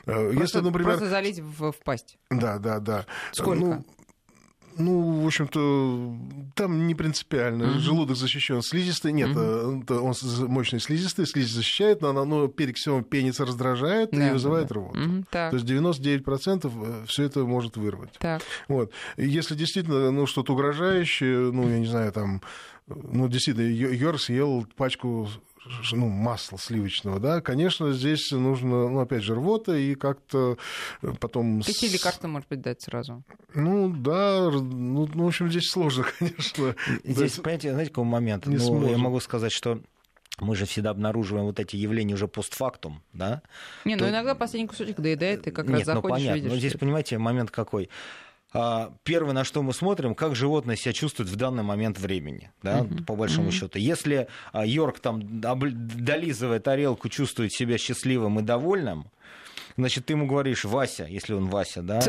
Э, 0.07 0.11
просто, 0.11 0.41
Если, 0.41 0.59
например... 0.59 0.91
просто 0.91 1.09
залить 1.09 1.39
в, 1.39 1.71
в 1.71 1.79
пасть. 1.83 2.17
Да, 2.31 2.57
да, 2.57 2.79
да. 2.79 3.05
Сколько? 3.31 3.59
Ну, 3.59 3.85
ну, 4.77 5.21
в 5.21 5.27
общем-то, 5.27 6.17
там 6.55 6.87
не 6.87 6.95
принципиально. 6.95 7.63
Mm-hmm. 7.63 7.79
Желудок 7.79 8.17
защищен 8.17 8.61
слизистой. 8.61 9.11
Нет, 9.11 9.29
mm-hmm. 9.29 9.97
он 9.97 10.49
мощный 10.51 10.79
слизистый, 10.79 11.25
слизь 11.25 11.51
защищает, 11.51 12.01
но 12.01 12.09
оно 12.09 12.25
ну, 12.25 12.47
перекисем 12.47 13.03
пенится, 13.03 13.45
раздражает 13.45 14.11
да, 14.11 14.29
и 14.29 14.31
вызывает 14.31 14.67
да. 14.67 14.75
рвоту. 14.75 14.99
Mm-hmm. 14.99 15.25
То 15.31 15.51
есть 15.53 15.65
99% 15.65 16.71
э, 16.73 17.05
все 17.07 17.23
это 17.23 17.45
может 17.45 17.77
вырвать. 17.77 18.13
Так. 18.19 18.41
Вот. 18.67 18.91
Если 19.17 19.55
действительно 19.55 20.11
ну, 20.11 20.25
что-то 20.25 20.53
угрожающее, 20.53 21.51
ну, 21.51 21.69
я 21.69 21.79
не 21.79 21.87
знаю, 21.87 22.11
там, 22.11 22.41
ну, 22.87 23.27
действительно, 23.27 23.67
Йор 23.67 24.19
съел 24.19 24.65
пачку 24.75 25.29
ну, 25.91 26.09
масла 26.09 26.57
сливочного, 26.57 27.19
да, 27.19 27.41
конечно, 27.41 27.91
здесь 27.93 28.31
нужно, 28.31 28.89
ну, 28.89 28.99
опять 28.99 29.23
же, 29.23 29.35
рвота 29.35 29.75
и 29.75 29.95
как-то 29.95 30.57
э, 31.01 31.13
потом... 31.19 31.61
Какие 31.61 31.91
лекарства, 31.91 32.27
может 32.27 32.47
быть, 32.49 32.61
дать 32.61 32.81
сразу? 32.81 33.23
Ну, 33.53 33.89
да, 33.89 34.49
ну, 34.51 35.09
ну 35.13 35.23
в 35.23 35.27
общем, 35.27 35.49
здесь 35.49 35.69
сложно, 35.69 36.05
конечно. 36.19 36.75
Здесь, 37.03 37.33
понимаете, 37.33 37.71
знаете, 37.71 37.91
какой 37.91 38.05
момент? 38.05 38.45
Не 38.45 38.57
ну, 38.57 38.89
я 38.89 38.97
могу 38.97 39.19
сказать, 39.19 39.51
что 39.51 39.81
мы 40.39 40.55
же 40.55 40.65
всегда 40.65 40.89
обнаруживаем 40.89 41.45
вот 41.45 41.59
эти 41.59 41.75
явления 41.75 42.13
уже 42.13 42.27
постфактум, 42.27 43.01
да? 43.13 43.41
Не, 43.85 43.95
ну 43.95 43.99
то... 43.99 44.09
иногда 44.09 44.35
последний 44.35 44.67
кусочек 44.67 44.99
доедает, 44.99 45.47
и 45.47 45.51
как 45.51 45.67
Нет, 45.67 45.79
раз 45.79 45.85
заходишь, 45.85 46.03
ну, 46.03 46.09
понятно. 46.09 46.35
видишь. 46.35 46.51
Но 46.51 46.57
здесь, 46.57 46.73
понимаете, 46.73 47.17
момент 47.17 47.51
какой? 47.51 47.89
А, 48.57 48.93
первое, 49.03 49.33
на 49.33 49.43
что 49.43 49.61
мы 49.61 49.73
смотрим, 49.73 50.15
как 50.15 50.33
животное 50.33 50.77
себя 50.77 50.93
чувствует 50.93 51.29
в 51.29 51.35
данный 51.35 51.63
момент 51.63 51.99
времени, 51.99 52.51
да, 52.63 52.79
uh-huh. 52.79 53.03
по 53.03 53.15
большому 53.15 53.49
uh-huh. 53.49 53.51
счету. 53.51 53.79
Если 53.79 54.27
а, 54.53 54.65
Йорк 54.65 54.99
там 54.99 55.21
долизывая 55.41 56.61
тарелку, 56.61 57.09
чувствует 57.09 57.51
себя 57.51 57.77
счастливым 57.77 58.39
и 58.39 58.43
довольным, 58.43 59.11
Значит, 59.77 60.05
ты 60.05 60.13
ему 60.13 60.25
говоришь, 60.25 60.63
Вася, 60.63 61.05
если 61.05 61.33
он 61.33 61.47
Вася, 61.47 61.81
да, 61.81 61.99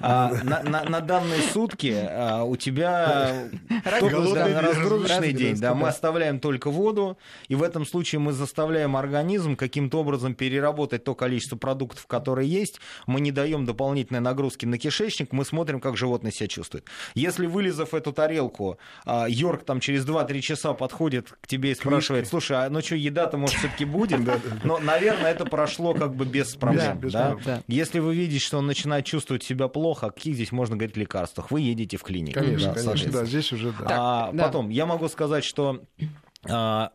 а, 0.00 0.32
на, 0.42 0.62
на, 0.64 0.82
на 0.82 1.00
данные 1.00 1.40
сутки 1.40 1.94
а, 1.96 2.42
у 2.42 2.56
тебя 2.56 3.48
да, 3.84 4.60
разгрузочный 4.60 5.32
день, 5.32 5.56
да, 5.56 5.72
мы 5.74 5.86
оставляем 5.86 6.40
только 6.40 6.70
воду, 6.70 7.16
и 7.46 7.54
в 7.54 7.62
этом 7.62 7.86
случае 7.86 8.18
мы 8.18 8.32
заставляем 8.32 8.96
организм 8.96 9.54
каким-то 9.54 10.00
образом 10.00 10.34
переработать 10.34 11.04
то 11.04 11.14
количество 11.14 11.56
продуктов, 11.56 12.08
которые 12.08 12.50
есть, 12.50 12.80
мы 13.06 13.20
не 13.20 13.30
даем 13.30 13.66
дополнительной 13.66 14.20
нагрузки 14.20 14.66
на 14.66 14.76
кишечник, 14.76 15.32
мы 15.32 15.44
смотрим, 15.44 15.80
как 15.80 15.96
животное 15.96 16.32
себя 16.32 16.48
чувствует. 16.48 16.86
Если, 17.14 17.46
вылезав 17.46 17.94
эту 17.94 18.12
тарелку, 18.12 18.78
а, 19.04 19.26
Йорк 19.28 19.62
там 19.64 19.78
через 19.78 20.04
2-3 20.04 20.40
часа 20.40 20.72
подходит 20.72 21.34
к 21.40 21.46
тебе 21.46 21.70
и 21.70 21.74
спрашивает, 21.76 22.26
слушай, 22.26 22.56
а 22.56 22.68
ну 22.68 22.80
что, 22.80 22.96
еда-то, 22.96 23.36
может, 23.36 23.58
все-таки 23.58 23.84
будет? 23.84 24.18
Но, 24.64 24.78
наверное, 24.78 25.30
это 25.30 25.44
прошло 25.44 25.94
как 25.94 26.16
бы 26.16 26.24
без 26.24 26.56
проблем. 26.56 26.98
Да? 27.12 27.36
Да. 27.44 27.62
Если 27.68 27.98
вы 27.98 28.14
видите, 28.14 28.44
что 28.44 28.58
он 28.58 28.66
начинает 28.66 29.04
чувствовать 29.04 29.42
себя 29.42 29.68
плохо, 29.68 30.06
о 30.06 30.10
каких 30.10 30.34
здесь 30.34 30.52
можно 30.52 30.76
говорить 30.76 30.96
лекарствах? 30.96 31.50
Вы 31.50 31.60
едете 31.62 31.96
в 31.96 32.02
клинику. 32.02 32.40
Конечно, 32.40 32.72
да, 32.72 32.82
конечно, 32.82 33.12
да, 33.12 33.24
здесь 33.24 33.52
уже 33.52 33.72
да. 33.72 33.86
А, 33.88 34.32
да. 34.32 34.44
Потом, 34.44 34.68
я 34.70 34.86
могу 34.86 35.08
сказать, 35.08 35.44
что 35.44 35.82
а, 36.48 36.92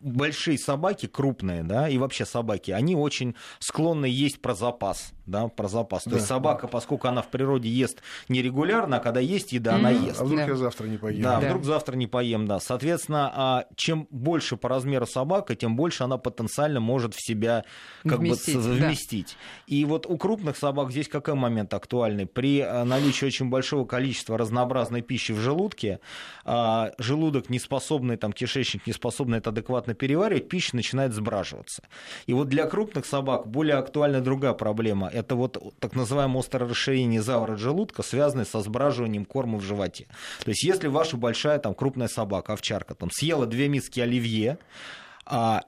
большие 0.00 0.58
собаки, 0.58 1.06
крупные, 1.06 1.62
да, 1.62 1.88
и 1.88 1.98
вообще 1.98 2.24
собаки, 2.24 2.70
они 2.70 2.96
очень 2.96 3.34
склонны 3.58 4.06
есть 4.06 4.40
про 4.40 4.54
запас, 4.54 5.12
да, 5.30 5.48
про 5.48 5.68
запас. 5.68 6.04
Да. 6.04 6.10
То 6.10 6.16
есть 6.16 6.28
собака, 6.28 6.66
поскольку 6.66 7.08
она 7.08 7.22
в 7.22 7.28
природе 7.28 7.68
ест 7.68 8.02
нерегулярно, 8.28 8.96
а 8.96 9.00
когда 9.00 9.20
есть 9.20 9.52
еда, 9.52 9.72
mm-hmm. 9.72 9.78
она 9.78 9.90
ест. 9.90 10.20
А 10.20 10.24
вдруг 10.24 10.40
да. 10.40 10.46
я 10.46 10.54
завтра 10.56 10.86
не 10.86 10.96
поем? 10.96 11.22
Да, 11.22 11.40
да, 11.40 11.48
вдруг 11.48 11.64
завтра 11.64 11.96
не 11.96 12.06
поем, 12.06 12.46
да. 12.46 12.60
Соответственно, 12.60 13.32
а 13.34 13.64
чем 13.76 14.06
больше 14.10 14.56
по 14.56 14.68
размеру 14.68 15.06
собака, 15.06 15.54
тем 15.54 15.76
больше 15.76 16.04
она 16.04 16.18
потенциально 16.18 16.80
может 16.80 17.14
в 17.14 17.24
себя 17.24 17.64
как 18.02 18.18
вместить, 18.18 18.56
бы 18.56 18.62
вместить. 18.62 19.28
Да. 19.28 19.74
И 19.74 19.84
вот 19.84 20.06
у 20.06 20.16
крупных 20.16 20.56
собак 20.56 20.90
здесь 20.90 21.08
какой 21.08 21.34
момент 21.34 21.72
актуальный? 21.74 22.26
При 22.26 22.60
э, 22.60 22.84
наличии 22.84 23.24
очень 23.24 23.48
большого 23.48 23.86
количества 23.86 24.36
разнообразной 24.36 25.02
пищи 25.02 25.32
в 25.32 25.38
желудке, 25.38 26.00
а, 26.44 26.92
желудок 26.98 27.50
не 27.50 27.58
способный, 27.58 28.16
там, 28.16 28.32
кишечник 28.32 28.86
не 28.86 28.92
способный 28.92 29.38
это 29.38 29.50
адекватно 29.50 29.94
переваривать, 29.94 30.48
пища 30.48 30.76
начинает 30.76 31.12
сбраживаться. 31.12 31.82
И 32.26 32.32
вот 32.32 32.48
для 32.48 32.66
крупных 32.66 33.06
собак 33.06 33.46
более 33.46 33.76
актуальна 33.76 34.20
другая 34.20 34.54
проблема. 34.54 35.08
Это 35.20 35.34
вот 35.34 35.74
так 35.78 35.94
называемое 35.94 36.40
острое 36.40 36.68
расширение 36.68 37.22
завора 37.22 37.56
желудка, 37.56 38.02
связанное 38.02 38.44
со 38.44 38.60
сбраживанием 38.60 39.24
корма 39.24 39.58
в 39.58 39.62
животе. 39.62 40.06
То 40.44 40.50
есть 40.50 40.64
если 40.64 40.88
ваша 40.88 41.16
большая 41.16 41.58
там 41.58 41.74
крупная 41.74 42.08
собака, 42.08 42.54
овчарка, 42.54 42.94
там 42.94 43.10
съела 43.10 43.46
две 43.46 43.68
миски 43.68 44.00
оливье, 44.00 44.58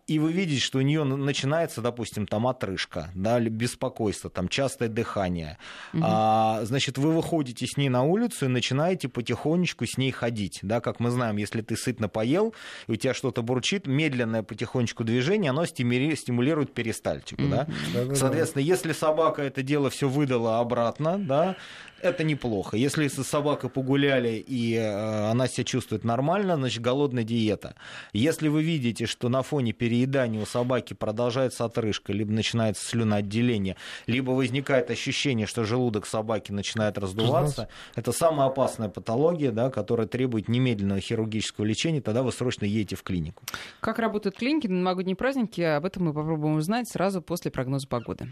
и 0.06 0.18
вы 0.18 0.32
видите, 0.32 0.60
что 0.60 0.78
у 0.78 0.82
нее 0.82 1.04
начинается, 1.04 1.80
допустим, 1.80 2.26
там 2.26 2.46
отрыжка, 2.46 3.10
да, 3.14 3.40
беспокойство, 3.40 4.30
там 4.30 4.48
частое 4.48 4.88
дыхание. 4.88 5.58
Угу. 5.94 6.02
А, 6.04 6.60
значит, 6.64 6.98
вы 6.98 7.12
выходите 7.12 7.66
с 7.66 7.76
ней 7.76 7.88
на 7.88 8.02
улицу 8.02 8.46
и 8.46 8.48
начинаете 8.48 9.08
потихонечку 9.08 9.86
с 9.86 9.96
ней 9.96 10.10
ходить, 10.10 10.58
да, 10.62 10.80
как 10.80 11.00
мы 11.00 11.10
знаем, 11.10 11.36
если 11.36 11.62
ты 11.62 11.76
сытно 11.76 12.08
поел, 12.08 12.54
и 12.86 12.92
у 12.92 12.96
тебя 12.96 13.14
что-то 13.14 13.42
бурчит, 13.42 13.86
медленное 13.86 14.42
потихонечку 14.42 15.04
движение, 15.04 15.50
оно 15.50 15.64
стимулирует 15.66 16.74
перистальтику, 16.74 17.42
угу. 17.42 17.50
да. 17.50 17.66
Соответственно, 18.14 18.62
если 18.62 18.92
собака 18.92 19.42
это 19.42 19.62
дело 19.62 19.90
все 19.90 20.08
выдала 20.08 20.58
обратно, 20.58 21.18
да, 21.18 21.56
это 22.02 22.24
неплохо. 22.24 22.76
Если 22.76 23.06
с 23.08 23.14
собакой 23.22 23.70
погуляли 23.70 24.44
и 24.46 24.74
э, 24.74 25.30
она 25.30 25.46
себя 25.46 25.64
чувствует 25.64 26.04
нормально, 26.04 26.56
значит 26.56 26.82
голодная 26.82 27.22
диета. 27.22 27.76
Если 28.12 28.48
вы 28.48 28.62
видите, 28.62 29.06
что 29.06 29.28
на 29.28 29.42
фоне 29.52 29.74
переедания 29.74 30.40
у 30.40 30.46
собаки 30.46 30.94
продолжается 30.94 31.66
отрыжка, 31.66 32.14
либо 32.14 32.32
начинается 32.32 32.88
слюноотделение, 32.88 33.76
либо 34.06 34.30
возникает 34.30 34.90
ощущение, 34.90 35.46
что 35.46 35.64
желудок 35.64 36.06
собаки 36.06 36.52
начинает 36.52 36.96
раздуваться, 36.96 37.68
это 37.94 38.12
самая 38.12 38.48
опасная 38.48 38.88
патология, 38.88 39.50
да, 39.50 39.68
которая 39.68 40.06
требует 40.06 40.48
немедленного 40.48 41.00
хирургического 41.00 41.66
лечения, 41.66 42.00
тогда 42.00 42.22
вы 42.22 42.32
срочно 42.32 42.64
едете 42.64 42.96
в 42.96 43.02
клинику. 43.02 43.42
Как 43.80 43.98
работают 43.98 44.38
клиники 44.38 44.68
на 44.68 44.80
новогодние 44.80 45.16
праздники, 45.16 45.60
об 45.60 45.84
этом 45.84 46.04
мы 46.04 46.14
попробуем 46.14 46.56
узнать 46.56 46.88
сразу 46.88 47.20
после 47.20 47.50
прогноза 47.50 47.86
погоды. 47.86 48.30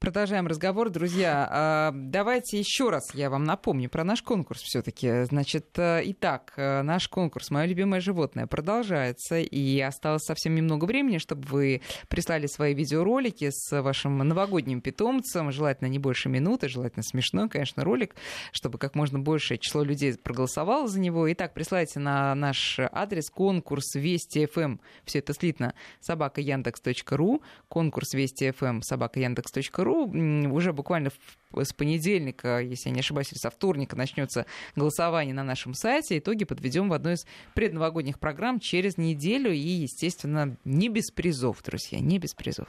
Продолжаем 0.00 0.46
разговор, 0.46 0.90
друзья. 0.90 1.48
А, 1.50 1.92
давайте 1.92 2.56
еще 2.56 2.88
раз 2.88 3.12
я 3.14 3.30
вам 3.30 3.42
напомню 3.42 3.90
про 3.90 4.04
наш 4.04 4.22
конкурс 4.22 4.62
все-таки. 4.62 5.24
Значит, 5.24 5.76
э, 5.76 6.02
итак, 6.04 6.52
э, 6.56 6.82
наш 6.82 7.08
конкурс 7.08 7.50
«Мое 7.50 7.66
любимое 7.66 8.00
животное» 8.00 8.46
продолжается, 8.46 9.40
и 9.40 9.80
осталось 9.80 10.22
совсем 10.22 10.54
немного 10.54 10.84
времени, 10.84 11.18
чтобы 11.18 11.48
вы 11.48 11.82
прислали 12.06 12.46
свои 12.46 12.74
видеоролики 12.74 13.50
с 13.50 13.82
вашим 13.82 14.18
новогодним 14.18 14.82
питомцем, 14.82 15.50
желательно 15.50 15.88
не 15.88 15.98
больше 15.98 16.28
минуты, 16.28 16.68
желательно 16.68 17.02
смешной, 17.02 17.48
конечно, 17.48 17.82
ролик, 17.82 18.14
чтобы 18.52 18.78
как 18.78 18.94
можно 18.94 19.18
большее 19.18 19.58
число 19.58 19.82
людей 19.82 20.16
проголосовало 20.16 20.86
за 20.86 21.00
него. 21.00 21.30
Итак, 21.32 21.54
присылайте 21.54 21.98
на 21.98 22.36
наш 22.36 22.78
адрес 22.78 23.30
конкурс 23.30 23.96
Вести 23.96 24.46
ФМ, 24.46 24.60
эм». 24.60 24.80
все 25.04 25.18
это 25.18 25.34
слитно, 25.34 25.74
собака 25.98 26.40
Яндекс.ру, 26.40 27.42
конкурс 27.66 28.14
Вести 28.14 28.52
ФМ, 28.52 28.64
эм», 28.64 28.82
собака 28.82 29.18
Яндекс.ру, 29.18 29.87
ру 29.88 30.06
уже 30.52 30.72
буквально 30.72 31.10
с 31.54 31.72
понедельника, 31.72 32.60
если 32.60 32.90
я 32.90 32.94
не 32.94 33.00
ошибаюсь, 33.00 33.32
или 33.32 33.38
со 33.38 33.50
вторника 33.50 33.96
начнется 33.96 34.46
голосование 34.76 35.34
на 35.34 35.44
нашем 35.44 35.74
сайте. 35.74 36.18
Итоги 36.18 36.44
подведем 36.44 36.88
в 36.88 36.92
одной 36.92 37.14
из 37.14 37.26
предновогодних 37.54 38.18
программ 38.18 38.60
через 38.60 38.98
неделю. 38.98 39.52
И, 39.52 39.58
естественно, 39.58 40.56
не 40.64 40.88
без 40.88 41.10
призов, 41.10 41.62
друзья, 41.62 42.00
не 42.00 42.18
без 42.18 42.34
призов. 42.34 42.68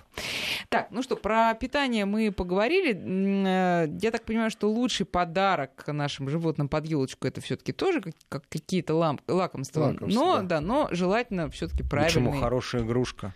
Так, 0.70 0.91
ну 0.91 1.03
что, 1.03 1.15
про 1.15 1.53
питание 1.53 2.05
мы 2.05 2.32
поговорили. 2.32 2.93
Э, 2.93 3.88
я 4.01 4.11
так 4.11 4.24
понимаю, 4.24 4.49
что 4.49 4.70
лучший 4.70 5.05
подарок 5.05 5.84
нашим 5.88 6.30
животным 6.30 6.70
под 6.70 6.86
елочку 6.86 7.28
это 7.28 7.41
все-таки 7.41 7.74
тоже 7.74 8.01
как 8.30 8.47
какие-то 8.49 8.95
лакомства. 8.95 9.34
лакомства. 9.34 10.07
Но, 10.07 10.38
да. 10.38 10.43
да, 10.43 10.61
но 10.61 10.88
желательно 10.91 11.49
все-таки 11.49 11.84
правильно. 11.84 12.09
Почему 12.09 12.32
хорошая 12.32 12.84
игрушка? 12.84 13.34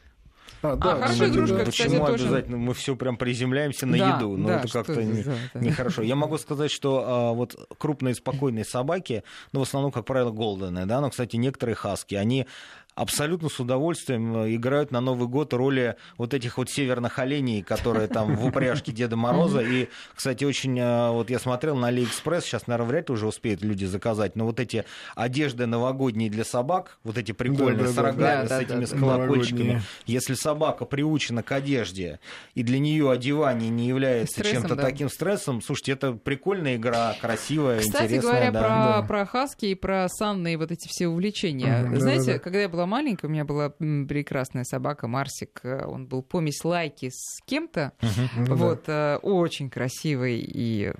А, 0.61 0.75
да, 0.75 0.93
а 0.93 1.01
хорошая 1.01 1.29
игрушка, 1.29 1.55
да. 1.57 1.65
кстати, 1.65 1.87
Почему 1.89 2.05
тоже... 2.05 2.25
обязательно 2.25 2.57
мы 2.57 2.73
все 2.73 2.95
прям 2.95 3.17
приземляемся 3.17 3.85
на 3.85 3.97
да, 3.97 4.15
еду? 4.15 4.37
Ну, 4.37 4.47
да, 4.47 4.59
это 4.59 4.67
как-то 4.69 5.03
не, 5.03 5.23
да, 5.23 5.35
нехорошо. 5.55 6.01
Я 6.01 6.15
могу 6.15 6.37
сказать, 6.37 6.71
что 6.71 7.03
а, 7.05 7.33
вот 7.33 7.55
крупные 7.77 8.15
спокойные 8.15 8.65
собаки, 8.65 9.23
ну, 9.51 9.59
в 9.59 9.63
основном, 9.63 9.91
как 9.91 10.05
правило, 10.05 10.31
голдены, 10.31 10.85
да, 10.85 11.01
но, 11.01 11.09
кстати, 11.09 11.35
некоторые 11.35 11.75
хаски, 11.75 12.15
они 12.15 12.47
абсолютно 12.95 13.49
с 13.49 13.59
удовольствием 13.59 14.43
э, 14.43 14.55
играют 14.55 14.91
на 14.91 15.01
Новый 15.01 15.27
год 15.27 15.53
роли 15.53 15.95
вот 16.17 16.33
этих 16.33 16.57
вот 16.57 16.69
северных 16.69 17.19
оленей, 17.19 17.61
которые 17.63 18.07
там 18.07 18.35
в 18.35 18.45
упряжке 18.45 18.91
Деда 18.91 19.15
Мороза. 19.15 19.61
И, 19.61 19.89
кстати, 20.15 20.43
очень, 20.43 20.79
э, 20.79 21.09
вот 21.11 21.29
я 21.29 21.39
смотрел 21.39 21.75
на 21.75 21.87
Алиэкспресс, 21.87 22.45
сейчас, 22.45 22.67
наверное, 22.67 22.89
вряд 22.89 23.09
ли 23.09 23.13
уже 23.13 23.27
успеют 23.27 23.61
люди 23.61 23.85
заказать, 23.85 24.35
но 24.35 24.45
вот 24.45 24.59
эти 24.59 24.85
одежды 25.15 25.65
новогодние 25.65 26.29
для 26.29 26.43
собак, 26.43 26.97
вот 27.03 27.17
эти 27.17 27.31
прикольные, 27.31 27.85
да, 27.85 27.91
с 27.91 27.97
рогами, 27.97 28.47
да, 28.47 28.59
с 28.59 28.61
этими 28.61 28.85
с 28.85 28.91
колокольчиками. 28.91 29.81
Если 30.05 30.33
собака 30.33 30.85
приучена 30.85 31.43
к 31.43 31.51
одежде, 31.51 32.19
и 32.55 32.63
для 32.63 32.79
нее 32.79 33.09
одевание 33.09 33.69
не 33.69 33.87
является 33.87 34.43
чем-то 34.43 34.75
таким 34.75 35.09
стрессом, 35.09 35.61
слушайте, 35.61 35.93
это 35.93 36.13
прикольная 36.13 36.75
игра, 36.75 37.15
красивая, 37.19 37.79
Кстати 37.79 38.03
интересная. 38.03 38.51
Кстати 38.51 38.51
говоря, 38.51 39.01
про, 39.01 39.07
про 39.07 39.25
хаски 39.25 39.65
и 39.65 39.75
про 39.75 40.07
санные 40.09 40.57
вот 40.57 40.71
эти 40.71 40.87
все 40.87 41.07
увлечения. 41.07 41.89
Знаете, 41.95 42.25
да, 42.25 42.33
да, 42.33 42.39
когда 42.39 42.59
я 42.61 42.69
была 42.69 42.82
была 42.83 42.87
маленькая, 42.87 43.27
у 43.27 43.29
меня 43.29 43.45
была 43.45 43.69
прекрасная 43.69 44.63
собака 44.63 45.07
Марсик. 45.07 45.61
Э, 45.63 45.85
он 45.85 46.05
был 46.07 46.21
помесь 46.21 46.63
лайки 46.63 47.09
с 47.09 47.41
кем-то. 47.45 47.93
Uh-huh. 47.99 48.55
Вот, 48.55 48.87
uh 48.87 49.19
очень 49.23 49.69
красивый 49.69 50.39
и 50.39 50.91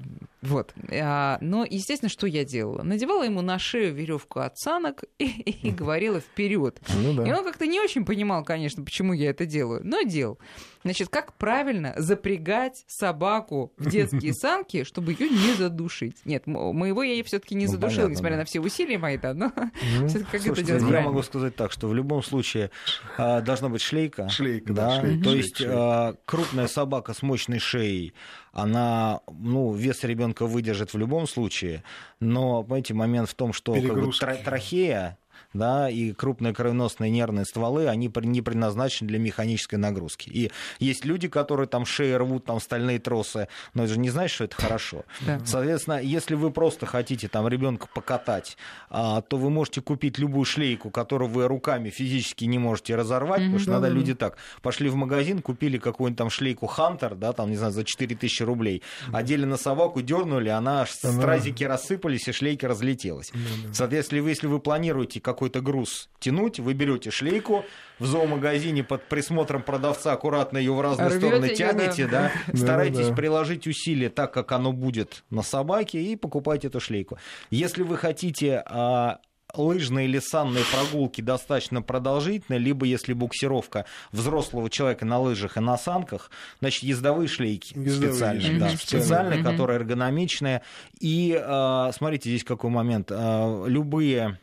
вот. 0.43 0.73
А, 0.91 1.37
но, 1.41 1.65
естественно, 1.65 2.09
что 2.09 2.27
я 2.27 2.43
делала? 2.43 2.83
Надевала 2.83 3.23
ему 3.23 3.41
на 3.41 3.57
шею 3.59 3.93
веревку 3.93 4.39
от 4.39 4.57
санок 4.57 5.03
и, 5.17 5.25
и 5.25 5.71
говорила 5.71 6.19
вперед. 6.19 6.81
Ну, 6.95 7.13
да. 7.13 7.27
И 7.27 7.31
он 7.31 7.43
как-то 7.43 7.65
не 7.65 7.79
очень 7.79 8.05
понимал, 8.05 8.43
конечно, 8.43 8.83
почему 8.83 9.13
я 9.13 9.29
это 9.29 9.45
делаю, 9.45 9.81
но 9.83 10.01
делал. 10.01 10.37
Значит, 10.83 11.07
как 11.07 11.33
правильно 11.35 11.93
запрягать 11.97 12.83
собаку 12.87 13.71
в 13.77 13.89
детские 13.89 14.33
санки, 14.33 14.83
чтобы 14.83 15.13
ее 15.13 15.29
не 15.29 15.53
задушить? 15.53 16.17
Нет, 16.25 16.45
моего 16.45 17.03
я 17.03 17.23
все-таки 17.23 17.55
не 17.55 17.65
ну, 17.65 17.71
задушила, 17.71 18.01
понятно, 18.01 18.11
несмотря 18.11 18.35
да. 18.35 18.39
на 18.39 18.45
все 18.45 18.59
усилия 18.59 18.97
мои, 18.97 19.17
да, 19.17 19.33
но 19.33 19.53
ну, 19.55 20.09
как 20.31 20.41
слушайте, 20.41 20.49
это 20.49 20.63
делать 20.63 20.81
Я 20.81 20.87
правильно? 20.89 21.11
могу 21.11 21.23
сказать 21.23 21.55
так, 21.55 21.71
что 21.71 21.87
в 21.87 21.93
любом 21.93 22.21
случае 22.21 22.71
а, 23.17 23.39
должна 23.39 23.69
быть 23.69 23.81
шлейка. 23.81 24.27
Шлейка, 24.27 24.73
да. 24.73 24.89
да 24.89 24.99
шлейка, 24.99 25.23
то 25.23 25.29
шлейка, 25.29 25.37
есть 25.37 25.57
шлейка. 25.57 25.75
А, 25.77 26.15
крупная 26.25 26.67
собака 26.67 27.13
с 27.13 27.21
мощной 27.21 27.59
шеей, 27.59 28.13
она, 28.53 29.21
ну, 29.27 29.73
вес 29.73 30.03
ребенка 30.03 30.45
выдержит 30.45 30.93
в 30.93 30.97
любом 30.97 31.27
случае, 31.27 31.83
но, 32.19 32.63
понимаете, 32.63 32.93
момент 32.93 33.29
в 33.29 33.33
том, 33.33 33.51
что 33.51 33.73
как 33.73 33.81
бы, 33.99 34.11
трахея, 34.43 35.17
да, 35.53 35.89
и 35.89 36.11
крупные 36.13 36.53
кровеносные 36.53 37.11
нервные 37.11 37.45
стволы, 37.45 37.87
они 37.87 38.11
не 38.15 38.41
предназначены 38.41 39.07
для 39.07 39.19
механической 39.19 39.75
нагрузки. 39.75 40.29
И 40.29 40.51
есть 40.79 41.05
люди, 41.05 41.27
которые 41.27 41.67
там 41.67 41.85
шеи 41.85 42.13
рвут, 42.13 42.45
там 42.45 42.59
стальные 42.59 42.99
тросы, 42.99 43.47
но 43.73 43.83
это 43.83 43.93
же 43.93 43.99
не 43.99 44.09
значит, 44.09 44.35
что 44.35 44.43
это 44.45 44.55
хорошо. 44.55 45.05
Да. 45.21 45.39
Соответственно, 45.45 46.01
если 46.01 46.35
вы 46.35 46.51
просто 46.51 46.85
хотите 46.85 47.27
там 47.27 47.47
ребенка 47.47 47.87
покатать, 47.93 48.57
а, 48.89 49.21
то 49.21 49.37
вы 49.37 49.49
можете 49.49 49.81
купить 49.81 50.17
любую 50.17 50.45
шлейку, 50.45 50.89
которую 50.89 51.29
вы 51.29 51.47
руками 51.47 51.89
физически 51.89 52.45
не 52.45 52.59
можете 52.59 52.95
разорвать, 52.95 53.41
mm-hmm, 53.41 53.45
потому 53.45 53.59
что 53.59 53.71
надо 53.71 53.87
люди 53.89 54.13
так. 54.13 54.37
Пошли 54.61 54.89
в 54.89 54.95
магазин, 54.95 55.41
купили 55.41 55.77
какую-нибудь 55.77 56.17
там 56.17 56.29
шлейку 56.29 56.67
Хантер, 56.67 57.15
да, 57.15 57.33
там, 57.33 57.49
не 57.49 57.57
знаю, 57.57 57.73
за 57.73 57.83
4000 57.83 58.43
рублей, 58.43 58.81
одели 59.11 59.45
на 59.45 59.57
собаку, 59.57 60.01
дернули, 60.01 60.49
она 60.49 60.81
аж 60.81 60.91
стразики 60.91 61.63
рассыпались, 61.63 62.27
и 62.27 62.31
шлейки 62.31 62.65
разлетелась. 62.65 63.31
Соответственно, 63.71 64.27
если 64.27 64.47
вы 64.47 64.59
планируете 64.59 65.19
какой 65.19 65.32
какой-то 65.33 65.61
груз 65.61 66.09
тянуть, 66.19 66.59
вы 66.59 66.73
берете 66.73 67.11
шлейку, 67.11 67.65
в 67.99 68.05
зоомагазине 68.05 68.83
под 68.83 69.03
присмотром 69.03 69.61
продавца 69.61 70.13
аккуратно 70.13 70.57
ее 70.57 70.73
в 70.73 70.81
разные 70.81 71.09
Рвете 71.09 71.27
стороны 71.27 71.49
тянете, 71.49 72.07
да, 72.07 72.31
да 72.47 72.57
старайтесь 72.57 73.09
да. 73.09 73.15
приложить 73.15 73.67
усилия 73.67 74.09
так, 74.09 74.33
как 74.33 74.51
оно 74.51 74.71
будет 74.71 75.23
на 75.29 75.43
собаке, 75.43 76.01
и 76.01 76.15
покупайте 76.15 76.67
эту 76.67 76.79
шлейку. 76.79 77.17
Если 77.49 77.83
вы 77.83 77.97
хотите 77.97 78.63
а, 78.65 79.19
лыжные 79.55 80.07
или 80.07 80.19
санные 80.19 80.63
прогулки 80.71 81.21
достаточно 81.21 81.81
продолжительные, 81.81 82.59
либо 82.59 82.85
если 82.85 83.13
буксировка 83.13 83.85
взрослого 84.11 84.69
человека 84.69 85.05
на 85.05 85.19
лыжах 85.19 85.57
и 85.57 85.59
на 85.59 85.77
санках, 85.77 86.31
значит, 86.59 86.83
ездовые 86.83 87.27
шлейки 87.27 87.77
ездовые, 87.77 88.13
специальные, 88.13 88.59
да, 88.59 88.69
специальные, 88.69 89.43
которые 89.43 89.77
эргономичные. 89.77 90.61
И 90.99 91.39
э, 91.39 91.91
смотрите, 91.95 92.29
здесь 92.29 92.43
какой 92.43 92.69
момент. 92.69 93.11
Э, 93.11 93.65
любые 93.67 94.39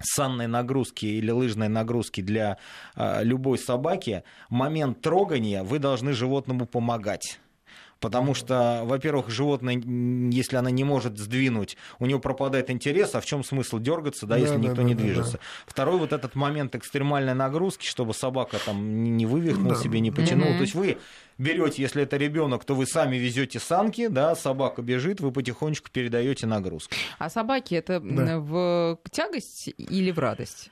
санной 0.00 0.46
нагрузки 0.46 1.06
или 1.06 1.30
лыжной 1.30 1.68
нагрузки 1.68 2.20
для 2.20 2.58
э, 2.96 3.24
любой 3.24 3.58
собаки, 3.58 4.24
момент 4.48 5.00
трогания 5.00 5.62
вы 5.62 5.78
должны 5.78 6.12
животному 6.12 6.66
помогать. 6.66 7.38
Потому 8.00 8.34
что, 8.34 8.82
во-первых, 8.84 9.28
животное, 9.28 9.82
если 10.30 10.56
она 10.56 10.70
не 10.70 10.84
может 10.84 11.18
сдвинуть, 11.18 11.76
у 11.98 12.06
него 12.06 12.20
пропадает 12.20 12.70
интерес, 12.70 13.14
а 13.14 13.20
в 13.20 13.26
чем 13.26 13.42
смысл 13.42 13.78
дергаться, 13.78 14.26
да, 14.26 14.36
да 14.36 14.40
если 14.40 14.54
да, 14.54 14.60
никто 14.60 14.76
да, 14.76 14.82
не 14.84 14.94
да, 14.94 15.02
движется. 15.02 15.32
Да. 15.32 15.38
Второй 15.66 15.98
вот 15.98 16.12
этот 16.12 16.34
момент 16.36 16.76
экстремальной 16.76 17.34
нагрузки, 17.34 17.86
чтобы 17.86 18.14
собака 18.14 18.58
там 18.64 19.16
не 19.16 19.26
вывихнула 19.26 19.74
да. 19.74 19.80
себе, 19.80 19.98
не 20.00 20.12
потянула. 20.12 20.50
Mm-hmm. 20.50 20.56
То 20.56 20.62
есть 20.62 20.74
вы 20.74 20.98
берете, 21.38 21.82
если 21.82 22.02
это 22.02 22.16
ребенок, 22.16 22.64
то 22.64 22.74
вы 22.74 22.86
сами 22.86 23.16
везете 23.16 23.58
санки, 23.58 24.06
да, 24.06 24.36
собака 24.36 24.82
бежит, 24.82 25.20
вы 25.20 25.32
потихонечку 25.32 25.90
передаете 25.90 26.46
нагрузку. 26.46 26.94
А 27.18 27.28
собаки 27.28 27.74
это 27.74 28.00
да. 28.00 28.38
в 28.38 28.98
тягость 29.10 29.74
или 29.76 30.12
в 30.12 30.18
радость? 30.18 30.70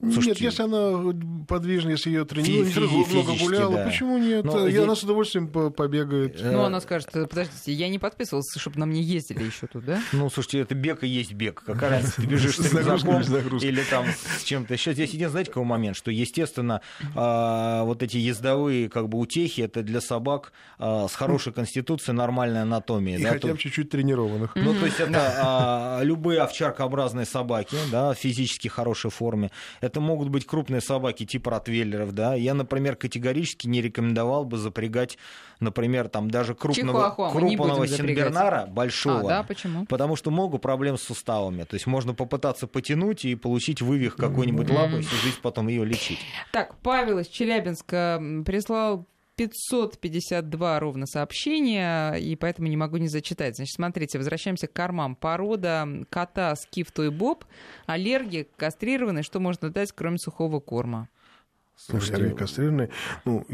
Слушайте, 0.00 0.28
нет, 0.44 0.52
если 0.52 0.62
она 0.62 1.14
подвижна, 1.48 1.90
если 1.90 2.10
ее 2.10 2.24
тренируют, 2.24 2.68
физи- 2.68 3.12
много 3.12 3.38
гуляла, 3.38 3.74
да. 3.76 3.84
почему 3.86 4.18
нет? 4.18 4.44
Но 4.44 4.68
я, 4.68 4.82
она 4.82 4.94
с 4.94 5.02
удовольствием 5.02 5.48
побегает. 5.48 6.38
Ну, 6.42 6.62
она 6.62 6.80
скажет, 6.80 7.10
подождите, 7.10 7.72
я 7.72 7.88
не 7.88 7.98
подписывался, 7.98 8.58
чтобы 8.58 8.78
на 8.78 8.86
мне 8.86 9.00
ездили 9.00 9.42
еще 9.44 9.66
тут, 9.66 9.84
да? 9.86 10.00
Ну, 10.12 10.28
слушайте, 10.28 10.60
это 10.60 10.74
бег 10.74 11.02
и 11.02 11.08
есть 11.08 11.32
бег. 11.32 11.62
Какая 11.64 11.90
разница, 11.90 12.20
ты 12.20 12.26
бежишь 12.26 12.56
с 12.56 12.72
рюкзаком 12.72 13.22
или 13.58 13.82
там 13.88 14.06
с 14.38 14.44
чем-то 14.44 14.74
еще. 14.74 14.92
Здесь 14.92 15.10
единственное, 15.10 15.30
знаете, 15.30 15.50
какой 15.50 15.64
момент, 15.64 15.96
что, 15.96 16.10
естественно, 16.10 16.82
а, 17.14 17.84
вот 17.84 18.02
эти 18.02 18.18
ездовые 18.18 18.88
как 18.90 19.08
бы 19.08 19.18
утехи, 19.18 19.62
это 19.62 19.82
для 19.82 20.00
собак 20.00 20.52
а, 20.78 21.08
с 21.08 21.14
хорошей 21.14 21.52
конституцией, 21.52 22.14
нормальной 22.14 22.62
анатомией. 22.62 23.20
И 23.20 23.24
хотя 23.24 23.48
бы 23.48 23.58
чуть-чуть 23.58 23.90
тренированных. 23.90 24.54
Ну, 24.56 24.74
то 24.74 24.84
есть 24.84 25.00
это 25.00 25.32
а, 25.42 26.00
любые 26.02 26.40
овчаркообразные 26.42 27.24
собаки, 27.26 27.76
да, 27.90 28.12
в 28.12 28.18
физически 28.18 28.68
хорошей 28.68 29.10
форме. 29.10 29.50
Это 29.80 30.00
могут 30.00 30.28
быть 30.28 30.46
крупные 30.46 30.80
собаки 30.80 31.24
типа 31.24 31.50
ротвейлеров, 31.50 32.12
да. 32.12 32.34
Я, 32.34 32.54
например, 32.54 32.96
категорически 32.96 33.66
не 33.66 33.82
рекомендовал 33.82 34.44
бы 34.44 34.58
запрягать, 34.58 35.18
например, 35.60 36.08
там 36.08 36.30
даже 36.30 36.54
крупного, 36.54 37.30
крупного 37.30 37.86
сенбернара 37.86 38.66
большого. 38.66 39.20
А, 39.20 39.28
да, 39.28 39.42
почему? 39.42 39.86
Потому 39.86 40.16
что 40.16 40.30
много 40.30 40.58
проблем 40.58 40.98
с 40.98 41.02
суставами. 41.02 41.64
То 41.64 41.74
есть 41.74 41.86
можно 41.86 42.14
попытаться 42.14 42.66
потянуть 42.66 43.24
и 43.24 43.34
получить 43.34 43.82
вывих 43.82 44.16
какой-нибудь 44.16 44.70
лапы, 44.70 44.98
и 44.98 45.02
всю 45.02 45.16
жизнь 45.16 45.38
потом 45.42 45.68
ее 45.68 45.84
лечить. 45.84 46.18
Так, 46.52 46.76
Павел 46.82 47.18
из 47.18 47.28
Челябинска 47.28 48.22
прислал 48.44 49.06
552 49.36 50.80
ровно 50.80 51.06
сообщения, 51.06 52.14
и 52.14 52.36
поэтому 52.36 52.68
не 52.68 52.76
могу 52.76 52.96
не 52.96 53.08
зачитать. 53.08 53.56
Значит, 53.56 53.74
смотрите, 53.74 54.18
возвращаемся 54.18 54.66
к 54.66 54.72
кормам. 54.72 55.14
Порода 55.14 55.86
кота 56.10 56.56
Скиф 56.56 56.90
Той 56.90 57.10
Боб, 57.10 57.44
аллергия, 57.86 58.46
кастрированный, 58.56 59.22
что 59.22 59.38
можно 59.38 59.70
дать, 59.70 59.92
кроме 59.92 60.18
сухого 60.18 60.60
корма? 60.60 61.08
Слушайте, 61.76 62.30
кастрированный, 62.30 62.88
ну, 63.26 63.46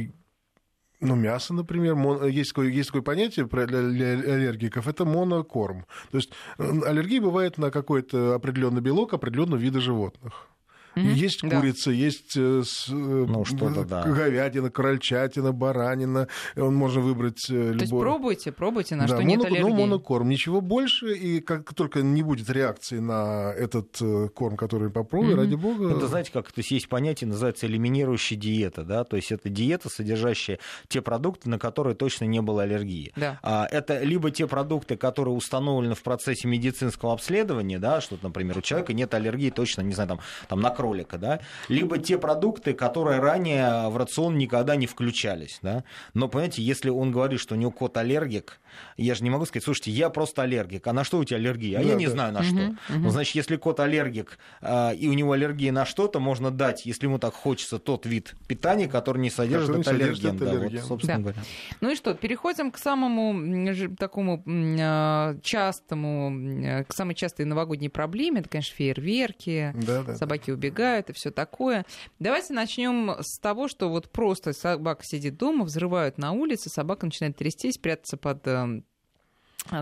ну, 1.01 1.16
мясо, 1.16 1.53
например, 1.53 1.97
мон... 1.97 2.28
есть, 2.28 2.51
такое, 2.51 2.68
есть 2.68 2.91
такое 2.91 3.03
понятие 3.03 3.47
для, 3.47 3.66
для 3.66 4.12
аллергиков, 4.12 4.87
это 4.87 5.05
монокорм. 5.05 5.85
То 6.12 6.18
есть 6.18 6.30
аллергия 6.59 7.20
бывает 7.20 7.59
на 7.59 7.72
какой-то 7.72 8.37
определенный 8.37 8.80
белок 8.80 9.12
определенного 9.12 9.59
вида 9.59 9.80
животных. 9.80 10.51
Mm-hmm. 10.95 11.12
Есть 11.14 11.43
да. 11.43 11.61
курица, 11.61 11.90
есть 11.90 12.36
э, 12.36 12.62
с, 12.64 12.88
э, 12.88 12.93
ну, 12.93 13.45
что-то, 13.45 13.84
да. 13.84 14.03
говядина, 14.03 14.70
крольчатина, 14.70 15.53
баранина. 15.53 16.28
Он 16.57 16.74
можно 16.74 17.01
выбрать 17.01 17.49
э, 17.49 17.55
любой. 17.55 17.78
То 17.78 17.84
есть 17.84 17.90
пробуйте, 17.90 18.53
пробуйте, 18.53 18.97
на 18.97 19.03
да, 19.03 19.09
что 19.09 19.16
моно, 19.16 19.28
нет 19.28 19.45
аллергии. 19.45 19.70
Ну, 19.70 19.74
монокорм. 19.74 20.28
Ничего 20.28 20.61
больше. 20.61 21.14
И 21.14 21.40
как 21.40 21.72
только 21.74 22.03
не 22.03 22.22
будет 22.22 22.51
реакции 22.51 22.99
на 22.99 23.53
этот 23.53 23.99
корм, 24.34 24.57
который 24.57 24.90
попробовали, 24.90 25.34
mm-hmm. 25.34 25.40
ради 25.40 25.55
бога... 25.55 25.97
Это 25.97 26.09
знаете, 26.09 26.30
как 26.32 26.53
то 26.53 26.59
есть, 26.59 26.70
есть 26.70 26.88
понятие, 26.88 27.28
называется 27.28 27.66
элиминирующая 27.66 28.38
диета. 28.38 28.84
Да? 28.84 29.05
То 29.05 29.16
есть 29.16 29.32
это 29.32 29.49
диета, 29.49 29.88
содержащая 29.88 30.59
те 30.88 31.01
продукты, 31.01 31.49
на 31.49 31.59
которые 31.59 31.95
точно 31.95 32.24
не 32.26 32.43
было 32.43 32.62
аллергии. 32.62 33.12
Да. 33.16 33.38
А, 33.43 33.66
это 33.70 34.03
либо 34.03 34.30
те 34.30 34.47
продукты, 34.47 34.97
которые 34.97 35.34
установлены 35.34 35.95
в 35.95 36.03
процессе 36.03 36.49
медицинского 36.49 37.12
обследования, 37.12 37.78
да, 37.78 38.01
что, 38.01 38.18
например, 38.20 38.59
у 38.59 38.61
человека 38.61 38.93
нет 38.93 39.14
аллергии 39.14 39.51
точно, 39.51 39.82
не 39.82 39.95
знаю, 39.95 40.09
там, 40.09 40.20
там 40.49 40.61
на 40.61 40.70
кролика, 40.83 41.16
да, 41.16 41.41
либо 41.68 41.99
те 41.99 42.18
продукты, 42.18 42.74
которые 42.74 43.20
ранее 43.20 43.89
в 43.89 43.97
рацион 43.97 44.37
никогда 44.37 44.74
не 44.74 44.89
включались, 44.89 45.61
да. 45.62 45.85
Но, 46.12 46.26
понимаете, 46.26 46.61
если 46.61 46.91
он 46.91 47.12
говорит, 47.12 47.39
что 47.39 47.55
у 47.55 47.59
него 47.59 47.70
кот 47.70 47.97
аллергик, 47.97 48.61
я 48.97 49.14
же 49.14 49.22
не 49.22 49.30
могу 49.30 49.47
сказать, 49.47 49.64
слушайте, 49.64 49.93
я 49.93 50.11
просто 50.11 50.43
аллергик, 50.43 50.85
а 50.89 50.93
на 50.93 51.05
что 51.05 51.18
у 51.18 51.24
тебя 51.24 51.37
аллергия? 51.37 51.78
А 51.78 51.83
да, 51.83 51.91
я 51.91 51.95
не 51.95 52.07
да. 52.07 52.12
знаю 52.12 52.33
на 52.33 52.43
что. 52.43 52.57
Угу, 52.57 52.99
Ну, 52.99 53.11
значит, 53.11 53.37
если 53.37 53.57
кот 53.57 53.78
аллергик, 53.78 54.39
э, 54.61 54.97
и 54.97 55.09
у 55.09 55.12
него 55.12 55.33
аллергия 55.33 55.70
на 55.70 55.85
что-то, 55.85 56.18
можно 56.18 56.51
дать, 56.51 56.85
если 56.85 57.07
ему 57.07 57.18
так 57.18 57.35
хочется, 57.35 57.78
тот 57.78 58.05
вид 58.05 58.35
питания, 58.49 58.89
который 58.89 59.18
не 59.18 59.30
содержит 59.30 59.76
который 59.76 59.83
этот 59.83 59.93
аллерген. 59.93 60.37
Да, 60.37 60.51
аллерген. 60.51 60.80
Вот, 60.80 60.89
собственно 60.89 61.16
да. 61.18 61.22
говоря. 61.22 61.43
Ну 61.80 61.93
и 61.93 61.95
что, 61.95 62.14
переходим 62.14 62.72
к 62.72 62.78
самому 62.78 63.72
такому 63.97 64.43
а, 64.47 65.37
частому, 65.43 66.33
э, 66.64 66.85
к 66.85 66.93
самой 66.93 67.14
частой 67.14 67.45
новогодней 67.45 67.89
проблеме, 67.89 68.41
это, 68.41 68.49
конечно, 68.49 68.74
фейерверки, 68.74 69.72
да, 69.74 70.03
да, 70.03 70.16
собаки 70.16 70.49
да. 70.49 70.55
убегают 70.55 70.71
убегают 70.72 71.10
и 71.10 71.12
все 71.12 71.30
такое. 71.30 71.84
Давайте 72.18 72.52
начнем 72.52 73.16
с 73.20 73.38
того, 73.38 73.68
что 73.68 73.88
вот 73.88 74.10
просто 74.10 74.52
собака 74.52 75.04
сидит 75.04 75.36
дома, 75.36 75.64
взрывают 75.64 76.18
на 76.18 76.32
улице, 76.32 76.70
собака 76.70 77.06
начинает 77.06 77.36
трястись, 77.36 77.78
прятаться 77.78 78.16
под 78.16 78.46
эм, 78.46 78.84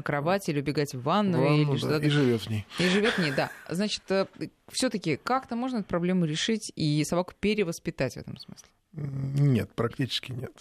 кровать 0.05 0.49
или 0.49 0.61
убегать 0.61 0.95
в 0.95 1.03
ванну, 1.03 1.43
ванну 1.43 1.75
или 1.75 1.87
да, 1.87 1.99
и 1.99 2.11
живет 2.11 2.43
в 2.43 2.51
ней. 2.51 2.67
И 2.79 2.89
живет 2.89 3.15
в 3.15 3.19
ней, 3.19 3.33
да. 3.33 3.51
Значит, 3.69 4.03
э, 4.11 4.27
все-таки 4.71 5.17
как-то 5.17 5.57
можно 5.57 5.79
эту 5.79 5.87
проблему 5.87 6.25
решить 6.25 6.73
и 6.75 7.03
собаку 7.05 7.35
перевоспитать 7.39 8.15
в 8.15 8.19
этом 8.19 8.37
смысле? 8.37 8.69
Нет, 8.93 9.71
практически 9.75 10.33
нет 10.33 10.53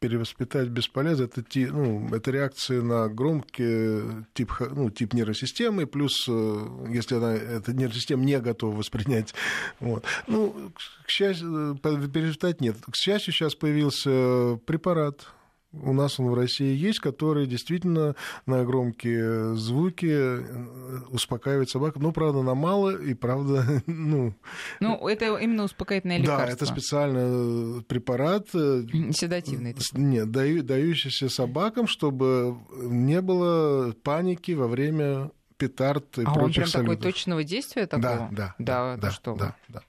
перевоспитать 0.00 0.68
бесполезно. 0.68 1.24
Это, 1.24 1.44
ну, 1.54 2.14
это 2.14 2.30
реакция 2.30 2.82
на 2.82 3.08
громкий 3.08 4.24
тип, 4.34 4.52
ну, 4.60 4.90
тип 4.90 5.14
нейросистемы, 5.14 5.86
плюс, 5.86 6.26
э, 6.28 6.86
если 6.90 7.16
она, 7.16 7.34
эта 7.34 7.72
нейросистема 7.72 8.24
не 8.24 8.38
готова 8.40 8.76
воспринять. 8.76 9.34
Вот. 9.80 10.04
Ну, 10.26 10.72
к 11.04 11.10
счастью, 11.10 11.78
э, 11.82 12.08
перевоспитать 12.08 12.60
нет. 12.60 12.76
К 12.84 12.96
счастью, 12.96 13.32
сейчас 13.32 13.54
появился 13.54 14.58
препарат, 14.66 15.26
у 15.72 15.92
нас 15.92 16.20
он 16.20 16.26
в 16.26 16.34
России 16.34 16.74
есть, 16.74 17.00
который 17.00 17.46
действительно 17.46 18.14
на 18.46 18.64
громкие 18.64 19.54
звуки 19.56 20.06
э, 20.10 21.00
успокаивает 21.08 21.70
собаку. 21.70 21.98
Ну, 21.98 22.12
правда, 22.12 22.42
на 22.42 22.54
мало, 22.54 22.96
и 22.96 23.14
правда, 23.14 23.82
ну... 23.86 24.34
Ну, 24.80 25.08
это 25.08 25.36
именно 25.38 25.64
успокоительное 25.64 26.18
лекарство. 26.18 26.46
Да, 26.46 26.52
это 26.52 26.66
специальный 26.66 27.78
э, 27.78 27.82
препарат. 27.82 28.48
Э, 28.54 28.84
Седативный. 29.12 29.74
Нет, 29.92 30.30
даю, 30.30 30.62
дающийся 30.62 31.28
собакам, 31.28 31.86
чтобы 31.86 32.58
не 32.76 33.20
было 33.20 33.92
паники 34.02 34.52
во 34.52 34.68
время 34.68 35.30
петард 35.56 36.18
и 36.18 36.22
а 36.22 36.32
прочих 36.32 36.38
он 36.38 36.52
прям 36.52 36.66
салютов. 36.66 36.96
такой 36.96 37.12
точного 37.12 37.44
действия 37.44 37.86
такого? 37.86 38.28
Да, 38.32 38.54
да. 38.58 38.96
Да, 38.96 38.96
да, 38.96 39.10
что 39.10 39.34
да, 39.36 39.54
да. 39.68 39.82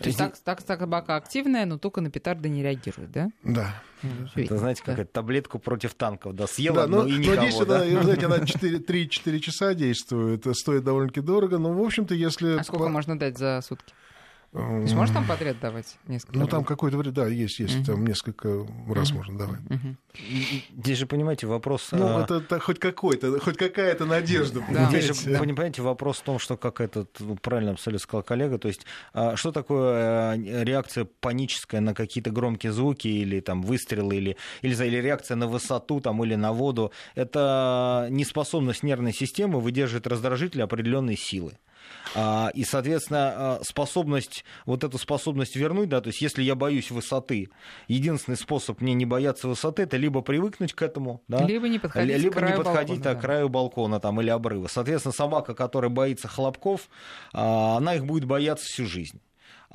То 0.00 0.06
есть 0.06 0.18
так, 0.18 0.36
так 0.38 0.60
собака 0.60 1.16
активная, 1.16 1.66
но 1.66 1.78
только 1.78 2.00
на 2.00 2.10
петарды 2.10 2.48
не 2.48 2.62
реагирует, 2.62 3.12
да? 3.12 3.28
Да. 3.42 3.82
Это, 4.34 4.58
знаете, 4.58 4.82
как 4.84 4.96
да. 4.96 5.04
таблетку 5.04 5.58
против 5.58 5.94
танков, 5.94 6.34
да, 6.34 6.46
съела, 6.46 6.82
да, 6.82 6.86
но, 6.86 7.02
но 7.02 7.08
и 7.08 7.18
никого, 7.18 7.36
но 7.36 7.42
действует 7.42 7.68
да? 7.68 7.82
она, 7.82 8.02
знаете, 8.02 8.26
она 8.26 8.38
3-4 8.38 9.38
часа 9.40 9.74
действует, 9.74 10.44
стоит 10.56 10.84
довольно-таки 10.84 11.20
дорого, 11.20 11.58
но, 11.58 11.72
в 11.72 11.80
общем-то, 11.80 12.14
если... 12.14 12.58
А 12.58 12.64
сколько 12.64 12.88
можно 12.88 13.18
дать 13.18 13.38
за 13.38 13.60
сутки? 13.62 13.94
То 14.54 14.80
есть 14.82 14.94
можно 14.94 15.16
там 15.16 15.26
подряд 15.26 15.58
давать 15.58 15.96
несколько? 16.06 16.38
Ну, 16.38 16.46
там 16.46 16.62
какой-то 16.62 16.96
вариант, 16.96 17.16
да, 17.16 17.26
есть, 17.26 17.58
есть, 17.58 17.74
uh-huh. 17.74 17.86
там 17.86 18.06
несколько 18.06 18.64
раз 18.88 19.10
uh-huh. 19.10 19.16
можно 19.16 19.36
давать. 19.38 19.60
Uh-huh. 19.62 19.96
Здесь 20.78 20.98
же, 20.98 21.06
понимаете, 21.06 21.48
вопрос... 21.48 21.88
Ну, 21.90 22.18
а... 22.18 22.22
это, 22.22 22.36
это 22.36 22.60
хоть 22.60 22.78
какой-то, 22.78 23.40
хоть 23.40 23.56
какая-то 23.56 24.04
надежда. 24.04 24.64
Да. 24.70 24.88
Здесь 24.90 25.06
же, 25.06 25.38
понимаете, 25.38 25.82
вопрос 25.82 26.18
в 26.18 26.22
том, 26.22 26.38
что, 26.38 26.56
как 26.56 26.80
этот 26.80 27.18
правильно 27.42 27.72
абсолютно 27.72 28.00
сказал 28.00 28.22
коллега, 28.22 28.58
то 28.58 28.68
есть, 28.68 28.86
а, 29.12 29.34
что 29.34 29.50
такое 29.50 30.36
э, 30.36 30.62
реакция 30.62 31.04
паническая 31.04 31.80
на 31.80 31.92
какие-то 31.92 32.30
громкие 32.30 32.70
звуки 32.70 33.08
или 33.08 33.40
там 33.40 33.60
выстрелы, 33.60 34.14
или, 34.14 34.36
или, 34.62 34.86
или 34.86 34.96
реакция 34.98 35.36
на 35.36 35.48
высоту 35.48 36.00
там, 36.00 36.22
или 36.22 36.36
на 36.36 36.52
воду, 36.52 36.92
это 37.16 38.06
неспособность 38.08 38.84
нервной 38.84 39.12
системы 39.12 39.58
выдерживать 39.58 40.06
раздражители 40.06 40.60
определенной 40.60 41.16
силы. 41.16 41.58
А, 42.14 42.50
и, 42.54 42.64
соответственно, 42.64 43.32
а, 43.36 43.60
способность, 43.62 44.44
вот 44.66 44.84
эту 44.84 44.98
способность 44.98 45.56
вернуть, 45.56 45.88
да, 45.88 46.00
то 46.00 46.08
есть 46.08 46.20
если 46.20 46.42
я 46.42 46.54
боюсь 46.54 46.90
высоты, 46.90 47.48
единственный 47.88 48.36
способ 48.36 48.80
мне 48.80 48.94
не 48.94 49.06
бояться 49.06 49.48
высоты, 49.48 49.82
это 49.82 49.96
либо 49.96 50.20
привыкнуть 50.20 50.72
к 50.74 50.82
этому, 50.82 51.22
да, 51.28 51.44
либо 51.44 51.68
не 51.68 51.78
подходить, 51.78 52.18
либо 52.18 52.34
к, 52.34 52.38
краю 52.38 52.52
не 52.52 52.56
подходить 52.56 52.98
балкона, 52.98 53.14
да, 53.14 53.14
к 53.14 53.20
краю 53.20 53.48
балкона 53.48 54.00
там, 54.00 54.20
или 54.20 54.30
обрыва. 54.30 54.68
Соответственно, 54.68 55.12
собака, 55.12 55.54
которая 55.54 55.90
боится 55.90 56.28
хлопков, 56.28 56.88
а, 57.32 57.76
она 57.76 57.94
их 57.94 58.04
будет 58.04 58.24
бояться 58.24 58.66
всю 58.66 58.86
жизнь. 58.86 59.20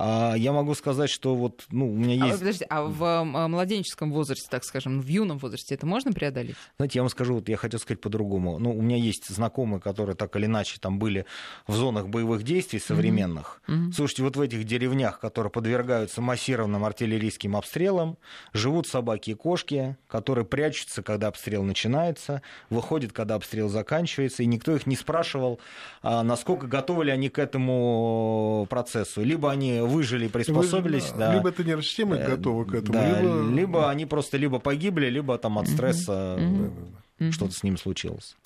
А 0.02 0.34
я 0.34 0.52
могу 0.52 0.74
сказать, 0.74 1.10
что 1.10 1.34
вот, 1.34 1.66
ну, 1.70 1.92
у 1.92 1.94
меня 1.94 2.24
а 2.24 2.28
есть... 2.28 2.36
А, 2.36 2.38
подождите, 2.38 2.66
а 2.70 2.82
в 2.84 3.48
младенческом 3.48 4.10
возрасте, 4.12 4.46
так 4.50 4.64
скажем, 4.64 5.02
в 5.02 5.06
юном 5.06 5.36
возрасте 5.36 5.74
это 5.74 5.84
можно 5.84 6.10
преодолеть? 6.12 6.56
Знаете, 6.78 6.98
я 7.00 7.02
вам 7.02 7.10
скажу, 7.10 7.34
вот 7.34 7.50
я 7.50 7.58
хотел 7.58 7.78
сказать 7.78 8.00
по-другому. 8.00 8.58
Ну, 8.58 8.70
у 8.74 8.80
меня 8.80 8.96
есть 8.96 9.28
знакомые, 9.28 9.78
которые 9.78 10.16
так 10.16 10.34
или 10.36 10.46
иначе 10.46 10.78
там 10.80 10.98
были 10.98 11.26
в 11.66 11.74
зонах 11.74 12.08
боевых 12.08 12.44
действий 12.44 12.78
современных. 12.78 13.60
Mm-hmm. 13.68 13.92
Слушайте, 13.92 14.22
вот 14.22 14.36
в 14.36 14.40
этих 14.40 14.64
деревнях, 14.64 15.20
которые 15.20 15.50
подвергаются 15.50 16.22
массированным 16.22 16.82
артиллерийским 16.82 17.54
обстрелам, 17.54 18.16
живут 18.54 18.86
собаки 18.86 19.32
и 19.32 19.34
кошки, 19.34 19.98
которые 20.08 20.46
прячутся, 20.46 21.02
когда 21.02 21.26
обстрел 21.26 21.62
начинается, 21.62 22.40
выходят, 22.70 23.12
когда 23.12 23.34
обстрел 23.34 23.68
заканчивается, 23.68 24.44
и 24.44 24.46
никто 24.46 24.74
их 24.74 24.86
не 24.86 24.96
спрашивал, 24.96 25.60
а, 26.00 26.22
насколько 26.22 26.66
готовы 26.66 27.04
ли 27.04 27.10
они 27.10 27.28
к 27.28 27.38
этому 27.38 28.66
процессу. 28.70 29.22
Либо 29.22 29.50
они 29.50 29.89
выжили 29.90 30.28
приспособились. 30.28 31.10
Вы, 31.12 31.18
да. 31.18 31.34
Либо 31.34 31.48
это 31.48 31.64
нервная 31.64 31.84
система 31.84 32.16
э, 32.16 32.26
готова 32.26 32.64
к 32.64 32.74
этому. 32.74 32.92
Да, 32.94 33.20
либо... 33.20 33.50
либо 33.50 33.90
они 33.90 34.06
просто 34.06 34.36
либо 34.36 34.58
погибли, 34.58 35.06
либо 35.06 35.36
там 35.38 35.58
от 35.58 35.68
стресса. 35.68 36.36
Mm-hmm 36.38 36.72
mm-hmm. 37.20 37.32
что-то 37.32 37.52
с 37.52 37.62
ним 37.62 37.76
случилось. 37.76 38.36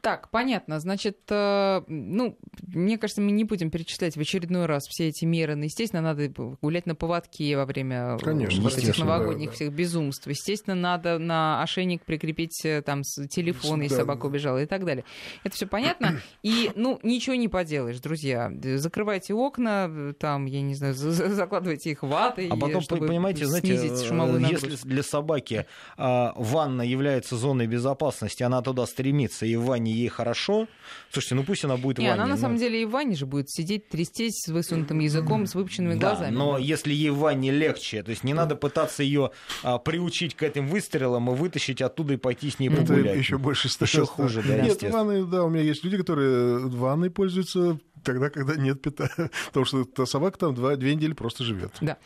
Так, 0.00 0.30
понятно. 0.30 0.80
Значит, 0.80 1.18
э, 1.28 1.82
ну, 1.86 2.38
мне 2.66 2.98
кажется, 2.98 3.20
мы 3.20 3.30
не 3.30 3.44
будем 3.44 3.70
перечислять 3.70 4.16
в 4.16 4.20
очередной 4.20 4.66
раз 4.66 4.84
все 4.88 5.08
эти 5.08 5.24
меры. 5.24 5.54
Но, 5.54 5.64
естественно, 5.64 6.02
надо 6.02 6.28
гулять 6.62 6.86
на 6.86 6.94
поводке 6.94 7.56
во 7.56 7.66
время 7.66 8.16
э, 8.16 8.18
Конечно, 8.18 8.62
вот 8.62 8.76
этих 8.76 8.98
новогодних 8.98 9.50
да, 9.50 9.54
всех 9.54 9.72
безумств. 9.72 10.26
Естественно, 10.26 10.74
надо 10.74 11.18
на 11.18 11.62
ошейник 11.62 12.04
прикрепить 12.04 12.64
э, 12.64 12.82
там 12.82 13.02
телефон, 13.02 13.82
если 13.82 13.96
да. 13.96 14.02
собака 14.02 14.26
убежала 14.26 14.62
и 14.62 14.66
так 14.66 14.84
далее. 14.84 15.04
Это 15.44 15.54
все 15.54 15.66
понятно. 15.66 16.20
И, 16.42 16.70
ну, 16.74 16.98
ничего 17.02 17.36
не 17.36 17.48
поделаешь, 17.48 18.00
друзья. 18.00 18.50
Закрывайте 18.76 19.34
окна, 19.34 20.14
там, 20.18 20.46
я 20.46 20.62
не 20.62 20.74
знаю, 20.74 20.94
закладывайте 20.94 21.90
их 21.90 22.02
ватой. 22.02 22.48
А 22.48 22.56
потом, 22.56 22.80
чтобы 22.80 23.06
понимаете, 23.06 23.46
знаете, 23.46 23.74
если 23.74 24.88
для 24.88 25.02
собаки 25.02 25.66
а, 25.96 26.32
ванна 26.36 26.82
является 26.82 27.36
зоной 27.36 27.66
безопасности, 27.66 27.97
безопасности, 27.98 28.42
она 28.42 28.62
туда 28.62 28.86
стремится, 28.86 29.46
и 29.46 29.56
в 29.56 29.64
ванне 29.64 29.92
ей 29.92 30.08
хорошо, 30.08 30.68
слушайте, 31.10 31.34
ну 31.34 31.44
пусть 31.44 31.64
она 31.64 31.76
будет 31.76 31.98
Не, 31.98 32.06
в 32.06 32.08
ванне. 32.08 32.22
она 32.22 32.30
на 32.30 32.36
ну... 32.36 32.40
самом 32.40 32.56
деле 32.56 32.82
и 32.82 32.84
в 32.84 32.90
ванне 32.90 33.16
же 33.16 33.26
будет 33.26 33.50
сидеть, 33.50 33.88
трястись 33.88 34.44
с 34.44 34.48
высунутым 34.48 35.00
языком, 35.00 35.46
с 35.46 35.54
выпученными 35.54 35.94
да, 35.94 36.10
глазами. 36.10 36.34
но 36.34 36.58
если 36.58 36.92
ей 36.92 37.10
в 37.10 37.18
ванне 37.18 37.50
легче, 37.50 38.02
то 38.02 38.10
есть 38.10 38.24
не 38.24 38.34
надо 38.34 38.56
пытаться 38.56 39.02
ее 39.02 39.30
а, 39.62 39.78
приучить 39.78 40.34
к 40.34 40.42
этим 40.42 40.68
выстрелам 40.68 41.30
и 41.30 41.34
вытащить 41.34 41.82
оттуда 41.82 42.14
и 42.14 42.16
пойти 42.16 42.50
с 42.50 42.58
ней 42.58 42.70
погулять. 42.70 43.06
Это 43.06 43.18
еще 43.18 43.38
больше 43.38 43.68
стресс. 43.68 43.90
Еще 43.92 44.06
хуже, 44.06 44.42
да, 44.46 44.60
Нет, 44.60 44.82
ванны, 44.82 45.24
да, 45.24 45.44
у 45.44 45.48
меня 45.48 45.62
есть 45.62 45.84
люди, 45.84 45.96
которые 45.96 46.58
ванной 46.58 47.10
пользуются 47.10 47.78
тогда, 48.08 48.30
когда 48.30 48.56
нет 48.56 48.80
питания. 48.80 49.30
Потому 49.46 49.66
что 49.66 49.84
та 49.84 50.06
собака 50.06 50.38
там 50.38 50.54
два, 50.54 50.76
две 50.76 50.94
недели 50.94 51.12
просто 51.12 51.44
живет. 51.44 51.72
Да. 51.80 51.98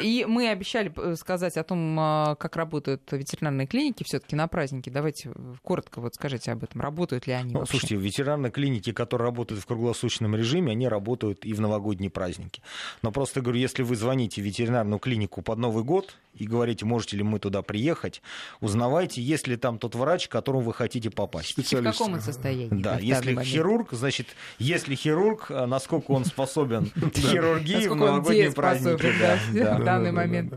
И 0.00 0.24
мы 0.26 0.48
обещали 0.48 0.92
э, 0.96 1.16
сказать 1.16 1.56
о 1.56 1.64
том, 1.64 1.96
а, 2.00 2.34
как 2.36 2.56
работают 2.56 3.02
ветеринарные 3.12 3.66
клиники 3.66 4.02
все-таки 4.04 4.36
на 4.36 4.48
праздники. 4.48 4.88
Давайте 4.88 5.30
коротко 5.62 6.00
вот 6.00 6.14
скажите 6.14 6.52
об 6.52 6.64
этом. 6.64 6.80
Работают 6.80 7.26
ли 7.26 7.34
они? 7.34 7.52
Ну, 7.52 7.60
вообще? 7.60 7.72
слушайте, 7.72 7.96
ветеринарные 7.96 8.50
клиники, 8.50 8.92
которые 8.92 9.26
работают 9.26 9.62
в 9.62 9.66
круглосуточном 9.66 10.34
режиме, 10.34 10.72
они 10.72 10.88
работают 10.88 11.44
и 11.44 11.52
в 11.52 11.60
новогодние 11.60 12.10
праздники. 12.10 12.62
Но 13.02 13.12
просто 13.12 13.42
говорю, 13.42 13.58
если 13.58 13.82
вы 13.82 13.96
звоните 13.96 14.40
в 14.40 14.44
ветеринарную 14.44 14.98
клинику 14.98 15.42
под 15.42 15.58
Новый 15.58 15.84
год 15.84 16.16
и 16.34 16.46
говорите, 16.46 16.86
можете 16.86 17.18
ли 17.18 17.22
мы 17.22 17.38
туда 17.38 17.60
приехать, 17.60 18.22
узнавайте, 18.60 19.20
есть 19.20 19.46
ли 19.46 19.56
там 19.56 19.78
тот 19.78 19.94
врач, 19.94 20.28
к 20.28 20.32
которому 20.32 20.62
вы 20.62 20.72
хотите 20.72 21.10
попасть. 21.10 21.58
И 21.58 21.62
в 21.62 21.82
каком 21.82 22.14
он 22.14 22.20
состоянии? 22.20 22.80
Да, 22.80 22.98
если 22.98 23.34
хирург, 23.42 23.92
значит, 23.92 24.28
если 24.58 24.94
хирург 24.94 25.49
а 25.50 25.66
насколько 25.66 26.10
он 26.10 26.24
способен 26.24 26.90
хирургии 27.14 27.88
в 27.88 27.94
новогодние 27.94 28.52
праздники. 28.52 29.10
В 29.50 29.84
данный 29.84 30.12
момент. 30.12 30.54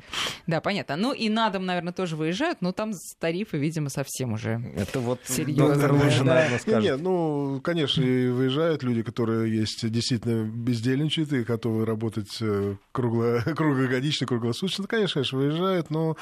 Да, 0.48 0.62
понятно. 0.62 0.96
Ну 0.96 1.14
и 1.14 1.30
на 1.30 1.50
дом, 1.50 1.66
наверное, 1.66 1.94
тоже 1.94 2.16
выезжают, 2.16 2.62
но 2.62 2.72
там 2.72 2.94
тарифы, 3.20 3.58
видимо, 3.58 3.90
совсем 3.90 4.34
уже 4.34 4.62
Это 4.76 5.00
вот 5.00 5.20
серьезно. 5.26 6.80
Нет, 6.80 7.00
ну, 7.02 7.62
конечно, 7.64 8.04
выезжают 8.04 8.84
люди, 8.84 9.04
которые 9.04 9.56
есть 9.56 9.90
действительно 9.90 10.44
бездельничают 10.44 11.32
и 11.34 11.44
готовы 11.44 11.86
работать 11.86 12.38
э, 12.42 12.76
круглогодично, 12.92 14.28
круглосуточно. 14.28 14.88
Конечно, 14.88 15.14
конечно, 15.16 15.38
выезжают, 15.38 15.90
но 15.90 16.18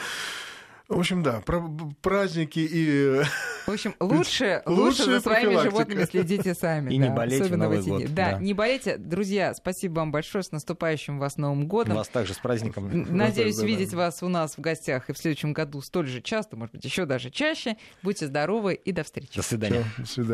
в 0.95 0.99
общем, 0.99 1.23
да, 1.23 1.41
про 1.41 1.61
праздники 2.01 2.59
и... 2.59 3.23
В 3.65 3.71
общем, 3.71 3.95
лучше, 3.99 4.61
лучше 4.65 5.05
за 5.05 5.21
своими 5.21 5.61
животными 5.61 6.03
следите 6.03 6.53
сами. 6.53 6.93
И 6.93 6.99
да, 6.99 7.07
не 7.07 7.15
болейте 7.15 7.45
особенно 7.45 7.69
в 7.69 7.71
эти 7.71 7.85
дни. 7.85 8.05
Да, 8.07 8.31
да, 8.31 8.39
не 8.39 8.53
болейте. 8.53 8.97
Друзья, 8.97 9.53
спасибо 9.53 9.99
вам 9.99 10.11
большое. 10.11 10.43
С 10.43 10.51
наступающим 10.51 11.19
вас 11.19 11.37
Новым 11.37 11.67
годом. 11.67 11.95
Вас 11.95 12.07
также 12.07 12.33
с 12.33 12.37
праздником. 12.37 12.89
Надеюсь 13.15 13.57
да, 13.57 13.65
видеть 13.65 13.91
да. 13.91 13.97
вас 13.97 14.23
у 14.23 14.27
нас 14.27 14.57
в 14.57 14.61
гостях 14.61 15.09
и 15.09 15.13
в 15.13 15.17
следующем 15.17 15.53
году 15.53 15.81
столь 15.81 16.07
же 16.07 16.21
часто, 16.21 16.57
может 16.57 16.75
быть, 16.75 16.83
еще 16.83 17.05
даже 17.05 17.29
чаще. 17.29 17.77
Будьте 18.03 18.27
здоровы 18.27 18.73
и 18.73 18.91
до 18.91 19.03
встречи. 19.03 19.35
До 19.35 19.43
свидания. 19.43 19.83
Все, 19.95 20.01
до 20.01 20.07
свидания. 20.07 20.27